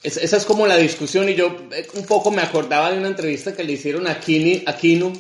esa 0.03 0.37
es 0.37 0.45
como 0.47 0.67
la 0.67 0.79
discusión 0.79 1.29
y 1.29 1.35
yo 1.35 1.55
eh, 1.71 1.87
un 1.95 2.07
poco 2.07 2.31
me 2.31 2.43
acordaba 2.43 2.91
de 2.91 2.99
una 2.99 3.09
entrevista 3.09 3.55
que 3.55 3.63
le 3.63 3.75
hicieron 3.75 4.07
a, 4.07 4.19
Kini, 4.19 4.63
a 4.65 4.75
Kino, 4.75 5.13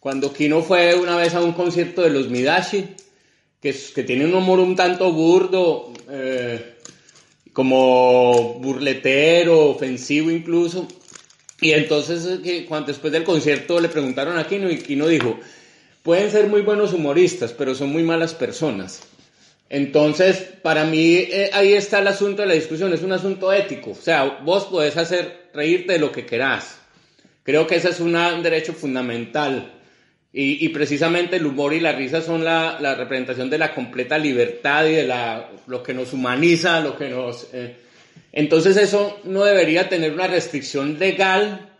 cuando 0.00 0.32
Kino 0.32 0.62
fue 0.62 0.94
una 0.94 1.16
vez 1.16 1.34
a 1.34 1.42
un 1.42 1.52
concierto 1.52 2.00
de 2.00 2.10
los 2.10 2.28
Midashi, 2.28 2.96
que, 3.60 3.72
tiene 3.72 4.26
un 4.26 4.34
humor 4.34 4.60
un 4.60 4.76
tanto 4.76 5.12
burdo, 5.12 5.92
eh, 6.10 6.76
como 7.52 8.54
burletero, 8.60 9.70
ofensivo 9.70 10.30
incluso. 10.30 10.86
Y 11.60 11.72
entonces, 11.72 12.40
eh, 12.44 12.66
cuando 12.68 12.88
después 12.88 13.12
del 13.12 13.24
concierto 13.24 13.80
le 13.80 13.88
preguntaron 13.88 14.38
a 14.38 14.46
Kino 14.46 14.70
y 14.70 14.78
Kino 14.78 15.08
dijo, 15.08 15.38
pueden 16.02 16.30
ser 16.30 16.48
muy 16.48 16.60
buenos 16.60 16.92
humoristas, 16.92 17.52
pero 17.52 17.74
son 17.74 17.90
muy 17.90 18.02
malas 18.02 18.34
personas. 18.34 19.00
Entonces, 19.68 20.36
para 20.62 20.84
mí 20.84 21.14
eh, 21.14 21.50
ahí 21.52 21.72
está 21.72 21.98
el 21.98 22.08
asunto 22.08 22.42
de 22.42 22.48
la 22.48 22.54
discusión, 22.54 22.92
es 22.92 23.02
un 23.02 23.12
asunto 23.12 23.52
ético. 23.52 23.92
O 23.92 23.94
sea, 23.94 24.38
vos 24.44 24.66
podés 24.66 24.96
hacer 24.96 25.48
reírte 25.52 25.94
de 25.94 25.98
lo 25.98 26.12
que 26.12 26.26
querás. 26.26 26.78
Creo 27.42 27.66
que 27.66 27.76
ese 27.76 27.88
es 27.88 28.00
un 28.00 28.12
derecho 28.42 28.72
fundamental. 28.72 29.75
Y, 30.38 30.68
precisamente 30.68 31.36
el 31.36 31.46
humor 31.46 31.72
y 31.72 31.80
la 31.80 31.92
risa 31.92 32.20
son 32.20 32.44
la, 32.44 32.76
la, 32.78 32.94
representación 32.94 33.48
de 33.48 33.56
la 33.56 33.74
completa 33.74 34.18
libertad 34.18 34.84
y 34.84 34.92
de 34.92 35.04
la, 35.04 35.48
lo 35.66 35.82
que 35.82 35.94
nos 35.94 36.12
humaniza, 36.12 36.80
lo 36.80 36.94
que 36.94 37.08
nos... 37.08 37.48
Eh, 37.54 37.74
entonces 38.34 38.76
eso 38.76 39.18
no 39.24 39.44
debería 39.44 39.88
tener 39.88 40.12
una 40.12 40.26
restricción 40.26 40.98
legal, 40.98 41.70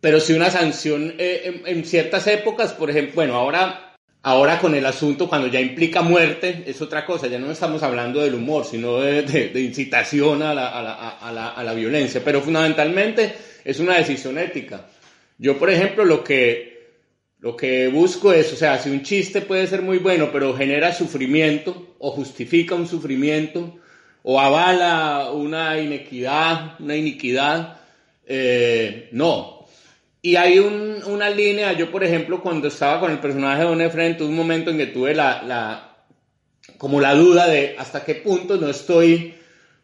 pero 0.00 0.20
sí 0.20 0.32
una 0.32 0.48
sanción 0.48 1.16
eh, 1.18 1.62
en, 1.66 1.84
ciertas 1.84 2.28
épocas, 2.28 2.72
por 2.72 2.88
ejemplo, 2.88 3.16
bueno, 3.16 3.34
ahora, 3.34 3.96
ahora 4.22 4.60
con 4.60 4.76
el 4.76 4.86
asunto 4.86 5.28
cuando 5.28 5.48
ya 5.48 5.60
implica 5.60 6.02
muerte 6.02 6.62
es 6.68 6.80
otra 6.80 7.04
cosa, 7.04 7.26
ya 7.26 7.40
no 7.40 7.50
estamos 7.50 7.82
hablando 7.82 8.20
del 8.20 8.34
humor, 8.36 8.64
sino 8.64 9.00
de, 9.00 9.50
incitación 9.56 10.44
a 10.44 10.54
la, 10.54 10.68
a, 10.68 11.32
la, 11.32 11.48
a 11.48 11.64
la 11.64 11.74
violencia, 11.74 12.22
pero 12.24 12.42
fundamentalmente 12.42 13.34
es 13.64 13.80
una 13.80 13.96
decisión 13.96 14.38
ética. 14.38 14.86
Yo, 15.36 15.58
por 15.58 15.68
ejemplo, 15.68 16.04
lo 16.04 16.22
que, 16.22 16.69
lo 17.40 17.56
que 17.56 17.88
busco 17.88 18.32
es, 18.32 18.52
o 18.52 18.56
sea, 18.56 18.78
si 18.78 18.90
un 18.90 19.02
chiste 19.02 19.40
puede 19.40 19.66
ser 19.66 19.82
muy 19.82 19.98
bueno, 19.98 20.30
pero 20.30 20.54
genera 20.54 20.92
sufrimiento 20.92 21.94
o 21.98 22.10
justifica 22.10 22.74
un 22.74 22.86
sufrimiento, 22.86 23.78
o 24.22 24.38
avala 24.38 25.30
una 25.32 25.78
inequidad, 25.80 26.78
una 26.80 26.96
iniquidad. 26.96 27.78
Eh, 28.26 29.08
no. 29.12 29.66
y 30.22 30.36
hay 30.36 30.58
una 30.60 31.30
línea, 31.30 31.72
yo 31.72 31.90
por 31.90 32.04
ejemplo, 32.04 32.42
cuando 32.42 32.68
estaba 32.68 33.00
con 33.00 33.10
el 33.10 33.18
personaje 33.18 33.62
de 33.62 33.68
Don 33.68 33.80
Efraín, 33.80 34.16
tuve 34.16 34.28
un 34.28 34.36
momento 34.36 34.70
en 34.70 34.76
que 34.76 34.86
tuve 34.86 35.14
la, 35.14 35.42
la, 35.42 36.04
como 36.76 37.00
la 37.00 37.14
duda 37.14 37.48
de 37.48 37.74
hasta 37.78 38.04
qué 38.04 38.16
punto 38.16 38.56
no 38.56 38.68
estoy 38.68 39.34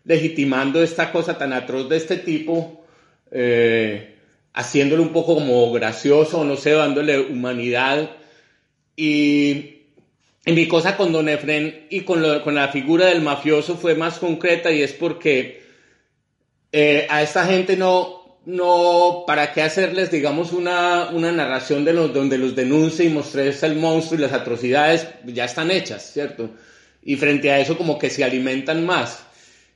legitimando 0.05 0.83
esta 0.83 1.11
cosa 1.11 1.37
tan 1.37 1.53
atroz 1.53 1.89
de 1.89 1.97
este 1.97 2.19
tipo, 2.19 2.85
eh, 3.31 4.16
haciéndole 4.57 5.03
un 5.03 5.13
poco 5.13 5.35
como 5.35 5.71
gracioso, 5.71 6.43
no 6.43 6.57
sé, 6.57 6.73
dándole 6.73 7.21
humanidad. 7.21 8.11
Y, 8.97 9.73
mi 10.47 10.69
cosa 10.69 10.97
con 10.97 11.13
Don 11.13 11.29
Efren 11.29 11.87
y 11.91 12.01
con, 12.03 12.23
con, 12.41 12.55
la 12.55 12.69
figura 12.69 13.07
del 13.07 13.21
mafioso 13.21 13.77
fue 13.77 13.97
más 13.97 14.19
concreta 14.19 14.71
y 14.71 14.81
es 14.81 14.93
porque 14.93 15.61
eh, 16.71 17.07
a 17.11 17.21
esta 17.21 17.45
gente 17.47 17.77
no, 17.77 18.39
no, 18.47 19.25
¿para 19.27 19.53
qué 19.53 19.63
hacerles, 19.63 20.11
digamos, 20.11 20.53
una, 20.53 21.11
una 21.11 21.33
narración 21.33 21.85
de 21.85 21.93
los, 21.93 22.15
donde 22.15 22.39
los 22.39 22.55
denuncie 22.55 23.07
y 23.07 23.09
mostrarles 23.09 23.63
el 23.65 23.75
monstruo 23.75 24.19
y 24.19 24.23
las 24.23 24.33
atrocidades? 24.33 25.09
Ya 25.27 25.45
están 25.45 25.71
hechas, 25.73 26.13
¿cierto? 26.13 26.51
Y 27.03 27.17
frente 27.17 27.51
a 27.51 27.59
eso 27.59 27.77
como 27.77 27.99
que 27.99 28.09
se 28.09 28.25
alimentan 28.25 28.87
más. 28.87 29.25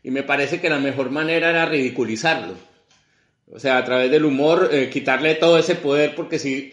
Y 0.04 0.10
me 0.12 0.22
parece 0.22 0.60
que 0.60 0.70
la 0.70 0.78
mejor 0.78 1.10
manera 1.10 1.50
era 1.50 1.66
ridiculizarlo. 1.66 2.69
O 3.52 3.58
sea, 3.58 3.78
a 3.78 3.84
través 3.84 4.10
del 4.10 4.24
humor, 4.24 4.68
eh, 4.72 4.88
quitarle 4.90 5.34
todo 5.34 5.58
ese 5.58 5.74
poder, 5.74 6.14
porque 6.14 6.38
si 6.38 6.72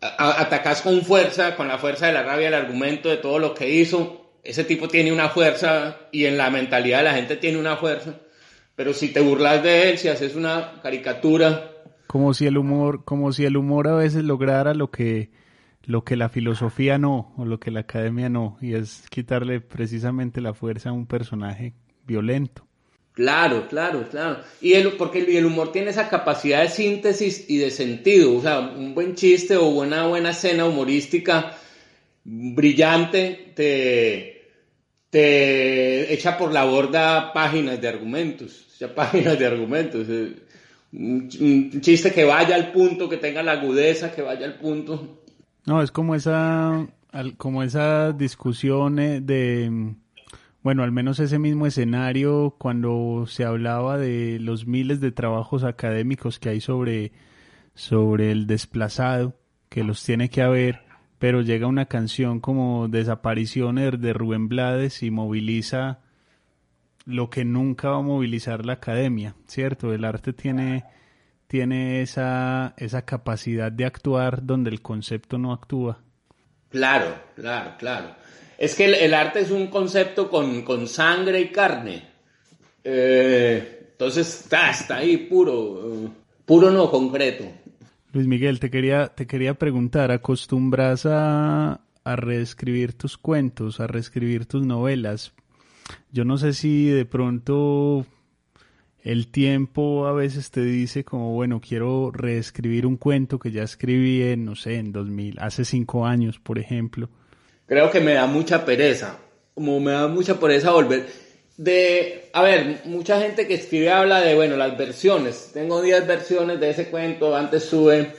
atacas 0.00 0.80
con 0.82 1.02
fuerza, 1.02 1.56
con 1.56 1.68
la 1.68 1.78
fuerza 1.78 2.06
de 2.06 2.14
la 2.14 2.22
rabia, 2.22 2.48
el 2.48 2.54
argumento 2.54 3.08
de 3.10 3.18
todo 3.18 3.38
lo 3.38 3.54
que 3.54 3.68
hizo, 3.68 4.30
ese 4.42 4.64
tipo 4.64 4.88
tiene 4.88 5.12
una 5.12 5.28
fuerza 5.28 5.98
y 6.10 6.24
en 6.24 6.38
la 6.38 6.50
mentalidad 6.50 6.98
de 6.98 7.04
la 7.04 7.14
gente 7.14 7.36
tiene 7.36 7.58
una 7.58 7.76
fuerza. 7.76 8.14
Pero 8.74 8.94
si 8.94 9.12
te 9.12 9.20
burlas 9.20 9.62
de 9.62 9.90
él, 9.90 9.98
si 9.98 10.08
haces 10.08 10.34
una 10.34 10.80
caricatura. 10.82 11.70
Como 12.06 12.32
si 12.32 12.46
el 12.46 12.56
humor, 12.56 13.04
como 13.04 13.32
si 13.32 13.44
el 13.44 13.58
humor 13.58 13.88
a 13.88 13.94
veces 13.94 14.24
lograra 14.24 14.72
lo 14.72 14.90
que, 14.90 15.30
lo 15.84 16.02
que 16.02 16.16
la 16.16 16.30
filosofía 16.30 16.96
no, 16.96 17.34
o 17.36 17.44
lo 17.44 17.60
que 17.60 17.70
la 17.70 17.80
academia 17.80 18.30
no, 18.30 18.56
y 18.62 18.74
es 18.74 19.04
quitarle 19.10 19.60
precisamente 19.60 20.40
la 20.40 20.54
fuerza 20.54 20.88
a 20.88 20.92
un 20.92 21.06
personaje 21.06 21.74
violento. 22.06 22.66
Claro, 23.12 23.66
claro, 23.68 24.08
claro. 24.08 24.40
Y 24.60 24.74
el, 24.74 24.92
porque 24.92 25.18
el 25.36 25.44
humor 25.44 25.72
tiene 25.72 25.90
esa 25.90 26.08
capacidad 26.08 26.62
de 26.62 26.68
síntesis 26.68 27.44
y 27.48 27.58
de 27.58 27.70
sentido. 27.70 28.36
O 28.36 28.40
sea, 28.40 28.60
un 28.60 28.94
buen 28.94 29.14
chiste 29.14 29.56
o 29.56 29.66
una 29.66 30.06
buena 30.06 30.30
escena 30.30 30.64
humorística 30.64 31.56
brillante 32.24 33.52
te, 33.54 34.50
te 35.10 36.12
echa 36.12 36.38
por 36.38 36.52
la 36.52 36.64
borda 36.64 37.32
páginas 37.32 37.80
de 37.80 37.88
argumentos. 37.88 38.76
Ya 38.78 38.94
páginas 38.94 39.38
de 39.38 39.46
argumentos. 39.46 40.06
Eh, 40.08 40.36
un 40.92 41.28
chiste 41.80 42.12
que 42.12 42.24
vaya 42.24 42.54
al 42.54 42.72
punto, 42.72 43.08
que 43.08 43.16
tenga 43.16 43.42
la 43.42 43.52
agudeza, 43.52 44.12
que 44.12 44.22
vaya 44.22 44.46
al 44.46 44.58
punto. 44.58 45.20
No, 45.66 45.82
es 45.82 45.90
como 45.90 46.14
esa, 46.14 46.86
como 47.36 47.62
esa 47.62 48.12
discusión 48.12 48.98
eh, 48.98 49.20
de 49.20 49.94
bueno, 50.62 50.82
al 50.82 50.92
menos 50.92 51.18
ese 51.20 51.38
mismo 51.38 51.66
escenario 51.66 52.56
cuando 52.58 53.24
se 53.26 53.44
hablaba 53.44 53.96
de 53.96 54.38
los 54.40 54.66
miles 54.66 55.00
de 55.00 55.12
trabajos 55.12 55.64
académicos 55.64 56.38
que 56.38 56.50
hay 56.50 56.60
sobre, 56.60 57.12
sobre 57.74 58.30
el 58.30 58.46
desplazado, 58.46 59.34
que 59.70 59.84
los 59.84 60.04
tiene 60.04 60.28
que 60.28 60.42
haber, 60.42 60.82
pero 61.18 61.40
llega 61.40 61.66
una 61.66 61.86
canción 61.86 62.40
como 62.40 62.88
Desapariciones 62.88 64.00
de 64.00 64.12
Rubén 64.12 64.48
Blades 64.48 65.02
y 65.02 65.10
moviliza 65.10 66.00
lo 67.06 67.30
que 67.30 67.44
nunca 67.44 67.90
va 67.90 67.98
a 67.98 68.02
movilizar 68.02 68.66
la 68.66 68.74
academia, 68.74 69.34
¿cierto? 69.46 69.92
El 69.94 70.04
arte 70.04 70.32
tiene, 70.32 70.84
tiene 71.46 72.02
esa, 72.02 72.74
esa 72.76 73.02
capacidad 73.02 73.72
de 73.72 73.86
actuar 73.86 74.44
donde 74.44 74.70
el 74.70 74.82
concepto 74.82 75.38
no 75.38 75.52
actúa. 75.52 76.00
Claro, 76.68 77.14
claro, 77.34 77.72
claro. 77.78 78.14
Es 78.60 78.74
que 78.74 78.84
el, 78.84 79.14
arte 79.14 79.40
es 79.40 79.50
un 79.50 79.68
concepto 79.68 80.28
con, 80.28 80.86
sangre 80.86 81.40
y 81.40 81.48
carne. 81.48 82.02
Eh, 82.84 83.88
entonces 83.92 84.42
está, 84.42 84.96
ahí 84.96 85.16
puro, 85.16 86.12
puro 86.44 86.70
no 86.70 86.90
concreto. 86.90 87.44
Luis 88.12 88.26
Miguel, 88.26 88.60
te 88.60 88.70
quería, 88.70 89.08
te 89.08 89.26
quería 89.26 89.54
preguntar, 89.54 90.10
¿acostumbras 90.10 91.06
a, 91.06 91.80
a 92.04 92.16
reescribir 92.16 92.92
tus 92.92 93.16
cuentos, 93.16 93.80
a 93.80 93.86
reescribir 93.86 94.44
tus 94.44 94.66
novelas? 94.66 95.32
Yo 96.12 96.26
no 96.26 96.36
sé 96.36 96.52
si 96.52 96.84
de 96.90 97.06
pronto 97.06 98.04
el 99.02 99.28
tiempo 99.28 100.06
a 100.06 100.12
veces 100.12 100.50
te 100.50 100.62
dice 100.62 101.02
como, 101.02 101.32
bueno, 101.32 101.62
quiero 101.66 102.10
reescribir 102.12 102.84
un 102.84 102.98
cuento 102.98 103.38
que 103.38 103.52
ya 103.52 103.62
escribí 103.62 104.20
en, 104.20 104.44
no 104.44 104.54
sé, 104.54 104.76
en 104.76 104.92
2000, 104.92 105.38
hace 105.38 105.64
cinco 105.64 106.04
años, 106.04 106.38
por 106.38 106.58
ejemplo 106.58 107.08
creo 107.70 107.88
que 107.88 108.00
me 108.00 108.14
da 108.14 108.26
mucha 108.26 108.64
pereza, 108.64 109.16
como 109.54 109.78
me 109.78 109.92
da 109.92 110.08
mucha 110.08 110.40
pereza 110.40 110.72
volver. 110.72 111.06
De, 111.56 112.28
a 112.32 112.42
ver, 112.42 112.80
mucha 112.86 113.20
gente 113.20 113.46
que 113.46 113.54
escribe 113.54 113.90
habla 113.90 114.20
de, 114.22 114.34
bueno, 114.34 114.56
las 114.56 114.76
versiones. 114.76 115.50
Tengo 115.54 115.80
10 115.80 116.04
versiones 116.04 116.58
de 116.58 116.70
ese 116.70 116.90
cuento, 116.90 117.36
antes 117.36 117.62
sube. 117.62 118.10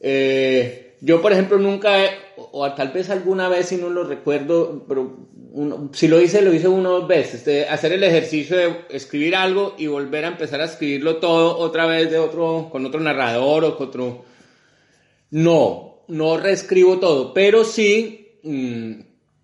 Eh, 0.00 0.96
yo, 1.02 1.20
por 1.20 1.30
ejemplo, 1.32 1.58
nunca, 1.58 1.94
o 2.38 2.72
tal 2.72 2.88
vez 2.88 3.10
alguna 3.10 3.50
vez, 3.50 3.66
si 3.66 3.76
no 3.76 3.90
lo 3.90 4.02
recuerdo, 4.04 4.86
pero 4.88 5.28
si 5.92 6.08
lo 6.08 6.18
hice, 6.18 6.40
lo 6.40 6.54
hice 6.54 6.68
una 6.68 6.88
dos 6.88 7.06
veces. 7.06 7.68
Hacer 7.68 7.92
el 7.92 8.02
ejercicio 8.02 8.56
de 8.56 8.76
escribir 8.88 9.36
algo 9.36 9.74
y 9.76 9.88
volver 9.88 10.24
a 10.24 10.28
empezar 10.28 10.62
a 10.62 10.64
escribirlo 10.64 11.16
todo 11.16 11.58
otra 11.58 11.84
vez 11.84 12.10
de 12.10 12.18
otro, 12.18 12.70
con 12.72 12.86
otro 12.86 13.00
narrador 13.00 13.62
o 13.62 13.76
con 13.76 13.88
otro. 13.88 14.24
No, 15.32 16.04
no 16.08 16.38
reescribo 16.38 16.98
todo, 16.98 17.34
pero 17.34 17.62
sí 17.64 18.19
Mm, 18.42 19.00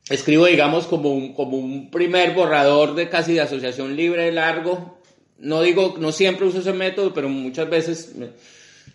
escribo, 0.09 0.47
digamos, 0.47 0.87
como 0.87 1.11
un, 1.11 1.35
como 1.35 1.57
un 1.57 1.91
primer 1.91 2.35
borrador 2.35 2.95
de 2.95 3.09
casi 3.09 3.35
de 3.35 3.41
asociación 3.41 3.97
libre 3.97 4.31
largo. 4.33 4.99
No 5.39 5.63
digo, 5.63 5.97
no 5.99 6.13
siempre 6.13 6.47
uso 6.47 6.61
ese 6.61 6.73
método, 6.73 7.13
pero 7.13 7.29
muchas 7.29 7.69
veces 7.69 8.15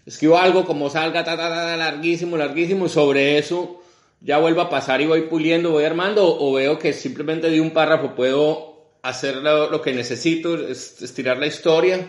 escribo 0.05 0.37
algo 0.37 0.65
como 0.65 0.89
salga, 0.89 1.23
ta, 1.23 1.37
ta, 1.37 1.77
larguísimo, 1.77 2.37
larguísimo, 2.37 2.85
y 2.85 2.89
sobre 2.89 3.37
eso 3.37 3.81
ya 4.21 4.37
vuelvo 4.37 4.61
a 4.61 4.69
pasar 4.69 5.01
y 5.01 5.07
voy 5.07 5.23
puliendo, 5.23 5.71
voy 5.71 5.83
armando, 5.83 6.25
o, 6.39 6.53
veo 6.53 6.79
que 6.79 6.93
simplemente 6.93 7.49
de 7.49 7.59
un 7.59 7.71
párrafo 7.71 8.15
puedo 8.15 8.71
hacer 9.01 9.37
lo, 9.37 9.81
que 9.81 9.93
necesito, 9.93 10.55
estirar 10.67 11.37
la 11.37 11.47
historia. 11.47 12.07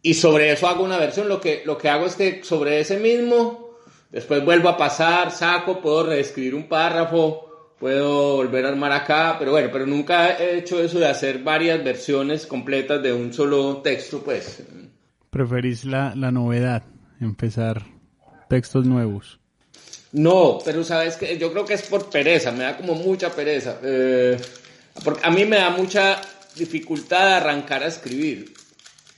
Y 0.00 0.14
sobre 0.14 0.52
eso 0.52 0.66
hago 0.68 0.84
una 0.84 0.96
versión. 0.96 1.28
Lo 1.28 1.40
que, 1.40 1.62
lo 1.66 1.76
que 1.76 1.88
hago 1.88 2.06
es 2.06 2.14
que 2.14 2.42
sobre 2.44 2.80
ese 2.80 2.98
mismo 2.98 3.67
Después 4.10 4.44
vuelvo 4.44 4.68
a 4.68 4.76
pasar, 4.76 5.30
saco, 5.30 5.80
puedo 5.80 6.04
reescribir 6.04 6.54
un 6.54 6.68
párrafo, 6.68 7.74
puedo 7.78 8.36
volver 8.36 8.64
a 8.64 8.68
armar 8.68 8.92
acá, 8.92 9.36
pero 9.38 9.52
bueno, 9.52 9.68
pero 9.70 9.86
nunca 9.86 10.36
he 10.38 10.58
hecho 10.58 10.82
eso 10.82 10.98
de 10.98 11.06
hacer 11.06 11.42
varias 11.42 11.82
versiones 11.84 12.46
completas 12.46 13.02
de 13.02 13.12
un 13.12 13.32
solo 13.32 13.78
texto, 13.78 14.22
pues. 14.22 14.62
¿Preferís 15.30 15.84
la, 15.84 16.14
la 16.14 16.32
novedad, 16.32 16.84
empezar 17.20 17.84
textos 18.48 18.86
nuevos? 18.86 19.38
No, 20.12 20.58
pero 20.64 20.82
sabes 20.84 21.16
que 21.16 21.36
yo 21.36 21.52
creo 21.52 21.66
que 21.66 21.74
es 21.74 21.82
por 21.82 22.08
pereza, 22.08 22.50
me 22.50 22.64
da 22.64 22.76
como 22.76 22.94
mucha 22.94 23.30
pereza. 23.30 23.78
Eh, 23.82 24.38
porque 25.04 25.20
a 25.26 25.30
mí 25.30 25.44
me 25.44 25.56
da 25.56 25.70
mucha 25.70 26.20
dificultad 26.56 27.36
arrancar 27.36 27.82
a 27.82 27.88
escribir. 27.88 28.54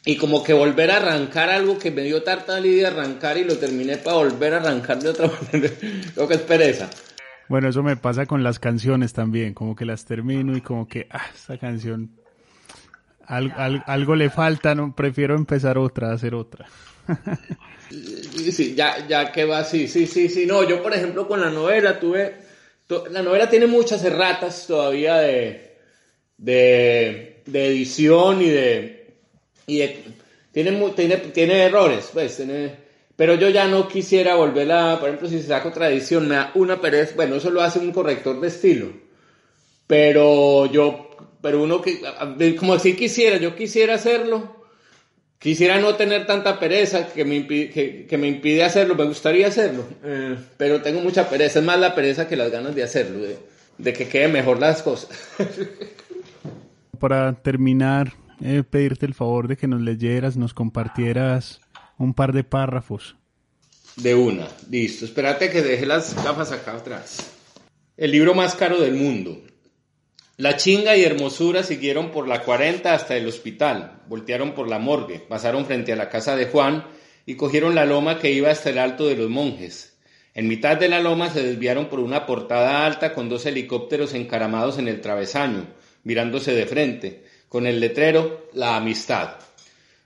Y 0.05 0.17
como 0.17 0.43
que 0.43 0.55
volver 0.55 0.91
a 0.91 0.97
arrancar 0.97 1.51
algo 1.51 1.79
que 1.79 1.91
me 1.91 2.03
dio 2.03 2.23
tarta 2.23 2.61
de 2.61 2.87
arrancar 2.87 3.37
y 3.37 3.45
lo 3.45 3.59
terminé 3.59 3.99
para 3.99 4.17
volver 4.17 4.55
a 4.55 4.57
arrancar 4.57 4.99
de 4.99 5.11
otra 5.11 5.31
manera. 5.53 5.75
Creo 6.15 6.29
que 6.29 6.35
es 6.35 6.41
pereza. 6.41 6.89
Bueno, 7.49 7.69
eso 7.69 7.83
me 7.83 7.97
pasa 7.97 8.27
con 8.27 8.43
las 8.45 8.61
canciones 8.61 9.13
también, 9.13 9.55
como 9.55 9.75
que 9.75 9.85
las 9.85 10.05
termino 10.05 10.57
y 10.57 10.61
como 10.61 10.87
que, 10.87 11.09
ah, 11.11 11.27
esta 11.35 11.59
canción, 11.59 12.13
algo 13.27 14.15
le 14.15 14.31
falta, 14.31 14.75
no, 14.75 14.95
prefiero 14.95 15.35
empezar 15.35 15.77
otra, 15.77 16.13
hacer 16.13 16.35
otra. 16.35 16.67
sí, 17.91 18.53
sí, 18.53 18.75
ya, 18.77 19.07
ya 19.07 19.33
que 19.33 19.45
va 19.45 19.59
así, 19.59 19.89
sí, 19.89 20.07
sí, 20.07 20.29
sí, 20.29 20.47
no, 20.47 20.69
yo 20.69 20.81
por 20.81 20.95
ejemplo 20.95 21.27
con 21.27 21.41
la 21.41 21.51
novela 21.51 21.99
tuve, 21.99 22.37
la 23.11 23.23
novela 23.23 23.51
tiene 23.51 23.67
muchas 23.67 24.05
erratas 24.05 24.67
todavía 24.67 25.17
de, 25.17 25.77
de, 26.37 27.43
de 27.47 27.67
edición 27.67 28.43
y 28.43 28.49
de, 28.49 29.00
y 29.71 29.89
tiene, 30.53 30.91
tiene, 30.97 31.17
tiene 31.19 31.63
errores, 31.63 32.11
pues, 32.13 32.43
pero 33.15 33.35
yo 33.35 33.49
ya 33.51 33.69
no 33.69 33.87
quisiera 33.87 34.35
volver 34.35 34.73
a, 34.73 34.99
por 34.99 35.11
ejemplo, 35.11 35.29
si 35.29 35.53
otra 35.53 35.91
edición, 35.91 36.27
me 36.27 36.37
da 36.37 36.51
una 36.55 36.81
pereza, 36.81 37.13
bueno, 37.17 37.37
eso 37.37 37.51
lo 37.51 37.63
hace 37.63 37.79
un 37.79 37.93
corrector 37.93 38.41
de 38.41 38.49
estilo, 38.49 38.89
pero 39.87 40.67
yo, 40.67 41.11
pero 41.41 41.63
uno 41.63 41.81
que, 41.83 42.01
como 42.59 42.79
si 42.79 42.97
quisiera, 42.97 43.37
yo 43.37 43.55
quisiera 43.55 43.95
hacerlo, 43.95 44.57
quisiera 45.39 45.79
no 45.79 45.95
tener 45.97 46.27
tanta 46.27 46.59
pereza 46.59 47.13
que 47.13 47.25
me, 47.25 47.37
impide, 47.37 48.07
que, 48.07 48.19
me 48.19 48.27
impide 48.27 48.65
hacerlo, 48.65 48.95
me 48.95 49.05
gustaría 49.05 49.47
hacerlo, 49.47 49.85
eh, 50.03 50.37
pero 50.57 50.83
tengo 50.83 51.01
mucha 51.01 51.29
pereza, 51.29 51.61
es 51.61 51.65
más 51.65 51.79
la 51.79 51.95
pereza 51.95 52.27
que 52.27 52.37
las 52.37 52.51
ganas 52.51 52.75
de 52.75 52.83
hacerlo, 52.83 53.21
de, 53.21 53.39
de 53.79 53.93
que 53.93 54.09
quede 54.09 54.29
mejor 54.29 54.59
las 54.59 54.83
cosas. 54.83 55.11
Para 56.99 57.33
terminar, 57.35 58.13
eh, 58.43 58.63
pedirte 58.63 59.07
el 59.07 59.15
favor 59.15 59.49
de 59.49 59.57
que 59.57 59.69
nos 59.69 59.81
leyeras, 59.81 60.37
nos 60.37 60.55
compartieras 60.55 61.61
un 61.99 62.15
par 62.15 62.33
de 62.33 62.45
párrafos 62.45 63.17
De 63.97 64.15
una, 64.15 64.49
listo. 64.71 65.05
Espérate 65.05 65.51
que 65.51 65.63
deje 65.63 65.87
las 65.87 66.15
gafas 66.25 66.53
acá 66.53 66.77
atrás. 66.77 67.33
El 67.97 68.13
libro 68.13 68.35
más 68.35 68.55
caro 68.55 68.81
del 68.81 68.95
mundo. 68.95 69.43
La 70.39 70.57
chinga 70.57 70.97
y 70.97 71.05
hermosura 71.05 71.63
siguieron 71.63 72.11
por 72.11 72.27
la 72.27 72.43
40 72.43 72.95
hasta 72.95 73.15
el 73.15 73.27
hospital, 73.27 74.01
voltearon 74.09 74.55
por 74.55 74.69
la 74.69 74.79
morgue, 74.79 75.19
pasaron 75.19 75.67
frente 75.67 75.93
a 75.93 75.97
la 75.97 76.09
casa 76.09 76.35
de 76.35 76.47
Juan 76.47 76.87
y 77.27 77.35
cogieron 77.35 77.75
la 77.75 77.85
loma 77.85 78.19
que 78.19 78.33
iba 78.33 78.51
hasta 78.51 78.71
el 78.71 78.79
alto 78.79 79.07
de 79.07 79.17
los 79.17 79.29
monjes. 79.29 79.99
En 80.33 80.49
mitad 80.49 80.79
de 80.79 80.89
la 80.89 81.01
loma 81.01 81.29
se 81.29 81.43
desviaron 81.43 81.91
por 81.91 82.01
una 82.01 82.25
portada 82.25 82.87
alta 82.87 83.13
con 83.13 83.29
dos 83.29 83.45
helicópteros 83.45 84.15
encaramados 84.15 84.79
en 84.79 84.89
el 84.89 85.03
travesaño, 85.03 85.67
mirándose 86.05 86.55
de 86.55 86.65
frente, 86.65 87.25
con 87.51 87.67
el 87.67 87.81
letrero 87.81 88.47
La 88.55 88.77
Amistad. 88.77 89.33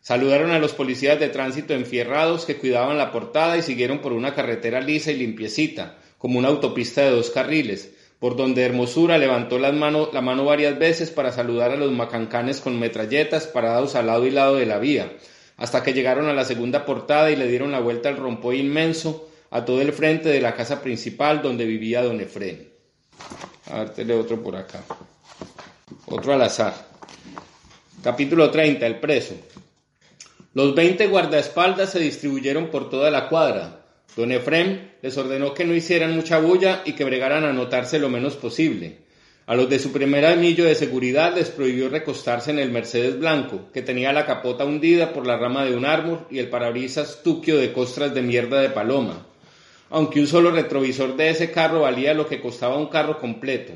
Saludaron 0.01 0.51
a 0.51 0.59
los 0.59 0.73
policías 0.73 1.21
de 1.21 1.29
tránsito 1.29 1.75
enfierrados 1.75 2.47
que 2.47 2.57
cuidaban 2.57 2.97
la 2.97 3.13
portada 3.13 3.59
y 3.59 3.63
siguieron 3.63 3.99
por 3.99 4.15
una 4.15 4.35
carretera 4.35 4.81
lisa 4.81 5.13
y 5.13 5.17
limpiecita, 5.17 5.99
como 6.17 6.39
una 6.39 6.49
autopista 6.49 7.03
de 7.03 7.11
dos 7.11 7.29
carriles, 7.29 7.93
por 8.19 8.35
donde 8.35 8.63
Hermosura 8.63 9.19
levantó 9.19 9.59
la 9.59 9.73
mano, 9.73 10.45
varias 10.47 10.79
veces 10.79 11.11
para 11.11 11.33
saludar 11.33 11.71
a 11.71 11.77
los 11.77 11.93
macancanes 11.93 12.63
con 12.63 12.81
metralletas 12.81 13.47
parados 13.47 13.95
al 13.95 14.07
lado 14.07 14.27
y 14.27 14.31
lado 14.31 14.57
de 14.57 14.65
la 14.65 14.79
vía, 14.79 15.13
hasta 15.59 15.83
que 15.83 15.93
llegaron 15.93 16.29
a 16.29 16.33
la 16.33 16.47
segunda 16.47 16.87
portada 16.87 17.31
y 17.31 17.37
le 17.37 17.47
dieron 17.47 17.73
la 17.73 17.81
vuelta 17.81 18.09
al 18.09 18.17
rompoy 18.17 18.61
inmenso 18.61 19.29
a 19.51 19.67
todo 19.67 19.83
el 19.83 19.93
frente 19.93 20.31
de 20.31 20.41
la 20.41 20.55
casa 20.55 20.81
principal 20.81 21.43
donde 21.43 21.67
vivía 21.67 22.03
don 22.03 22.23
Efrén. 22.23 22.71
A 23.71 23.85
ver, 23.85 24.13
otro 24.13 24.43
por 24.43 24.57
acá. 24.57 24.83
Otro 26.07 26.33
al 26.33 26.41
azar. 26.41 26.94
Capítulo 28.05 28.51
30. 28.51 28.87
El 28.87 29.01
preso. 29.01 29.35
Los 30.53 30.75
veinte 30.75 31.07
guardaespaldas 31.07 31.91
se 31.91 32.01
distribuyeron 32.01 32.67
por 32.67 32.91
toda 32.91 33.11
la 33.11 33.31
cuadra. 33.31 33.87
Don 34.15 34.31
Efrén 34.31 34.93
les 35.01 35.17
ordenó 35.17 35.55
que 35.55 35.65
no 35.65 35.73
hicieran 35.73 36.15
mucha 36.15 36.39
bulla 36.39 36.83
y 36.85 36.93
que 36.93 37.05
bregaran 37.05 37.45
a 37.45 37.55
notarse 37.55 37.99
lo 37.99 38.11
menos 38.11 38.37
posible. 38.37 38.99
A 39.47 39.55
los 39.55 39.71
de 39.71 39.79
su 39.79 39.91
primer 39.91 40.27
anillo 40.27 40.67
de 40.67 40.75
seguridad 40.75 41.35
les 41.35 41.49
prohibió 41.49 41.89
recostarse 41.89 42.51
en 42.51 42.59
el 42.59 42.71
Mercedes 42.71 43.19
blanco, 43.19 43.71
que 43.73 43.81
tenía 43.81 44.13
la 44.13 44.27
capota 44.27 44.67
hundida 44.67 45.15
por 45.15 45.27
la 45.27 45.39
rama 45.39 45.65
de 45.65 45.75
un 45.75 45.87
árbol 45.87 46.27
y 46.31 46.41
el 46.41 46.51
parabrisas 46.51 47.23
tuquio 47.23 47.57
de 47.57 47.73
costras 47.73 48.13
de 48.13 48.21
mierda 48.21 48.61
de 48.61 48.69
paloma. 48.69 49.27
Aunque 49.89 50.21
un 50.21 50.27
solo 50.27 50.51
retrovisor 50.51 51.17
de 51.17 51.31
ese 51.31 51.51
carro 51.51 51.81
valía 51.81 52.13
lo 52.13 52.29
que 52.29 52.43
costaba 52.43 52.77
un 52.77 52.89
carro 52.89 53.19
completo, 53.19 53.73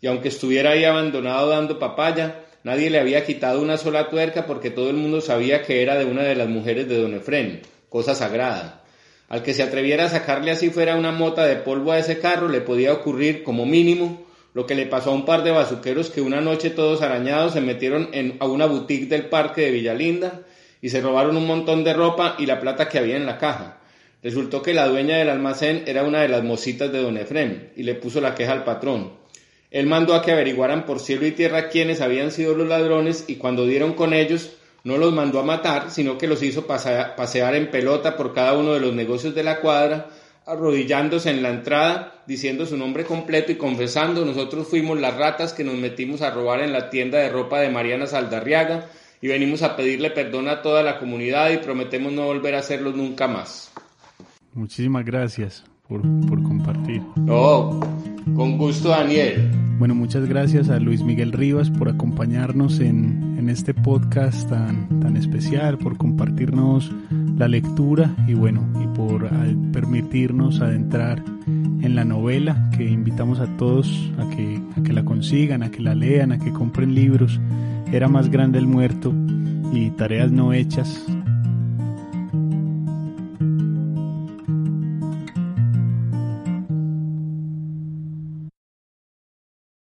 y 0.00 0.06
aunque 0.06 0.28
estuviera 0.28 0.70
ahí 0.70 0.84
abandonado 0.84 1.48
dando 1.48 1.80
papaya, 1.80 2.44
nadie 2.64 2.90
le 2.90 3.00
había 3.00 3.24
quitado 3.24 3.60
una 3.60 3.76
sola 3.76 4.08
tuerca 4.08 4.46
porque 4.46 4.70
todo 4.70 4.90
el 4.90 4.96
mundo 4.96 5.20
sabía 5.20 5.62
que 5.62 5.82
era 5.82 5.96
de 5.96 6.04
una 6.04 6.22
de 6.22 6.34
las 6.34 6.48
mujeres 6.48 6.88
de 6.88 7.00
don 7.00 7.14
Efrén, 7.14 7.62
cosa 7.88 8.14
sagrada. 8.14 8.84
Al 9.28 9.42
que 9.42 9.54
se 9.54 9.62
atreviera 9.62 10.04
a 10.04 10.10
sacarle 10.10 10.50
así 10.50 10.70
fuera 10.70 10.96
una 10.96 11.10
mota 11.10 11.46
de 11.46 11.56
polvo 11.56 11.92
a 11.92 11.98
ese 11.98 12.18
carro 12.18 12.48
le 12.48 12.60
podía 12.60 12.92
ocurrir, 12.92 13.42
como 13.44 13.64
mínimo, 13.64 14.26
lo 14.54 14.66
que 14.66 14.74
le 14.74 14.86
pasó 14.86 15.10
a 15.10 15.14
un 15.14 15.24
par 15.24 15.42
de 15.42 15.50
bazuqueros 15.50 16.10
que 16.10 16.20
una 16.20 16.40
noche 16.40 16.70
todos 16.70 17.02
arañados 17.02 17.54
se 17.54 17.60
metieron 17.60 18.10
en, 18.12 18.36
a 18.40 18.46
una 18.46 18.66
boutique 18.66 19.08
del 19.08 19.26
parque 19.26 19.62
de 19.62 19.70
Villalinda 19.70 20.42
y 20.82 20.90
se 20.90 21.00
robaron 21.00 21.36
un 21.36 21.46
montón 21.46 21.84
de 21.84 21.94
ropa 21.94 22.36
y 22.38 22.46
la 22.46 22.60
plata 22.60 22.88
que 22.88 22.98
había 22.98 23.16
en 23.16 23.24
la 23.24 23.38
caja. 23.38 23.78
Resultó 24.22 24.62
que 24.62 24.74
la 24.74 24.86
dueña 24.86 25.16
del 25.16 25.30
almacén 25.30 25.84
era 25.86 26.04
una 26.04 26.20
de 26.20 26.28
las 26.28 26.44
mositas 26.44 26.92
de 26.92 27.00
don 27.00 27.16
Efrem 27.16 27.70
y 27.74 27.84
le 27.84 27.94
puso 27.94 28.20
la 28.20 28.34
queja 28.34 28.52
al 28.52 28.64
patrón. 28.64 29.21
Él 29.72 29.86
mandó 29.86 30.14
a 30.14 30.22
que 30.22 30.32
averiguaran 30.32 30.84
por 30.84 31.00
cielo 31.00 31.26
y 31.26 31.32
tierra 31.32 31.70
quiénes 31.70 32.00
habían 32.00 32.30
sido 32.30 32.54
los 32.54 32.68
ladrones 32.68 33.24
y 33.26 33.36
cuando 33.36 33.66
dieron 33.66 33.94
con 33.94 34.12
ellos 34.12 34.52
no 34.84 34.98
los 34.98 35.12
mandó 35.12 35.40
a 35.40 35.44
matar, 35.44 35.90
sino 35.90 36.18
que 36.18 36.26
los 36.26 36.42
hizo 36.42 36.66
pasear 36.66 37.54
en 37.54 37.70
pelota 37.70 38.16
por 38.16 38.34
cada 38.34 38.52
uno 38.52 38.74
de 38.74 38.80
los 38.80 38.94
negocios 38.94 39.34
de 39.34 39.42
la 39.42 39.60
cuadra 39.60 40.08
arrodillándose 40.46 41.30
en 41.30 41.42
la 41.42 41.50
entrada, 41.50 42.22
diciendo 42.26 42.66
su 42.66 42.76
nombre 42.76 43.04
completo 43.04 43.52
y 43.52 43.56
confesando, 43.56 44.24
nosotros 44.24 44.68
fuimos 44.68 44.98
las 45.00 45.16
ratas 45.16 45.52
que 45.52 45.64
nos 45.64 45.76
metimos 45.76 46.22
a 46.22 46.30
robar 46.30 46.60
en 46.60 46.72
la 46.72 46.90
tienda 46.90 47.18
de 47.18 47.30
ropa 47.30 47.60
de 47.60 47.70
Mariana 47.70 48.06
Saldarriaga 48.06 48.86
y 49.20 49.28
venimos 49.28 49.62
a 49.62 49.76
pedirle 49.76 50.10
perdón 50.10 50.48
a 50.48 50.62
toda 50.62 50.82
la 50.82 50.98
comunidad 50.98 51.50
y 51.50 51.58
prometemos 51.58 52.12
no 52.12 52.24
volver 52.24 52.56
a 52.56 52.58
hacerlo 52.58 52.90
nunca 52.90 53.28
más. 53.28 53.72
Muchísimas 54.52 55.04
gracias 55.04 55.64
por, 55.88 56.02
por 56.26 56.42
compartir. 56.42 57.02
No, 57.16 57.78
con 58.34 58.58
gusto 58.58 58.88
Daniel. 58.88 59.61
Bueno, 59.82 59.96
muchas 59.96 60.28
gracias 60.28 60.68
a 60.68 60.78
Luis 60.78 61.02
Miguel 61.02 61.32
Rivas 61.32 61.68
por 61.68 61.88
acompañarnos 61.88 62.78
en, 62.78 63.34
en 63.36 63.48
este 63.48 63.74
podcast 63.74 64.48
tan, 64.48 65.00
tan 65.00 65.16
especial, 65.16 65.76
por 65.76 65.96
compartirnos 65.96 66.92
la 67.36 67.48
lectura 67.48 68.14
y 68.28 68.34
bueno, 68.34 68.64
y 68.80 68.86
por 68.96 69.28
permitirnos 69.72 70.60
adentrar 70.60 71.24
en 71.48 71.96
la 71.96 72.04
novela 72.04 72.70
que 72.70 72.88
invitamos 72.88 73.40
a 73.40 73.48
todos 73.56 74.08
a 74.18 74.30
que, 74.30 74.62
a 74.78 74.84
que 74.84 74.92
la 74.92 75.04
consigan, 75.04 75.64
a 75.64 75.72
que 75.72 75.82
la 75.82 75.96
lean, 75.96 76.30
a 76.30 76.38
que 76.38 76.52
compren 76.52 76.94
libros. 76.94 77.40
Era 77.90 78.06
más 78.06 78.30
grande 78.30 78.60
el 78.60 78.68
muerto 78.68 79.12
y 79.72 79.90
tareas 79.90 80.30
no 80.30 80.52
hechas 80.52 81.04